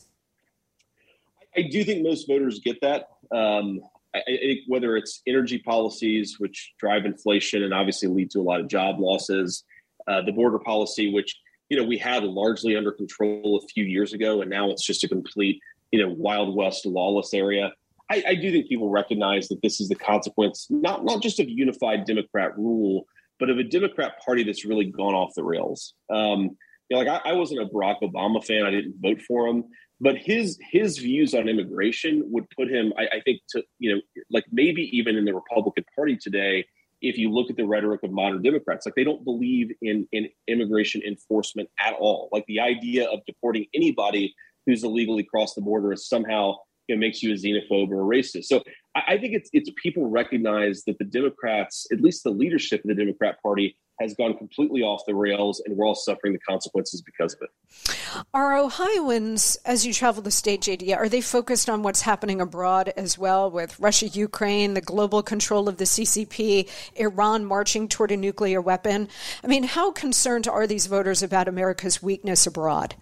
I 1.56 1.62
do 1.62 1.82
think 1.82 2.02
most 2.02 2.28
voters 2.28 2.60
get 2.60 2.78
that. 2.82 3.08
Um, 3.34 3.80
I, 4.14 4.18
I 4.18 4.36
think 4.36 4.60
whether 4.66 4.98
it's 4.98 5.22
energy 5.26 5.58
policies, 5.58 6.38
which 6.38 6.74
drive 6.78 7.06
inflation 7.06 7.62
and 7.62 7.72
obviously 7.72 8.08
lead 8.08 8.30
to 8.32 8.40
a 8.40 8.42
lot 8.42 8.60
of 8.60 8.68
job 8.68 9.00
losses, 9.00 9.64
uh, 10.06 10.20
the 10.20 10.32
border 10.32 10.58
policy, 10.58 11.10
which 11.10 11.40
you 11.70 11.78
know 11.78 11.84
we 11.84 11.96
had 11.96 12.22
largely 12.22 12.76
under 12.76 12.92
control 12.92 13.58
a 13.64 13.66
few 13.68 13.84
years 13.84 14.12
ago, 14.12 14.42
and 14.42 14.50
now 14.50 14.70
it's 14.70 14.84
just 14.84 15.02
a 15.02 15.08
complete 15.08 15.58
you 15.96 16.06
know 16.06 16.14
wild 16.16 16.54
west 16.54 16.84
lawless 16.84 17.32
area. 17.32 17.72
I, 18.10 18.22
I 18.28 18.34
do 18.34 18.52
think 18.52 18.68
people 18.68 18.90
recognize 18.90 19.48
that 19.48 19.60
this 19.62 19.80
is 19.80 19.88
the 19.88 19.94
consequence 19.94 20.66
not 20.68 21.04
not 21.04 21.22
just 21.22 21.40
of 21.40 21.48
unified 21.48 22.04
Democrat 22.04 22.56
rule, 22.56 23.06
but 23.40 23.50
of 23.50 23.58
a 23.58 23.64
Democrat 23.64 24.12
Party 24.24 24.44
that's 24.44 24.64
really 24.64 24.84
gone 24.84 25.14
off 25.14 25.34
the 25.34 25.42
rails. 25.42 25.94
Um, 26.12 26.56
you 26.88 26.96
know, 26.96 26.98
like 26.98 27.08
I, 27.08 27.30
I, 27.30 27.32
wasn't 27.32 27.62
a 27.62 27.66
Barack 27.66 28.00
Obama 28.02 28.44
fan; 28.44 28.64
I 28.64 28.70
didn't 28.70 28.94
vote 29.00 29.22
for 29.22 29.46
him, 29.48 29.64
but 30.00 30.18
his 30.18 30.58
his 30.70 30.98
views 30.98 31.34
on 31.34 31.48
immigration 31.48 32.22
would 32.26 32.44
put 32.50 32.68
him, 32.70 32.92
I, 32.98 33.16
I 33.16 33.20
think, 33.24 33.40
to 33.50 33.64
you 33.78 33.94
know, 33.94 34.00
like 34.30 34.44
maybe 34.52 34.82
even 34.96 35.16
in 35.16 35.24
the 35.24 35.34
Republican 35.34 35.84
Party 35.94 36.16
today. 36.16 36.66
If 37.02 37.18
you 37.18 37.30
look 37.30 37.50
at 37.50 37.56
the 37.56 37.66
rhetoric 37.66 38.02
of 38.04 38.10
modern 38.10 38.42
Democrats, 38.42 38.86
like 38.86 38.94
they 38.94 39.04
don't 39.04 39.22
believe 39.22 39.70
in 39.82 40.08
in 40.12 40.28
immigration 40.48 41.02
enforcement 41.02 41.68
at 41.78 41.92
all. 41.92 42.30
Like 42.32 42.46
the 42.46 42.60
idea 42.60 43.06
of 43.06 43.20
deporting 43.26 43.66
anybody 43.74 44.34
who's 44.66 44.84
illegally 44.84 45.22
crossed 45.22 45.54
the 45.54 45.62
border 45.62 45.92
is 45.92 46.08
somehow 46.08 46.56
it 46.88 46.98
makes 46.98 47.22
you 47.22 47.32
a 47.32 47.36
xenophobe 47.36 47.90
or 47.90 48.00
a 48.00 48.18
racist. 48.18 48.44
So 48.44 48.62
I 48.94 49.18
think 49.18 49.34
it's 49.34 49.50
it's 49.52 49.70
people 49.82 50.08
recognize 50.08 50.84
that 50.84 50.98
the 50.98 51.04
Democrats, 51.04 51.86
at 51.92 52.00
least 52.00 52.24
the 52.24 52.30
leadership 52.30 52.82
of 52.84 52.88
the 52.88 52.94
Democrat 52.94 53.42
Party, 53.42 53.76
has 54.00 54.14
gone 54.14 54.36
completely 54.36 54.82
off 54.82 55.02
the 55.06 55.14
rails, 55.14 55.62
and 55.64 55.76
we're 55.76 55.86
all 55.86 55.94
suffering 55.94 56.32
the 56.32 56.38
consequences 56.38 57.02
because 57.02 57.34
of 57.34 57.40
it. 57.42 58.24
Are 58.32 58.56
Ohioans, 58.56 59.56
as 59.64 59.86
you 59.86 59.92
travel 59.92 60.22
the 60.22 60.30
state, 60.30 60.62
JD, 60.62 60.94
are 60.94 61.08
they 61.08 61.20
focused 61.20 61.68
on 61.68 61.82
what's 61.82 62.02
happening 62.02 62.40
abroad 62.40 62.92
as 62.96 63.18
well 63.18 63.50
with 63.50 63.78
Russia, 63.80 64.06
Ukraine, 64.08 64.74
the 64.74 64.80
global 64.80 65.22
control 65.22 65.68
of 65.68 65.78
the 65.78 65.84
CCP, 65.84 66.68
Iran 66.96 67.44
marching 67.44 67.88
toward 67.88 68.12
a 68.12 68.16
nuclear 68.16 68.60
weapon? 68.60 69.08
I 69.42 69.46
mean, 69.46 69.64
how 69.64 69.90
concerned 69.90 70.46
are 70.46 70.66
these 70.66 70.86
voters 70.86 71.22
about 71.22 71.48
America's 71.48 72.02
weakness 72.02 72.46
abroad? 72.46 72.96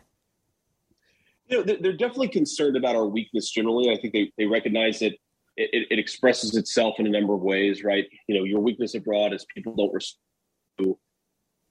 You 1.48 1.58
know, 1.58 1.76
they're 1.80 1.92
definitely 1.96 2.28
concerned 2.28 2.76
about 2.76 2.96
our 2.96 3.06
weakness 3.06 3.50
generally. 3.50 3.92
I 3.92 4.00
think 4.00 4.14
they, 4.14 4.32
they 4.38 4.46
recognize 4.46 5.00
that 5.00 5.12
it, 5.56 5.86
it, 5.90 5.98
expresses 5.98 6.56
itself 6.56 6.98
in 6.98 7.06
a 7.06 7.10
number 7.10 7.34
of 7.34 7.42
ways, 7.42 7.84
right? 7.84 8.06
You 8.26 8.38
know, 8.38 8.44
your 8.44 8.60
weakness 8.60 8.94
abroad 8.94 9.32
is 9.32 9.46
people 9.54 9.74
don't 9.76 9.92
respect 9.92 10.18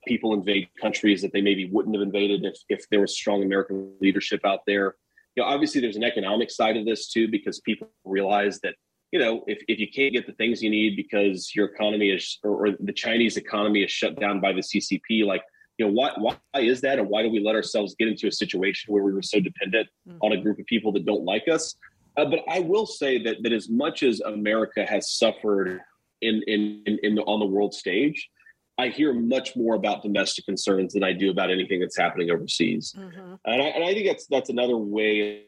people 0.06 0.34
invade 0.34 0.68
countries 0.80 1.22
that 1.22 1.32
they 1.32 1.40
maybe 1.40 1.68
wouldn't 1.70 1.94
have 1.94 2.02
invaded 2.02 2.44
if, 2.44 2.56
if 2.68 2.88
there 2.90 3.00
was 3.00 3.16
strong 3.16 3.42
American 3.42 3.92
leadership 4.00 4.40
out 4.44 4.60
there. 4.66 4.96
You 5.36 5.42
know, 5.42 5.48
obviously 5.48 5.80
there's 5.80 5.96
an 5.96 6.04
economic 6.04 6.50
side 6.50 6.76
of 6.76 6.84
this 6.84 7.08
too, 7.08 7.28
because 7.28 7.60
people 7.60 7.88
realize 8.04 8.60
that, 8.60 8.74
you 9.12 9.18
know, 9.18 9.44
if, 9.46 9.62
if 9.68 9.78
you 9.78 9.88
can't 9.90 10.12
get 10.12 10.26
the 10.26 10.32
things 10.32 10.62
you 10.62 10.70
need 10.70 10.96
because 10.96 11.54
your 11.54 11.66
economy 11.66 12.10
is, 12.10 12.38
or, 12.42 12.66
or 12.66 12.70
the 12.80 12.92
Chinese 12.92 13.36
economy 13.36 13.82
is 13.82 13.90
shut 13.90 14.18
down 14.18 14.40
by 14.40 14.52
the 14.52 14.60
CCP, 14.60 15.24
like, 15.24 15.42
you 15.78 15.86
know, 15.86 15.92
why, 15.92 16.12
why 16.16 16.36
is 16.60 16.80
that? 16.82 16.98
And 16.98 17.08
why 17.08 17.22
do 17.22 17.30
we 17.30 17.40
let 17.40 17.54
ourselves 17.54 17.94
get 17.98 18.08
into 18.08 18.28
a 18.28 18.32
situation 18.32 18.92
where 18.92 19.02
we 19.02 19.12
were 19.12 19.22
so 19.22 19.40
dependent 19.40 19.88
mm-hmm. 20.08 20.18
on 20.22 20.32
a 20.32 20.40
group 20.40 20.58
of 20.58 20.66
people 20.66 20.92
that 20.92 21.04
don't 21.04 21.24
like 21.24 21.48
us? 21.48 21.76
Uh, 22.16 22.24
but 22.24 22.40
I 22.48 22.60
will 22.60 22.86
say 22.86 23.22
that, 23.24 23.38
that 23.42 23.52
as 23.52 23.68
much 23.68 24.02
as 24.02 24.20
America 24.20 24.86
has 24.86 25.10
suffered 25.10 25.80
in, 26.20 26.42
in, 26.46 26.82
in, 26.86 26.98
in 27.02 27.14
the, 27.16 27.22
on 27.22 27.40
the 27.40 27.46
world 27.46 27.74
stage, 27.74 28.30
I 28.78 28.88
hear 28.88 29.12
much 29.12 29.54
more 29.56 29.74
about 29.74 30.02
domestic 30.02 30.46
concerns 30.46 30.94
than 30.94 31.04
I 31.04 31.12
do 31.12 31.30
about 31.30 31.50
anything 31.50 31.80
that's 31.80 31.96
happening 31.96 32.30
overseas. 32.30 32.94
Mm-hmm. 32.96 33.34
And, 33.44 33.62
I, 33.62 33.66
and 33.66 33.84
I 33.84 33.94
think 33.94 34.06
that's 34.08 34.26
that's 34.26 34.50
another 34.50 34.76
way 34.76 35.44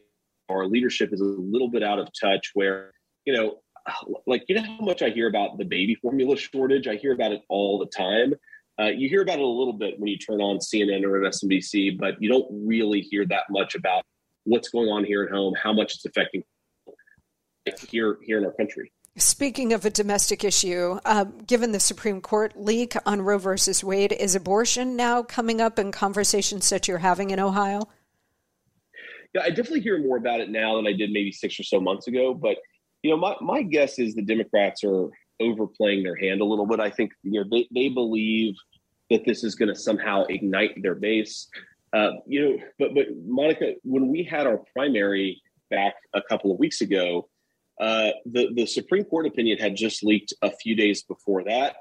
our 0.49 0.65
leadership 0.65 1.11
is 1.11 1.19
a 1.19 1.25
little 1.25 1.69
bit 1.69 1.83
out 1.83 1.99
of 1.99 2.07
touch. 2.19 2.51
Where 2.53 2.93
you 3.25 3.33
know, 3.33 3.59
like 4.25 4.45
you 4.47 4.55
know 4.55 4.63
how 4.63 4.79
much 4.79 5.01
I 5.01 5.09
hear 5.09 5.27
about 5.27 5.57
the 5.57 5.65
baby 5.65 5.95
formula 5.95 6.37
shortage. 6.37 6.87
I 6.87 6.95
hear 6.95 7.13
about 7.13 7.33
it 7.33 7.41
all 7.49 7.79
the 7.79 7.87
time. 7.87 8.33
Uh, 8.79 8.85
you 8.85 9.09
hear 9.09 9.23
about 9.23 9.39
it 9.39 9.43
a 9.43 9.47
little 9.47 9.73
bit 9.73 9.99
when 9.99 10.07
you 10.07 10.17
turn 10.17 10.39
on 10.39 10.59
CNN 10.59 11.03
or 11.03 11.23
an 11.23 11.31
MSNBC, 11.31 11.97
but 11.97 12.21
you 12.21 12.29
don't 12.29 12.47
really 12.51 13.01
hear 13.01 13.25
that 13.25 13.43
much 13.49 13.75
about 13.75 14.03
what's 14.43 14.69
going 14.69 14.87
on 14.87 15.03
here 15.03 15.23
at 15.23 15.31
home, 15.31 15.53
how 15.61 15.73
much 15.73 15.95
it's 15.95 16.05
affecting 16.05 16.43
here 17.89 18.17
here 18.21 18.37
in 18.37 18.45
our 18.45 18.53
country. 18.53 18.91
Speaking 19.17 19.73
of 19.73 19.83
a 19.83 19.89
domestic 19.89 20.43
issue, 20.43 20.99
uh, 21.03 21.23
given 21.23 21.71
the 21.71 21.79
Supreme 21.79 22.21
Court 22.21 22.53
leak 22.55 22.93
on 23.05 23.21
Roe 23.23 23.39
versus 23.39 23.83
Wade, 23.83 24.11
is 24.13 24.35
abortion 24.35 24.95
now 24.95 25.23
coming 25.23 25.59
up 25.59 25.79
in 25.79 25.91
conversations 25.91 26.69
that 26.69 26.87
you're 26.87 26.99
having 26.99 27.31
in 27.31 27.39
Ohio? 27.39 27.81
Yeah, 29.33 29.41
I 29.41 29.49
definitely 29.49 29.81
hear 29.81 29.99
more 29.99 30.17
about 30.17 30.39
it 30.39 30.51
now 30.51 30.75
than 30.75 30.85
I 30.85 30.93
did 30.93 31.11
maybe 31.11 31.31
six 31.31 31.59
or 31.59 31.63
so 31.63 31.79
months 31.79 32.07
ago. 32.07 32.35
But 32.35 32.57
you 33.01 33.09
know, 33.09 33.17
my, 33.17 33.35
my 33.41 33.63
guess 33.63 33.97
is 33.97 34.13
the 34.13 34.21
Democrats 34.21 34.83
are 34.83 35.09
overplaying 35.39 36.03
their 36.03 36.15
hand 36.15 36.41
a 36.41 36.45
little 36.45 36.65
bit. 36.65 36.79
I 36.79 36.89
think 36.89 37.11
you 37.23 37.41
know 37.41 37.45
they, 37.49 37.67
they 37.73 37.89
believe 37.89 38.55
that 39.09 39.25
this 39.25 39.43
is 39.43 39.55
going 39.55 39.69
to 39.69 39.79
somehow 39.79 40.25
ignite 40.25 40.81
their 40.81 40.95
base. 40.95 41.47
Uh, 41.93 42.11
you 42.25 42.41
know, 42.43 42.57
but 42.79 42.93
but 42.93 43.07
Monica, 43.25 43.73
when 43.83 44.09
we 44.09 44.23
had 44.23 44.47
our 44.47 44.61
primary 44.75 45.41
back 45.69 45.95
a 46.13 46.21
couple 46.21 46.51
of 46.51 46.59
weeks 46.59 46.81
ago, 46.81 47.29
uh, 47.79 48.11
the, 48.25 48.49
the 48.53 48.65
Supreme 48.65 49.03
Court 49.03 49.25
opinion 49.25 49.57
had 49.57 49.75
just 49.75 50.03
leaked 50.03 50.33
a 50.41 50.51
few 50.51 50.75
days 50.75 51.03
before 51.03 51.43
that, 51.45 51.77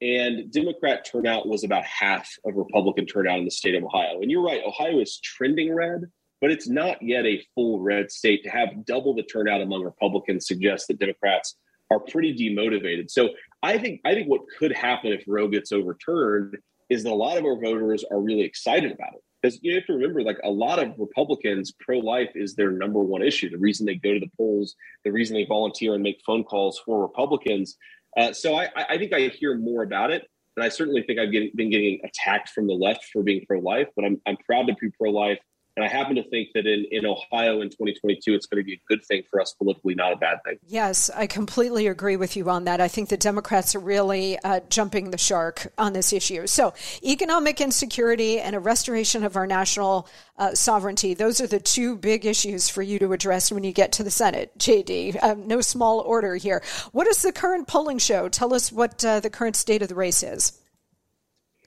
and 0.00 0.50
Democrat 0.50 1.06
turnout 1.10 1.48
was 1.48 1.64
about 1.64 1.84
half 1.84 2.28
of 2.44 2.54
Republican 2.54 3.06
turnout 3.06 3.38
in 3.38 3.44
the 3.44 3.50
state 3.50 3.74
of 3.74 3.84
Ohio. 3.84 4.20
And 4.20 4.30
you're 4.30 4.44
right, 4.44 4.62
Ohio 4.66 5.00
is 5.00 5.18
trending 5.20 5.74
red, 5.74 6.02
but 6.40 6.50
it's 6.50 6.68
not 6.68 7.00
yet 7.00 7.24
a 7.24 7.42
full 7.54 7.80
red 7.80 8.10
state. 8.10 8.42
To 8.44 8.50
have 8.50 8.84
double 8.84 9.14
the 9.14 9.22
turnout 9.22 9.62
among 9.62 9.82
Republicans 9.82 10.46
suggests 10.46 10.86
that 10.88 10.98
Democrats 10.98 11.56
are 11.90 12.00
pretty 12.00 12.34
demotivated. 12.34 13.10
So 13.10 13.30
I 13.62 13.78
think 13.78 14.00
I 14.04 14.14
think 14.14 14.28
what 14.28 14.42
could 14.58 14.72
happen 14.72 15.12
if 15.12 15.24
Roe 15.26 15.48
gets 15.48 15.72
overturned 15.72 16.56
is 16.88 17.02
that 17.02 17.10
a 17.10 17.14
lot 17.14 17.36
of 17.36 17.44
our 17.44 17.60
voters 17.60 18.04
are 18.10 18.20
really 18.20 18.42
excited 18.42 18.92
about 18.92 19.14
it. 19.14 19.22
Because 19.42 19.58
you 19.62 19.74
have 19.74 19.86
to 19.86 19.92
remember 19.92 20.22
like 20.22 20.38
a 20.44 20.50
lot 20.50 20.78
of 20.78 20.94
republicans 20.98 21.72
pro-life 21.78 22.30
is 22.34 22.54
their 22.54 22.70
number 22.70 23.00
one 23.00 23.22
issue. 23.22 23.50
The 23.50 23.58
reason 23.58 23.86
they 23.86 23.96
go 23.96 24.14
to 24.14 24.20
the 24.20 24.30
polls 24.36 24.74
the 25.04 25.12
reason 25.12 25.34
they 25.34 25.44
volunteer 25.44 25.94
and 25.94 26.02
make 26.02 26.20
phone 26.26 26.44
calls 26.44 26.80
for 26.84 27.02
republicans. 27.02 27.76
Uh, 28.16 28.32
so 28.32 28.56
I, 28.56 28.70
I 28.76 28.96
think 28.96 29.12
i 29.12 29.28
hear 29.28 29.58
more 29.58 29.82
about 29.82 30.10
it 30.10 30.26
and 30.56 30.64
i 30.64 30.70
certainly 30.70 31.02
think 31.02 31.18
i've 31.18 31.30
been 31.30 31.70
getting 31.70 32.00
attacked 32.02 32.48
from 32.48 32.66
the 32.66 32.72
left 32.72 33.04
for 33.12 33.22
being 33.22 33.44
pro-life 33.46 33.88
but 33.94 34.06
i'm, 34.06 34.18
I'm 34.26 34.38
proud 34.38 34.68
to 34.68 34.74
be 34.80 34.90
pro-life 34.98 35.38
and 35.76 35.84
I 35.84 35.88
happen 35.88 36.16
to 36.16 36.22
think 36.22 36.48
that 36.54 36.66
in, 36.66 36.86
in 36.90 37.04
Ohio 37.04 37.60
in 37.60 37.68
2022, 37.68 38.32
it's 38.32 38.46
going 38.46 38.62
to 38.62 38.64
be 38.64 38.74
a 38.74 38.80
good 38.88 39.04
thing 39.04 39.22
for 39.30 39.42
us 39.42 39.52
politically, 39.52 39.94
not 39.94 40.12
a 40.12 40.16
bad 40.16 40.38
thing. 40.42 40.56
Yes, 40.66 41.10
I 41.14 41.26
completely 41.26 41.86
agree 41.86 42.16
with 42.16 42.34
you 42.34 42.48
on 42.48 42.64
that. 42.64 42.80
I 42.80 42.88
think 42.88 43.10
the 43.10 43.18
Democrats 43.18 43.74
are 43.74 43.80
really 43.80 44.38
uh, 44.38 44.60
jumping 44.70 45.10
the 45.10 45.18
shark 45.18 45.70
on 45.76 45.92
this 45.92 46.14
issue. 46.14 46.46
So, 46.46 46.72
economic 47.04 47.60
insecurity 47.60 48.40
and 48.40 48.56
a 48.56 48.60
restoration 48.60 49.22
of 49.22 49.36
our 49.36 49.46
national 49.46 50.08
uh, 50.38 50.54
sovereignty, 50.54 51.12
those 51.12 51.42
are 51.42 51.46
the 51.46 51.60
two 51.60 51.96
big 51.96 52.24
issues 52.24 52.70
for 52.70 52.80
you 52.80 52.98
to 52.98 53.12
address 53.12 53.52
when 53.52 53.62
you 53.62 53.72
get 53.72 53.92
to 53.92 54.02
the 54.02 54.10
Senate, 54.10 54.52
JD. 54.58 55.22
Um, 55.22 55.46
no 55.46 55.60
small 55.60 56.00
order 56.00 56.36
here. 56.36 56.62
What 56.92 57.04
does 57.04 57.20
the 57.20 57.32
current 57.32 57.68
polling 57.68 57.98
show? 57.98 58.30
Tell 58.30 58.54
us 58.54 58.72
what 58.72 59.04
uh, 59.04 59.20
the 59.20 59.30
current 59.30 59.56
state 59.56 59.82
of 59.82 59.88
the 59.88 59.94
race 59.94 60.22
is. 60.22 60.58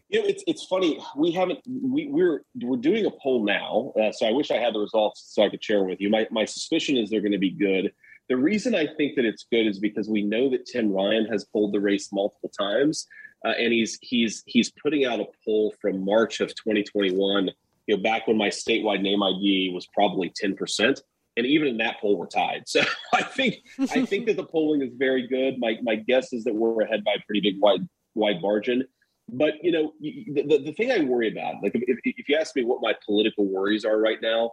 You 0.10 0.22
know, 0.22 0.28
it's 0.28 0.44
it's 0.48 0.66
funny. 0.66 1.00
We 1.16 1.32
haven't 1.32 1.60
we 1.68 2.08
we're 2.08 2.42
we're 2.64 2.78
doing 2.78 3.06
a 3.06 3.12
poll 3.12 3.46
now, 3.46 3.94
uh, 4.02 4.12
so 4.12 4.26
I 4.26 4.32
wish 4.32 4.50
I 4.50 4.58
had 4.58 4.74
the 4.74 4.80
results 4.80 5.32
so 5.34 5.44
I 5.44 5.50
could 5.50 5.64
share 5.64 5.84
with 5.84 6.02
you. 6.02 6.10
My 6.10 6.28
my 6.32 6.46
suspicion 6.46 6.98
is 6.98 7.10
they're 7.10 7.22
going 7.22 7.32
to 7.32 7.38
be 7.38 7.52
good. 7.52 7.94
The 8.28 8.38
reason 8.38 8.74
I 8.74 8.88
think 8.88 9.16
that 9.16 9.26
it's 9.26 9.46
good 9.52 9.68
is 9.68 9.80
because 9.80 10.10
we 10.10 10.24
know 10.24 10.50
that 10.50 10.66
Tim 10.66 10.92
Ryan 10.92 11.26
has 11.26 11.46
polled 11.46 11.74
the 11.74 11.80
race 11.80 12.10
multiple 12.12 12.50
times, 12.50 13.08
uh, 13.46 13.50
and 13.60 13.72
he's 13.72 14.00
he's 14.02 14.44
he's 14.48 14.72
putting 14.72 15.06
out 15.06 15.20
a 15.20 15.26
poll 15.46 15.76
from 15.80 16.04
March 16.04 16.40
of 16.40 16.50
2021. 16.50 17.52
You 17.86 17.98
know, 17.98 18.02
back 18.02 18.28
when 18.28 18.38
my 18.38 18.50
statewide 18.50 19.02
name 19.02 19.22
ID 19.22 19.72
was 19.74 19.88
probably 19.94 20.32
10 20.36 20.56
percent, 20.56 21.02
and 21.38 21.46
even 21.46 21.68
in 21.68 21.78
that 21.78 22.00
poll 22.02 22.18
we're 22.18 22.26
tied. 22.26 22.64
So 22.68 22.82
I 23.14 23.22
think 23.22 23.58
I 23.92 24.06
think 24.06 24.26
that 24.26 24.38
the 24.38 24.46
polling 24.52 24.82
is 24.82 24.94
very 24.96 25.28
good. 25.28 25.60
My 25.60 25.78
my 25.84 25.96
guess 25.96 26.34
is 26.34 26.46
that 26.46 26.56
we're 26.56 26.82
ahead 26.82 27.04
by 27.04 27.14
a 27.14 27.26
pretty 27.28 27.42
big 27.42 27.62
wide 27.62 27.88
wide 28.16 28.42
margin. 28.42 28.86
But 29.34 29.56
you 29.62 29.72
know, 29.72 29.94
the, 30.00 30.46
the, 30.48 30.64
the 30.66 30.74
thing 30.74 30.92
I 30.92 31.00
worry 31.04 31.32
about, 31.32 31.56
like 31.62 31.74
if, 31.76 32.00
if 32.04 32.30
you 32.30 32.38
ask 32.38 32.56
me 32.56 32.64
what 32.64 32.82
my 32.82 32.94
political 33.06 33.46
worries 33.46 33.86
are 33.86 34.00
right 34.00 34.20
now, 34.22 34.52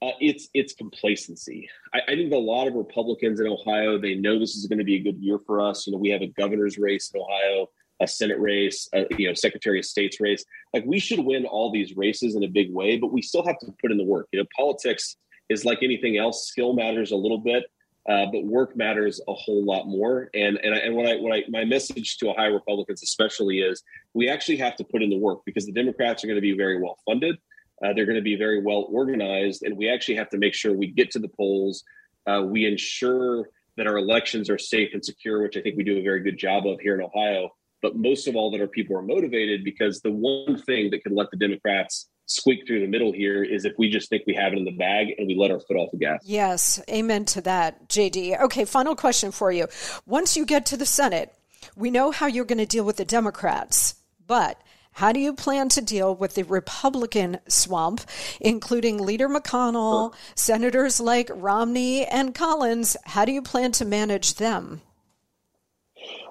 uh, 0.00 0.12
it's 0.20 0.48
it's 0.54 0.74
complacency. 0.74 1.68
I, 1.92 2.00
I, 2.08 2.14
think 2.14 2.32
a 2.32 2.36
lot 2.36 2.68
of 2.68 2.74
Republicans 2.74 3.40
in 3.40 3.48
Ohio 3.48 3.98
they 3.98 4.14
know 4.14 4.38
this 4.38 4.54
is 4.54 4.66
going 4.66 4.78
to 4.78 4.84
be 4.84 4.96
a 4.96 5.02
good 5.02 5.18
year 5.18 5.38
for 5.44 5.60
us. 5.60 5.86
You 5.86 5.92
know, 5.92 5.98
we 5.98 6.10
have 6.10 6.22
a 6.22 6.28
governor's 6.28 6.78
race 6.78 7.10
in 7.12 7.20
Ohio, 7.20 7.68
a 8.00 8.06
Senate 8.06 8.38
race, 8.38 8.88
a, 8.94 9.06
you 9.18 9.26
know, 9.26 9.34
Secretary 9.34 9.80
of 9.80 9.84
State's 9.84 10.20
race. 10.20 10.44
Like 10.72 10.84
we 10.86 11.00
should 11.00 11.18
win 11.20 11.46
all 11.46 11.72
these 11.72 11.96
races 11.96 12.36
in 12.36 12.44
a 12.44 12.48
big 12.48 12.72
way, 12.72 12.96
but 12.96 13.12
we 13.12 13.22
still 13.22 13.44
have 13.44 13.58
to 13.58 13.74
put 13.80 13.90
in 13.90 13.98
the 13.98 14.04
work. 14.04 14.28
You 14.32 14.40
know, 14.40 14.46
politics 14.56 15.16
is 15.48 15.64
like 15.64 15.82
anything 15.82 16.16
else. 16.16 16.46
Skill 16.46 16.74
matters 16.74 17.10
a 17.10 17.16
little 17.16 17.38
bit, 17.38 17.64
uh, 18.08 18.26
but 18.32 18.44
work 18.44 18.76
matters 18.76 19.20
a 19.26 19.34
whole 19.34 19.64
lot 19.64 19.88
more. 19.88 20.30
And 20.34 20.58
and 20.58 20.74
and 20.74 20.94
what 20.94 21.06
I 21.06 21.16
what 21.16 21.32
I 21.34 21.42
my 21.48 21.64
message 21.64 22.18
to 22.18 22.30
Ohio 22.30 22.52
Republicans 22.52 23.02
especially 23.02 23.60
is 23.60 23.82
we 24.18 24.28
actually 24.28 24.56
have 24.56 24.74
to 24.74 24.84
put 24.84 25.00
in 25.00 25.10
the 25.10 25.16
work 25.16 25.38
because 25.46 25.64
the 25.64 25.72
Democrats 25.72 26.24
are 26.24 26.26
going 26.26 26.36
to 26.36 26.42
be 26.42 26.56
very 26.56 26.82
well 26.82 26.98
funded. 27.06 27.36
Uh, 27.82 27.92
they're 27.92 28.04
going 28.04 28.16
to 28.16 28.22
be 28.22 28.34
very 28.34 28.60
well 28.60 28.88
organized, 28.90 29.62
and 29.62 29.76
we 29.76 29.88
actually 29.88 30.16
have 30.16 30.28
to 30.28 30.36
make 30.36 30.52
sure 30.52 30.72
we 30.72 30.88
get 30.88 31.12
to 31.12 31.20
the 31.20 31.28
polls. 31.28 31.84
Uh, 32.26 32.42
we 32.44 32.66
ensure 32.66 33.48
that 33.76 33.86
our 33.86 33.96
elections 33.96 34.50
are 34.50 34.58
safe 34.58 34.90
and 34.92 35.04
secure, 35.04 35.40
which 35.40 35.56
I 35.56 35.60
think 35.60 35.76
we 35.76 35.84
do 35.84 35.98
a 35.98 36.02
very 36.02 36.20
good 36.20 36.36
job 36.36 36.66
of 36.66 36.80
here 36.80 36.96
in 36.96 37.00
Ohio. 37.00 37.50
But 37.80 37.94
most 37.94 38.26
of 38.26 38.34
all, 38.34 38.50
that 38.50 38.60
our 38.60 38.66
people 38.66 38.96
are 38.96 39.02
motivated 39.02 39.62
because 39.62 40.00
the 40.00 40.10
one 40.10 40.60
thing 40.62 40.90
that 40.90 41.04
can 41.04 41.14
let 41.14 41.30
the 41.30 41.36
Democrats 41.36 42.10
squeak 42.26 42.66
through 42.66 42.80
the 42.80 42.88
middle 42.88 43.12
here 43.12 43.44
is 43.44 43.64
if 43.64 43.74
we 43.78 43.88
just 43.88 44.08
think 44.08 44.24
we 44.26 44.34
have 44.34 44.52
it 44.52 44.58
in 44.58 44.64
the 44.64 44.72
bag 44.72 45.14
and 45.16 45.28
we 45.28 45.36
let 45.36 45.52
our 45.52 45.60
foot 45.60 45.76
off 45.76 45.90
the 45.92 45.98
gas. 45.98 46.20
Yes, 46.24 46.82
amen 46.90 47.24
to 47.26 47.40
that, 47.42 47.88
JD. 47.88 48.40
Okay, 48.42 48.64
final 48.64 48.96
question 48.96 49.30
for 49.30 49.52
you. 49.52 49.68
Once 50.04 50.36
you 50.36 50.44
get 50.44 50.66
to 50.66 50.76
the 50.76 50.84
Senate, 50.84 51.32
we 51.76 51.90
know 51.90 52.10
how 52.10 52.26
you're 52.26 52.44
going 52.44 52.58
to 52.58 52.66
deal 52.66 52.84
with 52.84 52.96
the 52.96 53.04
Democrats, 53.04 53.94
but 54.28 54.62
how 54.92 55.12
do 55.12 55.20
you 55.20 55.32
plan 55.32 55.68
to 55.70 55.80
deal 55.80 56.14
with 56.14 56.34
the 56.34 56.42
Republican 56.42 57.38
swamp, 57.48 58.00
including 58.40 58.98
Leader 58.98 59.28
McConnell, 59.28 60.12
senators 60.34 61.00
like 61.00 61.30
Romney 61.32 62.04
and 62.04 62.34
Collins? 62.34 62.96
How 63.04 63.24
do 63.24 63.32
you 63.32 63.42
plan 63.42 63.72
to 63.72 63.84
manage 63.84 64.34
them? 64.34 64.82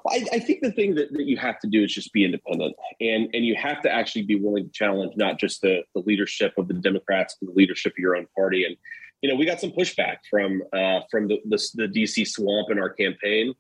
I, 0.10 0.26
I, 0.34 0.40
think 0.40 0.62
the 0.62 0.72
thing 0.72 0.96
that, 0.96 1.12
that 1.14 1.26
you 1.26 1.38
have 1.38 1.60
to 1.60 1.68
do 1.68 1.84
is 1.84 1.94
just 1.94 2.14
be 2.14 2.24
independent, 2.24 2.76
and 3.00 3.30
and 3.34 3.46
you 3.46 3.56
have 3.56 3.82
to 3.82 3.92
actually 3.92 4.24
be 4.24 4.36
willing 4.36 4.66
to 4.66 4.72
challenge 4.72 5.14
not 5.16 5.40
just 5.40 5.62
the 5.62 5.84
the 5.94 6.02
leadership 6.02 6.54
of 6.58 6.68
the 6.68 6.74
Democrats, 6.74 7.36
but 7.40 7.48
the 7.48 7.54
leadership 7.54 7.94
of 7.94 8.00
your 8.00 8.16
own 8.16 8.28
party. 8.36 8.66
And 8.66 8.76
you 9.22 9.30
know, 9.30 9.36
we 9.36 9.46
got 9.46 9.60
some 9.60 9.72
pushback 9.72 10.18
from 10.30 10.64
uh, 10.74 11.02
from 11.12 11.28
the, 11.28 11.40
the, 11.46 11.62
the 11.76 11.88
DC 11.88 12.28
swamp 12.28 12.70
in 12.70 12.80
our 12.80 12.90
campaign. 12.90 13.54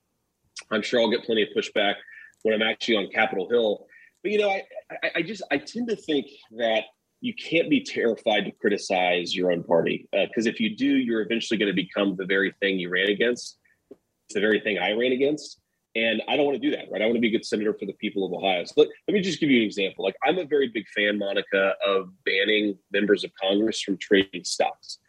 I'm 0.71 0.81
sure 0.81 1.01
I'll 1.01 1.09
get 1.09 1.23
plenty 1.23 1.43
of 1.43 1.49
pushback 1.55 1.95
when 2.43 2.53
I'm 2.53 2.61
actually 2.61 2.97
on 2.97 3.07
Capitol 3.09 3.49
Hill. 3.49 3.87
But 4.27 4.33
you 4.33 4.39
know, 4.39 4.49
I, 4.49 4.63
I, 4.91 5.11
I 5.15 5.21
just 5.21 5.41
I 5.51 5.57
tend 5.57 5.87
to 5.87 5.95
think 5.95 6.27
that 6.57 6.83
you 7.21 7.33
can't 7.33 7.69
be 7.69 7.81
terrified 7.81 8.43
to 8.43 8.51
criticize 8.51 9.33
your 9.33 9.53
own 9.53 9.63
party 9.63 10.09
because 10.11 10.45
uh, 10.45 10.49
if 10.49 10.59
you 10.59 10.75
do, 10.75 10.85
you're 10.85 11.21
eventually 11.21 11.57
going 11.57 11.73
to 11.73 11.73
become 11.73 12.17
the 12.17 12.25
very 12.25 12.53
thing 12.59 12.77
you 12.77 12.89
ran 12.89 13.07
against. 13.07 13.57
It's 13.89 14.33
the 14.33 14.41
very 14.41 14.59
thing 14.59 14.79
I 14.79 14.91
ran 14.91 15.13
against. 15.13 15.61
And 15.95 16.21
I 16.27 16.35
don't 16.35 16.45
want 16.45 16.61
to 16.61 16.69
do 16.69 16.75
that, 16.75 16.91
right? 16.91 17.01
I 17.01 17.05
want 17.05 17.15
to 17.15 17.21
be 17.21 17.29
a 17.29 17.31
good 17.31 17.45
senator 17.45 17.73
for 17.73 17.85
the 17.85 17.93
people 17.93 18.25
of 18.25 18.33
Ohio. 18.33 18.65
So 18.65 18.73
let, 18.75 18.89
let 19.07 19.13
me 19.13 19.21
just 19.21 19.39
give 19.39 19.49
you 19.49 19.61
an 19.61 19.65
example. 19.65 20.03
Like, 20.03 20.17
I'm 20.25 20.39
a 20.39 20.45
very 20.45 20.67
big 20.67 20.83
fan, 20.89 21.17
Monica, 21.17 21.75
of 21.87 22.09
banning 22.25 22.77
members 22.91 23.23
of 23.23 23.31
Congress 23.41 23.81
from 23.81 23.97
trading 23.97 24.43
stocks. 24.43 24.99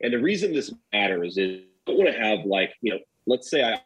And 0.00 0.12
the 0.14 0.20
reason 0.20 0.52
this 0.52 0.72
matters 0.92 1.38
is 1.38 1.62
I 1.88 1.90
don't 1.90 1.98
want 1.98 2.14
to 2.14 2.22
have, 2.22 2.46
like, 2.46 2.72
you 2.82 2.92
know, 2.92 3.00
let's 3.26 3.50
say 3.50 3.64
I 3.64 3.80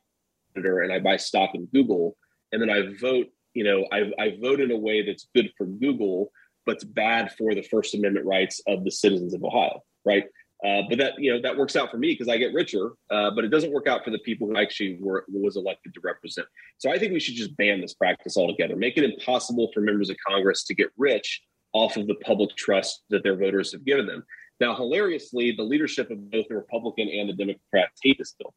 and 0.54 0.92
I 0.92 1.00
buy 1.00 1.16
stock 1.16 1.54
in 1.54 1.66
Google, 1.72 2.18
and 2.52 2.60
then 2.60 2.68
I 2.68 2.94
vote, 3.00 3.28
you 3.54 3.64
know, 3.64 3.86
I, 3.92 4.10
I 4.18 4.36
vote 4.40 4.60
in 4.60 4.70
a 4.70 4.76
way 4.76 5.04
that's 5.04 5.28
good 5.34 5.50
for 5.56 5.66
Google, 5.66 6.30
but's 6.66 6.84
bad 6.84 7.32
for 7.32 7.54
the 7.54 7.62
First 7.62 7.94
Amendment 7.94 8.26
rights 8.26 8.60
of 8.66 8.84
the 8.84 8.90
citizens 8.90 9.34
of 9.34 9.42
Ohio, 9.44 9.82
right? 10.04 10.24
Uh, 10.64 10.82
but 10.88 10.96
that 10.96 11.12
you 11.18 11.32
know 11.32 11.40
that 11.42 11.56
works 11.56 11.76
out 11.76 11.90
for 11.90 11.98
me 11.98 12.12
because 12.12 12.28
I 12.28 12.38
get 12.38 12.54
richer, 12.54 12.92
uh, 13.10 13.30
but 13.34 13.44
it 13.44 13.48
doesn't 13.48 13.72
work 13.72 13.86
out 13.86 14.02
for 14.02 14.10
the 14.10 14.18
people 14.20 14.48
who 14.48 14.56
actually 14.56 14.96
were 14.98 15.26
was 15.28 15.56
elected 15.56 15.92
to 15.94 16.00
represent. 16.02 16.46
So 16.78 16.90
I 16.90 16.98
think 16.98 17.12
we 17.12 17.20
should 17.20 17.34
just 17.34 17.54
ban 17.56 17.80
this 17.80 17.92
practice 17.92 18.36
altogether, 18.36 18.74
make 18.74 18.96
it 18.96 19.04
impossible 19.04 19.70
for 19.74 19.80
members 19.80 20.08
of 20.08 20.16
Congress 20.26 20.64
to 20.64 20.74
get 20.74 20.88
rich 20.96 21.42
off 21.74 21.96
of 21.96 22.06
the 22.06 22.14
public 22.16 22.56
trust 22.56 23.02
that 23.10 23.22
their 23.22 23.36
voters 23.36 23.72
have 23.72 23.84
given 23.84 24.06
them. 24.06 24.24
Now, 24.60 24.74
hilariously, 24.74 25.52
the 25.52 25.64
leadership 25.64 26.10
of 26.10 26.30
both 26.30 26.46
the 26.48 26.54
Republican 26.54 27.08
and 27.08 27.28
the 27.28 27.34
Democrats 27.34 28.00
hate 28.02 28.16
this 28.18 28.34
bill, 28.38 28.54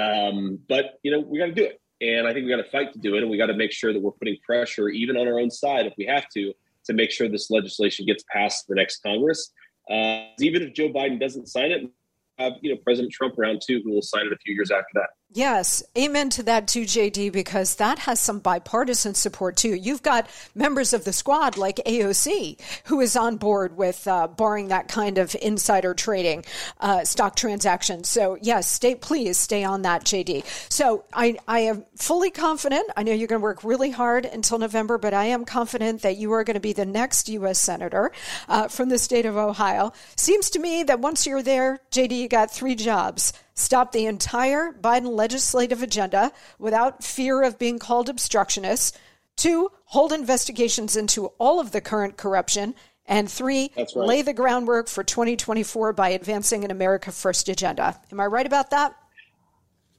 um, 0.00 0.60
but 0.66 0.94
you 1.02 1.10
know 1.10 1.20
we 1.20 1.38
got 1.38 1.46
to 1.46 1.52
do 1.52 1.64
it, 1.64 1.80
and 2.00 2.26
I 2.26 2.32
think 2.32 2.44
we 2.44 2.50
got 2.50 2.62
to 2.62 2.70
fight 2.70 2.92
to 2.92 2.98
do 2.98 3.16
it, 3.16 3.22
and 3.22 3.30
we 3.30 3.36
got 3.36 3.46
to 3.46 3.54
make 3.54 3.72
sure 3.72 3.92
that 3.92 4.00
we're 4.00 4.12
putting 4.12 4.36
pressure, 4.44 4.88
even 4.88 5.16
on 5.16 5.28
our 5.28 5.38
own 5.38 5.50
side, 5.50 5.86
if 5.86 5.94
we 5.98 6.06
have 6.06 6.28
to, 6.30 6.52
to 6.86 6.92
make 6.92 7.10
sure 7.10 7.28
this 7.28 7.50
legislation 7.50 8.06
gets 8.06 8.24
passed 8.32 8.66
the 8.68 8.74
next 8.74 9.02
Congress. 9.02 9.52
Uh, 9.90 10.26
even 10.38 10.62
if 10.62 10.72
Joe 10.72 10.88
Biden 10.88 11.20
doesn't 11.20 11.48
sign 11.48 11.72
it, 11.72 11.90
have 12.38 12.54
you 12.62 12.72
know 12.72 12.80
President 12.82 13.12
Trump 13.12 13.38
around 13.38 13.60
too, 13.64 13.80
who 13.84 13.92
will 13.92 14.02
sign 14.02 14.26
it 14.26 14.32
a 14.32 14.36
few 14.38 14.54
years 14.54 14.70
after 14.70 14.88
that. 14.94 15.10
Yes, 15.32 15.84
amen 15.96 16.30
to 16.30 16.42
that 16.42 16.66
too, 16.66 16.82
JD, 16.82 17.30
because 17.30 17.76
that 17.76 18.00
has 18.00 18.18
some 18.18 18.40
bipartisan 18.40 19.14
support 19.14 19.56
too. 19.56 19.76
You've 19.76 20.02
got 20.02 20.28
members 20.56 20.92
of 20.92 21.04
the 21.04 21.12
squad 21.12 21.56
like 21.56 21.76
AOC 21.86 22.60
who 22.86 23.00
is 23.00 23.14
on 23.14 23.36
board 23.36 23.76
with 23.76 24.08
uh, 24.08 24.26
barring 24.26 24.68
that 24.68 24.88
kind 24.88 25.18
of 25.18 25.36
insider 25.40 25.94
trading, 25.94 26.44
uh, 26.80 27.04
stock 27.04 27.36
transactions. 27.36 28.08
So 28.08 28.38
yes, 28.42 28.68
stay 28.68 28.96
please 28.96 29.38
stay 29.38 29.62
on 29.62 29.82
that, 29.82 30.02
JD. 30.02 30.44
So 30.68 31.04
I 31.12 31.36
I 31.46 31.60
am 31.60 31.84
fully 31.94 32.32
confident. 32.32 32.90
I 32.96 33.04
know 33.04 33.12
you're 33.12 33.28
going 33.28 33.40
to 33.40 33.44
work 33.44 33.62
really 33.62 33.90
hard 33.90 34.24
until 34.24 34.58
November, 34.58 34.98
but 34.98 35.14
I 35.14 35.26
am 35.26 35.44
confident 35.44 36.02
that 36.02 36.16
you 36.16 36.32
are 36.32 36.42
going 36.42 36.54
to 36.54 36.60
be 36.60 36.72
the 36.72 36.86
next 36.86 37.28
U.S. 37.28 37.60
senator 37.60 38.10
uh, 38.48 38.66
from 38.66 38.88
the 38.88 38.98
state 38.98 39.26
of 39.26 39.36
Ohio. 39.36 39.92
Seems 40.16 40.50
to 40.50 40.58
me 40.58 40.82
that 40.82 40.98
once 40.98 41.24
you're 41.24 41.40
there, 41.40 41.78
JD, 41.92 42.18
you 42.18 42.28
got 42.28 42.50
three 42.50 42.74
jobs 42.74 43.32
stop 43.54 43.92
the 43.92 44.06
entire 44.06 44.72
Biden 44.72 45.14
legislative 45.16 45.82
agenda 45.82 46.32
without 46.58 47.04
fear 47.04 47.42
of 47.42 47.58
being 47.58 47.78
called 47.78 48.08
obstructionists. 48.08 48.96
Two, 49.36 49.70
hold 49.84 50.12
investigations 50.12 50.96
into 50.96 51.26
all 51.38 51.60
of 51.60 51.72
the 51.72 51.80
current 51.80 52.16
corruption. 52.16 52.74
And 53.06 53.30
three, 53.30 53.72
right. 53.76 53.96
lay 53.96 54.22
the 54.22 54.32
groundwork 54.32 54.88
for 54.88 55.02
2024 55.02 55.92
by 55.94 56.10
advancing 56.10 56.64
an 56.64 56.70
America 56.70 57.10
First 57.10 57.48
agenda. 57.48 58.00
Am 58.12 58.20
I 58.20 58.26
right 58.26 58.46
about 58.46 58.70
that? 58.70 58.94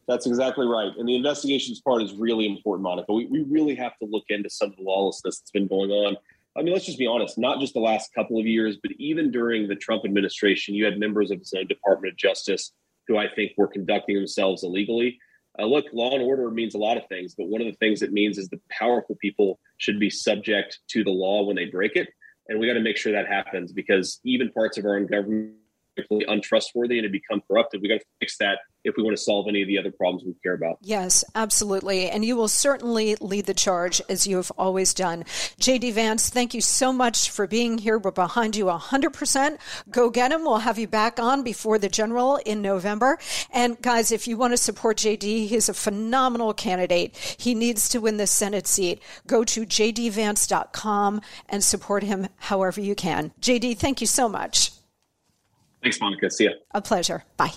That's 0.07 0.25
exactly 0.25 0.67
right. 0.67 0.91
And 0.97 1.07
the 1.07 1.15
investigations 1.15 1.81
part 1.81 2.01
is 2.03 2.13
really 2.13 2.45
important, 2.45 2.83
Monica. 2.83 3.13
We, 3.13 3.25
we 3.27 3.43
really 3.43 3.75
have 3.75 3.97
to 3.99 4.05
look 4.09 4.25
into 4.29 4.49
some 4.49 4.69
of 4.69 4.77
the 4.77 4.83
lawlessness 4.83 5.39
that's 5.39 5.51
been 5.51 5.67
going 5.67 5.91
on. 5.91 6.17
I 6.57 6.61
mean, 6.61 6.73
let's 6.73 6.85
just 6.85 6.99
be 6.99 7.07
honest, 7.07 7.37
not 7.37 7.59
just 7.59 7.73
the 7.73 7.79
last 7.79 8.13
couple 8.13 8.37
of 8.37 8.45
years, 8.45 8.77
but 8.81 8.91
even 8.97 9.31
during 9.31 9.67
the 9.67 9.75
Trump 9.75 10.03
administration, 10.03 10.75
you 10.75 10.83
had 10.83 10.99
members 10.99 11.31
of 11.31 11.39
the 11.39 11.65
Department 11.65 12.13
of 12.13 12.17
Justice 12.17 12.73
who 13.11 13.17
I 13.17 13.27
think 13.27 13.51
were 13.57 13.67
conducting 13.67 14.15
themselves 14.15 14.63
illegally. 14.63 15.19
Uh, 15.59 15.65
look, 15.65 15.85
law 15.91 16.13
and 16.13 16.23
order 16.23 16.49
means 16.49 16.75
a 16.75 16.77
lot 16.77 16.95
of 16.95 17.03
things, 17.07 17.35
but 17.37 17.47
one 17.47 17.59
of 17.59 17.67
the 17.67 17.77
things 17.77 18.01
it 18.01 18.13
means 18.13 18.37
is 18.37 18.47
the 18.47 18.61
powerful 18.69 19.17
people 19.19 19.59
should 19.77 19.99
be 19.99 20.09
subject 20.09 20.79
to 20.87 21.03
the 21.03 21.11
law 21.11 21.43
when 21.43 21.57
they 21.57 21.65
break 21.65 21.97
it. 21.97 22.07
And 22.47 22.57
we 22.57 22.67
got 22.67 22.73
to 22.73 22.79
make 22.79 22.97
sure 22.97 23.11
that 23.11 23.27
happens 23.27 23.73
because 23.73 24.21
even 24.23 24.49
parts 24.51 24.77
of 24.77 24.85
our 24.85 24.95
own 24.95 25.07
government 25.07 25.55
untrustworthy 26.27 26.99
and 26.99 27.05
to 27.05 27.09
become 27.09 27.41
corrupted. 27.49 27.81
We 27.81 27.89
got 27.89 27.99
to 27.99 28.05
fix 28.19 28.37
that 28.37 28.59
if 28.83 28.95
we 28.97 29.03
want 29.03 29.15
to 29.15 29.21
solve 29.21 29.47
any 29.47 29.61
of 29.61 29.67
the 29.67 29.77
other 29.77 29.91
problems 29.91 30.23
we 30.25 30.33
care 30.41 30.53
about. 30.53 30.77
Yes, 30.81 31.23
absolutely. 31.35 32.09
And 32.09 32.25
you 32.25 32.35
will 32.35 32.47
certainly 32.47 33.15
lead 33.21 33.45
the 33.45 33.53
charge 33.53 34.01
as 34.09 34.25
you 34.25 34.37
have 34.37 34.51
always 34.57 34.93
done. 34.93 35.23
JD 35.59 35.93
Vance, 35.93 36.29
thank 36.29 36.53
you 36.53 36.61
so 36.61 36.91
much 36.91 37.29
for 37.29 37.45
being 37.47 37.77
here. 37.77 37.99
We're 37.99 38.11
behind 38.11 38.55
you 38.55 38.65
100%. 38.65 39.57
Go 39.89 40.09
get 40.09 40.31
him. 40.31 40.43
We'll 40.43 40.59
have 40.59 40.79
you 40.79 40.87
back 40.87 41.19
on 41.19 41.43
before 41.43 41.77
the 41.77 41.89
general 41.89 42.37
in 42.37 42.61
November. 42.61 43.19
And 43.53 43.79
guys, 43.81 44.11
if 44.11 44.27
you 44.27 44.37
want 44.37 44.53
to 44.53 44.57
support 44.57 44.97
JD, 44.97 45.47
he's 45.47 45.69
a 45.69 45.73
phenomenal 45.73 46.53
candidate. 46.53 47.15
He 47.37 47.53
needs 47.53 47.87
to 47.89 47.99
win 48.01 48.17
the 48.17 48.27
Senate 48.27 48.67
seat. 48.67 49.01
Go 49.27 49.43
to 49.43 49.65
jdvance.com 49.65 51.21
and 51.49 51.63
support 51.63 52.03
him 52.03 52.27
however 52.37 52.81
you 52.81 52.95
can. 52.95 53.31
JD, 53.41 53.77
thank 53.77 54.01
you 54.01 54.07
so 54.07 54.27
much. 54.27 54.71
Thanks, 55.81 55.99
Monica. 55.99 56.29
See 56.29 56.45
ya. 56.45 56.51
A 56.71 56.81
pleasure. 56.81 57.23
Bye. 57.37 57.53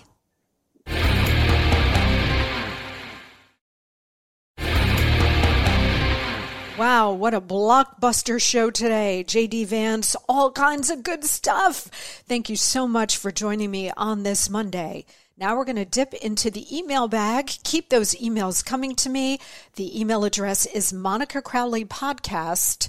Wow, 6.77 7.13
what 7.13 7.35
a 7.35 7.41
blockbuster 7.41 8.43
show 8.43 8.69
today. 8.69 9.25
JD 9.25 9.67
Vance, 9.67 10.17
all 10.29 10.51
kinds 10.51 10.91
of 10.91 11.05
good 11.05 11.23
stuff. 11.25 11.89
Thank 12.27 12.51
you 12.51 12.57
so 12.57 12.89
much 12.89 13.17
for 13.17 13.31
joining 13.31 13.71
me 13.71 13.93
on 13.97 14.25
this 14.25 14.51
Monday. 14.51 15.07
Now 15.37 15.57
we're 15.57 15.67
going 15.67 15.77
to 15.77 15.85
dip 15.85 16.15
into 16.15 16.51
the 16.51 16.77
email 16.77 17.07
bag. 17.07 17.47
Keep 17.63 17.91
those 17.91 18.17
emails 18.17 18.65
coming 18.65 18.97
to 18.97 19.09
me. 19.09 19.39
The 19.77 20.01
email 20.01 20.25
address 20.25 20.67
is 20.67 20.93
Monica 20.93 21.41
Crowley 21.41 21.85
Podcast 21.85 22.89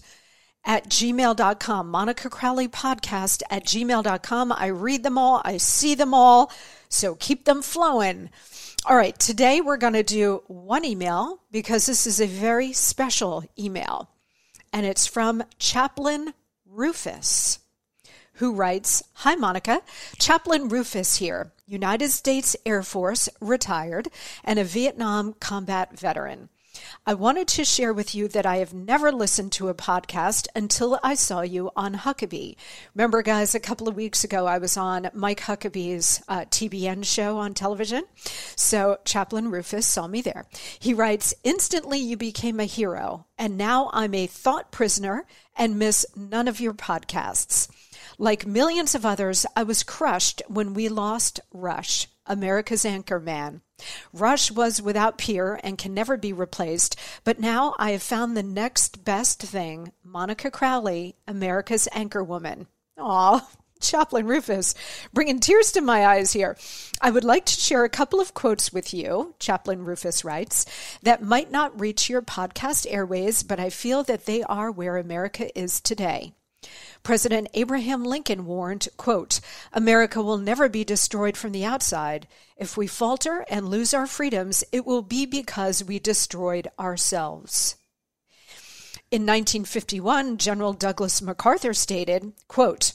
at 0.65 0.89
gmail.com. 0.89 1.89
Monica 1.89 2.29
Crowley 2.29 2.67
Podcast 2.67 3.43
at 3.49 3.65
gmail.com. 3.65 4.51
I 4.51 4.67
read 4.67 5.03
them 5.03 5.17
all, 5.17 5.41
I 5.45 5.57
see 5.57 5.95
them 5.95 6.13
all, 6.13 6.51
so 6.89 7.15
keep 7.15 7.45
them 7.45 7.61
flowing. 7.61 8.29
All 8.87 8.97
right, 8.97 9.17
today 9.17 9.61
we're 9.61 9.77
going 9.77 9.93
to 9.93 10.03
do 10.03 10.43
one 10.47 10.85
email 10.85 11.41
because 11.51 11.85
this 11.85 12.05
is 12.05 12.19
a 12.19 12.27
very 12.27 12.73
special 12.73 13.43
email, 13.57 14.09
and 14.71 14.85
it's 14.85 15.07
from 15.07 15.43
Chaplain 15.57 16.33
Rufus. 16.65 17.59
Who 18.39 18.53
writes, 18.53 19.01
Hi 19.13 19.35
Monica, 19.35 19.81
Chaplain 20.19 20.67
Rufus 20.67 21.15
here, 21.15 21.53
United 21.65 22.11
States 22.11 22.55
Air 22.65 22.83
Force, 22.83 23.29
retired, 23.39 24.09
and 24.43 24.59
a 24.59 24.63
Vietnam 24.65 25.33
combat 25.39 25.97
veteran. 25.97 26.49
I 27.05 27.13
wanted 27.13 27.47
to 27.49 27.65
share 27.65 27.93
with 27.93 28.15
you 28.15 28.27
that 28.29 28.45
I 28.45 28.57
have 28.57 28.73
never 28.73 29.11
listened 29.11 29.51
to 29.53 29.69
a 29.69 29.73
podcast 29.73 30.47
until 30.55 30.99
I 31.03 31.15
saw 31.15 31.41
you 31.41 31.71
on 31.75 31.93
Huckabee. 31.93 32.55
Remember, 32.93 33.21
guys, 33.21 33.53
a 33.53 33.59
couple 33.59 33.87
of 33.87 33.95
weeks 33.95 34.23
ago, 34.23 34.45
I 34.47 34.57
was 34.57 34.77
on 34.77 35.09
Mike 35.13 35.41
Huckabee's 35.41 36.23
uh, 36.27 36.45
TBN 36.45 37.05
show 37.05 37.37
on 37.37 37.53
television. 37.53 38.03
So 38.55 38.99
Chaplain 39.05 39.51
Rufus 39.51 39.87
saw 39.87 40.07
me 40.07 40.21
there. 40.21 40.45
He 40.79 40.93
writes, 40.93 41.33
Instantly 41.43 41.99
you 41.99 42.17
became 42.17 42.59
a 42.59 42.65
hero, 42.65 43.25
and 43.37 43.57
now 43.57 43.89
I'm 43.93 44.13
a 44.13 44.27
thought 44.27 44.71
prisoner 44.71 45.25
and 45.55 45.79
miss 45.79 46.05
none 46.15 46.47
of 46.47 46.59
your 46.59 46.73
podcasts. 46.73 47.69
Like 48.17 48.45
millions 48.45 48.95
of 48.95 49.05
others, 49.05 49.45
I 49.55 49.63
was 49.63 49.83
crushed 49.83 50.41
when 50.47 50.73
we 50.73 50.87
lost 50.89 51.39
Rush, 51.51 52.07
America's 52.25 52.85
anchor 52.85 53.19
man. 53.19 53.61
Rush 54.13 54.51
was 54.51 54.81
without 54.81 55.17
peer 55.17 55.59
and 55.63 55.77
can 55.77 55.93
never 55.93 56.17
be 56.17 56.31
replaced, 56.31 56.95
but 57.23 57.39
now 57.39 57.75
I 57.77 57.91
have 57.91 58.03
found 58.03 58.35
the 58.35 58.43
next 58.43 59.03
best 59.03 59.41
thing 59.41 59.91
Monica 60.03 60.49
Crowley, 60.49 61.15
America's 61.27 61.87
anchorwoman. 61.93 62.67
Aw, 62.97 63.47
Chaplain 63.81 64.25
Rufus, 64.25 64.73
bringing 65.13 65.39
tears 65.39 65.71
to 65.73 65.81
my 65.81 66.05
eyes 66.05 66.31
here. 66.31 66.57
I 67.01 67.11
would 67.11 67.25
like 67.25 67.45
to 67.45 67.59
share 67.59 67.83
a 67.83 67.89
couple 67.89 68.21
of 68.21 68.33
quotes 68.33 68.71
with 68.71 68.93
you, 68.93 69.35
Chaplain 69.39 69.83
Rufus 69.83 70.23
writes, 70.23 70.65
that 71.03 71.21
might 71.21 71.51
not 71.51 71.79
reach 71.79 72.09
your 72.09 72.21
podcast 72.21 72.87
airways, 72.89 73.43
but 73.43 73.59
I 73.59 73.69
feel 73.69 74.03
that 74.03 74.25
they 74.25 74.43
are 74.43 74.71
where 74.71 74.97
America 74.97 75.57
is 75.59 75.81
today. 75.81 76.33
President 77.05 77.47
Abraham 77.53 78.03
Lincoln 78.03 78.47
warned, 78.47 78.87
quote, 78.97 79.39
America 79.71 80.23
will 80.23 80.39
never 80.39 80.67
be 80.67 80.83
destroyed 80.83 81.37
from 81.37 81.51
the 81.51 81.63
outside. 81.63 82.27
If 82.57 82.77
we 82.77 82.87
falter 82.87 83.45
and 83.47 83.69
lose 83.69 83.93
our 83.93 84.07
freedoms, 84.07 84.63
it 84.71 84.87
will 84.87 85.03
be 85.03 85.27
because 85.27 85.83
we 85.83 85.99
destroyed 85.99 86.67
ourselves. 86.79 87.75
In 89.11 89.21
1951, 89.21 90.39
General 90.39 90.73
Douglas 90.73 91.21
MacArthur 91.21 91.75
stated, 91.75 92.33
quote, 92.47 92.93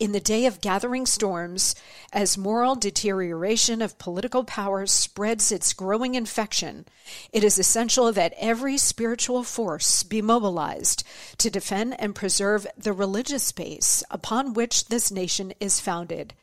In 0.00 0.10
the 0.10 0.20
day 0.20 0.44
of 0.46 0.60
gathering 0.60 1.06
storms, 1.06 1.76
as 2.12 2.36
moral 2.36 2.74
deterioration 2.74 3.80
of 3.80 3.96
political 3.96 4.42
power 4.42 4.86
spreads 4.86 5.52
its 5.52 5.72
growing 5.72 6.16
infection, 6.16 6.86
it 7.32 7.44
is 7.44 7.58
essential 7.58 8.10
that 8.12 8.34
every 8.36 8.76
spiritual 8.76 9.44
force 9.44 10.02
be 10.02 10.20
mobilized 10.20 11.04
to 11.38 11.48
defend 11.48 11.94
and 12.00 12.14
preserve 12.14 12.66
the 12.76 12.92
religious 12.92 13.52
base 13.52 14.02
upon 14.10 14.52
which 14.52 14.86
this 14.86 15.12
nation 15.12 15.52
is 15.60 15.78
founded. 15.78 16.34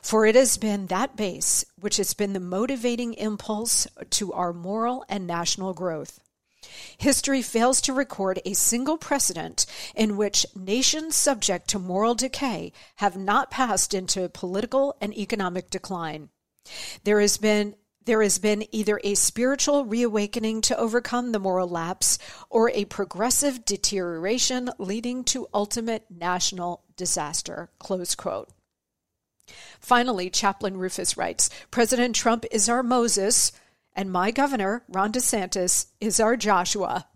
For 0.00 0.24
it 0.24 0.34
has 0.34 0.56
been 0.56 0.86
that 0.86 1.14
base 1.14 1.64
which 1.78 1.98
has 1.98 2.14
been 2.14 2.32
the 2.32 2.40
motivating 2.40 3.12
impulse 3.14 3.86
to 4.10 4.32
our 4.32 4.54
moral 4.54 5.04
and 5.10 5.26
national 5.26 5.74
growth. 5.74 6.20
History 6.98 7.42
fails 7.42 7.80
to 7.82 7.92
record 7.92 8.40
a 8.44 8.54
single 8.54 8.96
precedent 8.96 9.66
in 9.94 10.16
which 10.16 10.46
nations 10.54 11.16
subject 11.16 11.68
to 11.68 11.78
moral 11.78 12.14
decay 12.14 12.72
have 12.96 13.16
not 13.16 13.50
passed 13.50 13.94
into 13.94 14.28
political 14.28 14.96
and 15.00 15.16
economic 15.16 15.70
decline. 15.70 16.30
There 17.04 17.20
has 17.20 17.36
been 17.36 17.74
there 18.04 18.22
has 18.22 18.38
been 18.38 18.66
either 18.70 19.00
a 19.02 19.14
spiritual 19.14 19.86
reawakening 19.86 20.60
to 20.62 20.76
overcome 20.76 21.32
the 21.32 21.38
moral 21.38 21.68
lapse 21.68 22.18
or 22.50 22.70
a 22.70 22.84
progressive 22.84 23.64
deterioration 23.64 24.70
leading 24.78 25.24
to 25.24 25.48
ultimate 25.54 26.04
national 26.10 26.84
disaster. 26.96 27.70
Close 27.78 28.14
quote. 28.14 28.50
Finally, 29.80 30.30
Chaplain 30.30 30.76
Rufus 30.76 31.16
writes 31.16 31.50
President 31.70 32.14
Trump 32.14 32.44
is 32.50 32.68
our 32.68 32.82
Moses, 32.82 33.52
and 33.96 34.10
my 34.10 34.30
governor, 34.30 34.84
Ron 34.88 35.12
DeSantis, 35.12 35.86
is 36.00 36.20
our 36.20 36.36
Joshua. 36.36 37.06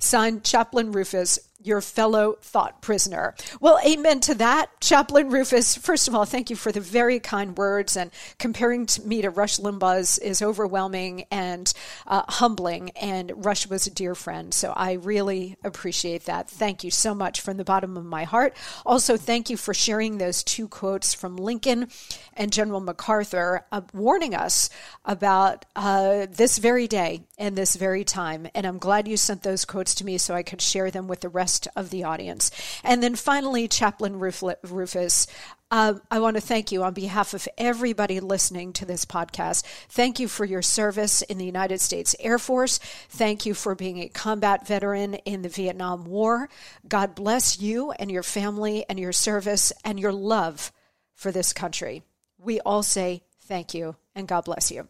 Signed, 0.00 0.44
Chaplain 0.44 0.92
Rufus, 0.92 1.38
your 1.64 1.80
fellow 1.80 2.36
thought 2.42 2.82
prisoner. 2.82 3.34
Well, 3.58 3.78
amen 3.84 4.20
to 4.20 4.34
that, 4.34 4.80
Chaplain 4.80 5.30
Rufus. 5.30 5.76
First 5.76 6.08
of 6.08 6.14
all, 6.14 6.26
thank 6.26 6.50
you 6.50 6.56
for 6.56 6.70
the 6.70 6.80
very 6.80 7.18
kind 7.18 7.56
words. 7.56 7.96
And 7.96 8.10
comparing 8.38 8.84
to 8.86 9.02
me 9.02 9.22
to 9.22 9.30
Rush 9.30 9.58
Limbaugh 9.58 10.20
is, 10.22 10.42
overwhelming 10.44 11.24
and 11.30 11.72
uh, 12.06 12.22
humbling. 12.28 12.90
And 12.90 13.32
Rush 13.44 13.66
was 13.66 13.86
a 13.86 13.90
dear 13.90 14.14
friend. 14.14 14.52
So 14.52 14.74
I 14.76 14.94
really 14.94 15.56
appreciate 15.64 16.26
that. 16.26 16.50
Thank 16.50 16.84
you 16.84 16.90
so 16.90 17.14
much 17.14 17.40
from 17.40 17.56
the 17.56 17.64
bottom 17.64 17.96
of 17.96 18.04
my 18.04 18.24
heart. 18.24 18.54
Also, 18.84 19.16
thank 19.16 19.48
you 19.48 19.56
for 19.56 19.72
sharing 19.72 20.18
those 20.18 20.42
two 20.42 20.68
quotes 20.68 21.14
from 21.14 21.36
Lincoln 21.36 21.88
and 22.34 22.52
General 22.52 22.80
MacArthur, 22.80 23.64
uh, 23.72 23.80
warning 23.94 24.34
us 24.34 24.68
about 25.04 25.64
uh, 25.76 26.26
this 26.30 26.58
very 26.58 26.86
day 26.86 27.22
and 27.38 27.56
this 27.56 27.76
very 27.76 28.04
time. 28.04 28.48
And 28.54 28.66
I'm 28.66 28.78
glad 28.78 29.08
you 29.08 29.16
sent 29.16 29.44
those 29.44 29.64
quotes 29.64 29.94
to 29.96 30.04
me 30.04 30.18
so 30.18 30.34
I 30.34 30.42
could 30.42 30.60
share 30.60 30.90
them 30.90 31.08
with 31.08 31.20
the 31.20 31.28
rest 31.28 31.53
rest 31.54 31.68
of 31.76 31.90
the 31.90 32.02
audience. 32.02 32.50
And 32.82 33.00
then 33.00 33.14
finally, 33.14 33.68
Chaplain 33.68 34.18
Rufus, 34.18 35.26
uh, 35.70 35.94
I 36.10 36.18
want 36.18 36.36
to 36.36 36.40
thank 36.40 36.72
you 36.72 36.82
on 36.82 36.94
behalf 36.94 37.32
of 37.32 37.46
everybody 37.56 38.18
listening 38.18 38.72
to 38.74 38.84
this 38.84 39.04
podcast. 39.04 39.64
Thank 39.88 40.18
you 40.18 40.26
for 40.26 40.44
your 40.44 40.62
service 40.62 41.22
in 41.22 41.38
the 41.38 41.44
United 41.44 41.80
States 41.80 42.16
Air 42.18 42.38
Force. 42.38 42.78
Thank 43.08 43.46
you 43.46 43.54
for 43.54 43.76
being 43.76 43.98
a 44.00 44.08
combat 44.08 44.66
veteran 44.66 45.14
in 45.14 45.42
the 45.42 45.48
Vietnam 45.48 46.06
War. 46.06 46.48
God 46.88 47.14
bless 47.14 47.60
you 47.60 47.92
and 47.92 48.10
your 48.10 48.24
family 48.24 48.84
and 48.88 48.98
your 48.98 49.12
service 49.12 49.72
and 49.84 50.00
your 50.00 50.12
love 50.12 50.72
for 51.14 51.30
this 51.30 51.52
country. 51.52 52.02
We 52.36 52.60
all 52.60 52.82
say 52.82 53.22
thank 53.46 53.74
you 53.74 53.94
and 54.14 54.28
God 54.28 54.44
bless 54.44 54.70
you. 54.70 54.88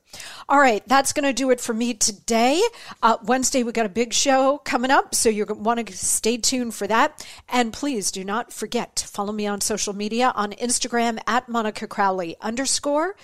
All 0.48 0.58
right, 0.58 0.86
that's 0.86 1.12
going 1.12 1.24
to 1.24 1.32
do 1.32 1.50
it 1.50 1.60
for 1.60 1.72
me 1.72 1.94
today. 1.94 2.62
Uh, 3.02 3.16
Wednesday, 3.24 3.62
we 3.62 3.72
got 3.72 3.86
a 3.86 3.90
big 3.90 4.12
show 4.12 4.58
coming 4.58 4.90
up, 4.90 5.14
so 5.14 5.28
you 5.28 5.46
want 5.46 5.86
to 5.86 5.96
stay 5.96 6.36
tuned 6.36 6.74
for 6.74 6.86
that. 6.86 7.26
And 7.48 7.72
please 7.72 8.10
do 8.10 8.24
not 8.24 8.52
forget 8.52 8.96
to 8.96 9.08
follow 9.08 9.32
me 9.32 9.46
on 9.46 9.60
social 9.60 9.94
media 9.94 10.32
on 10.34 10.52
Instagram 10.52 11.18
at 11.26 11.48
Monica 11.48 11.86
Crowley 11.86 12.36
underscore 12.40 13.16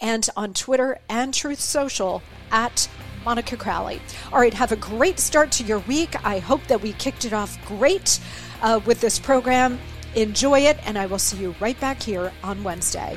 and 0.00 0.28
on 0.36 0.54
Twitter 0.54 0.98
and 1.08 1.34
Truth 1.34 1.60
Social 1.60 2.22
at 2.50 2.88
Monica 3.24 3.56
Crowley. 3.56 4.00
All 4.32 4.38
right, 4.38 4.54
have 4.54 4.72
a 4.72 4.76
great 4.76 5.18
start 5.18 5.52
to 5.52 5.64
your 5.64 5.80
week. 5.80 6.14
I 6.24 6.38
hope 6.38 6.66
that 6.68 6.80
we 6.80 6.94
kicked 6.94 7.24
it 7.24 7.32
off 7.32 7.62
great 7.66 8.20
uh, 8.62 8.80
with 8.86 9.00
this 9.00 9.18
program. 9.18 9.78
Enjoy 10.14 10.60
it, 10.60 10.78
and 10.86 10.98
I 10.98 11.06
will 11.06 11.18
see 11.18 11.38
you 11.38 11.54
right 11.60 11.78
back 11.78 12.02
here 12.02 12.32
on 12.42 12.62
Wednesday. 12.64 13.16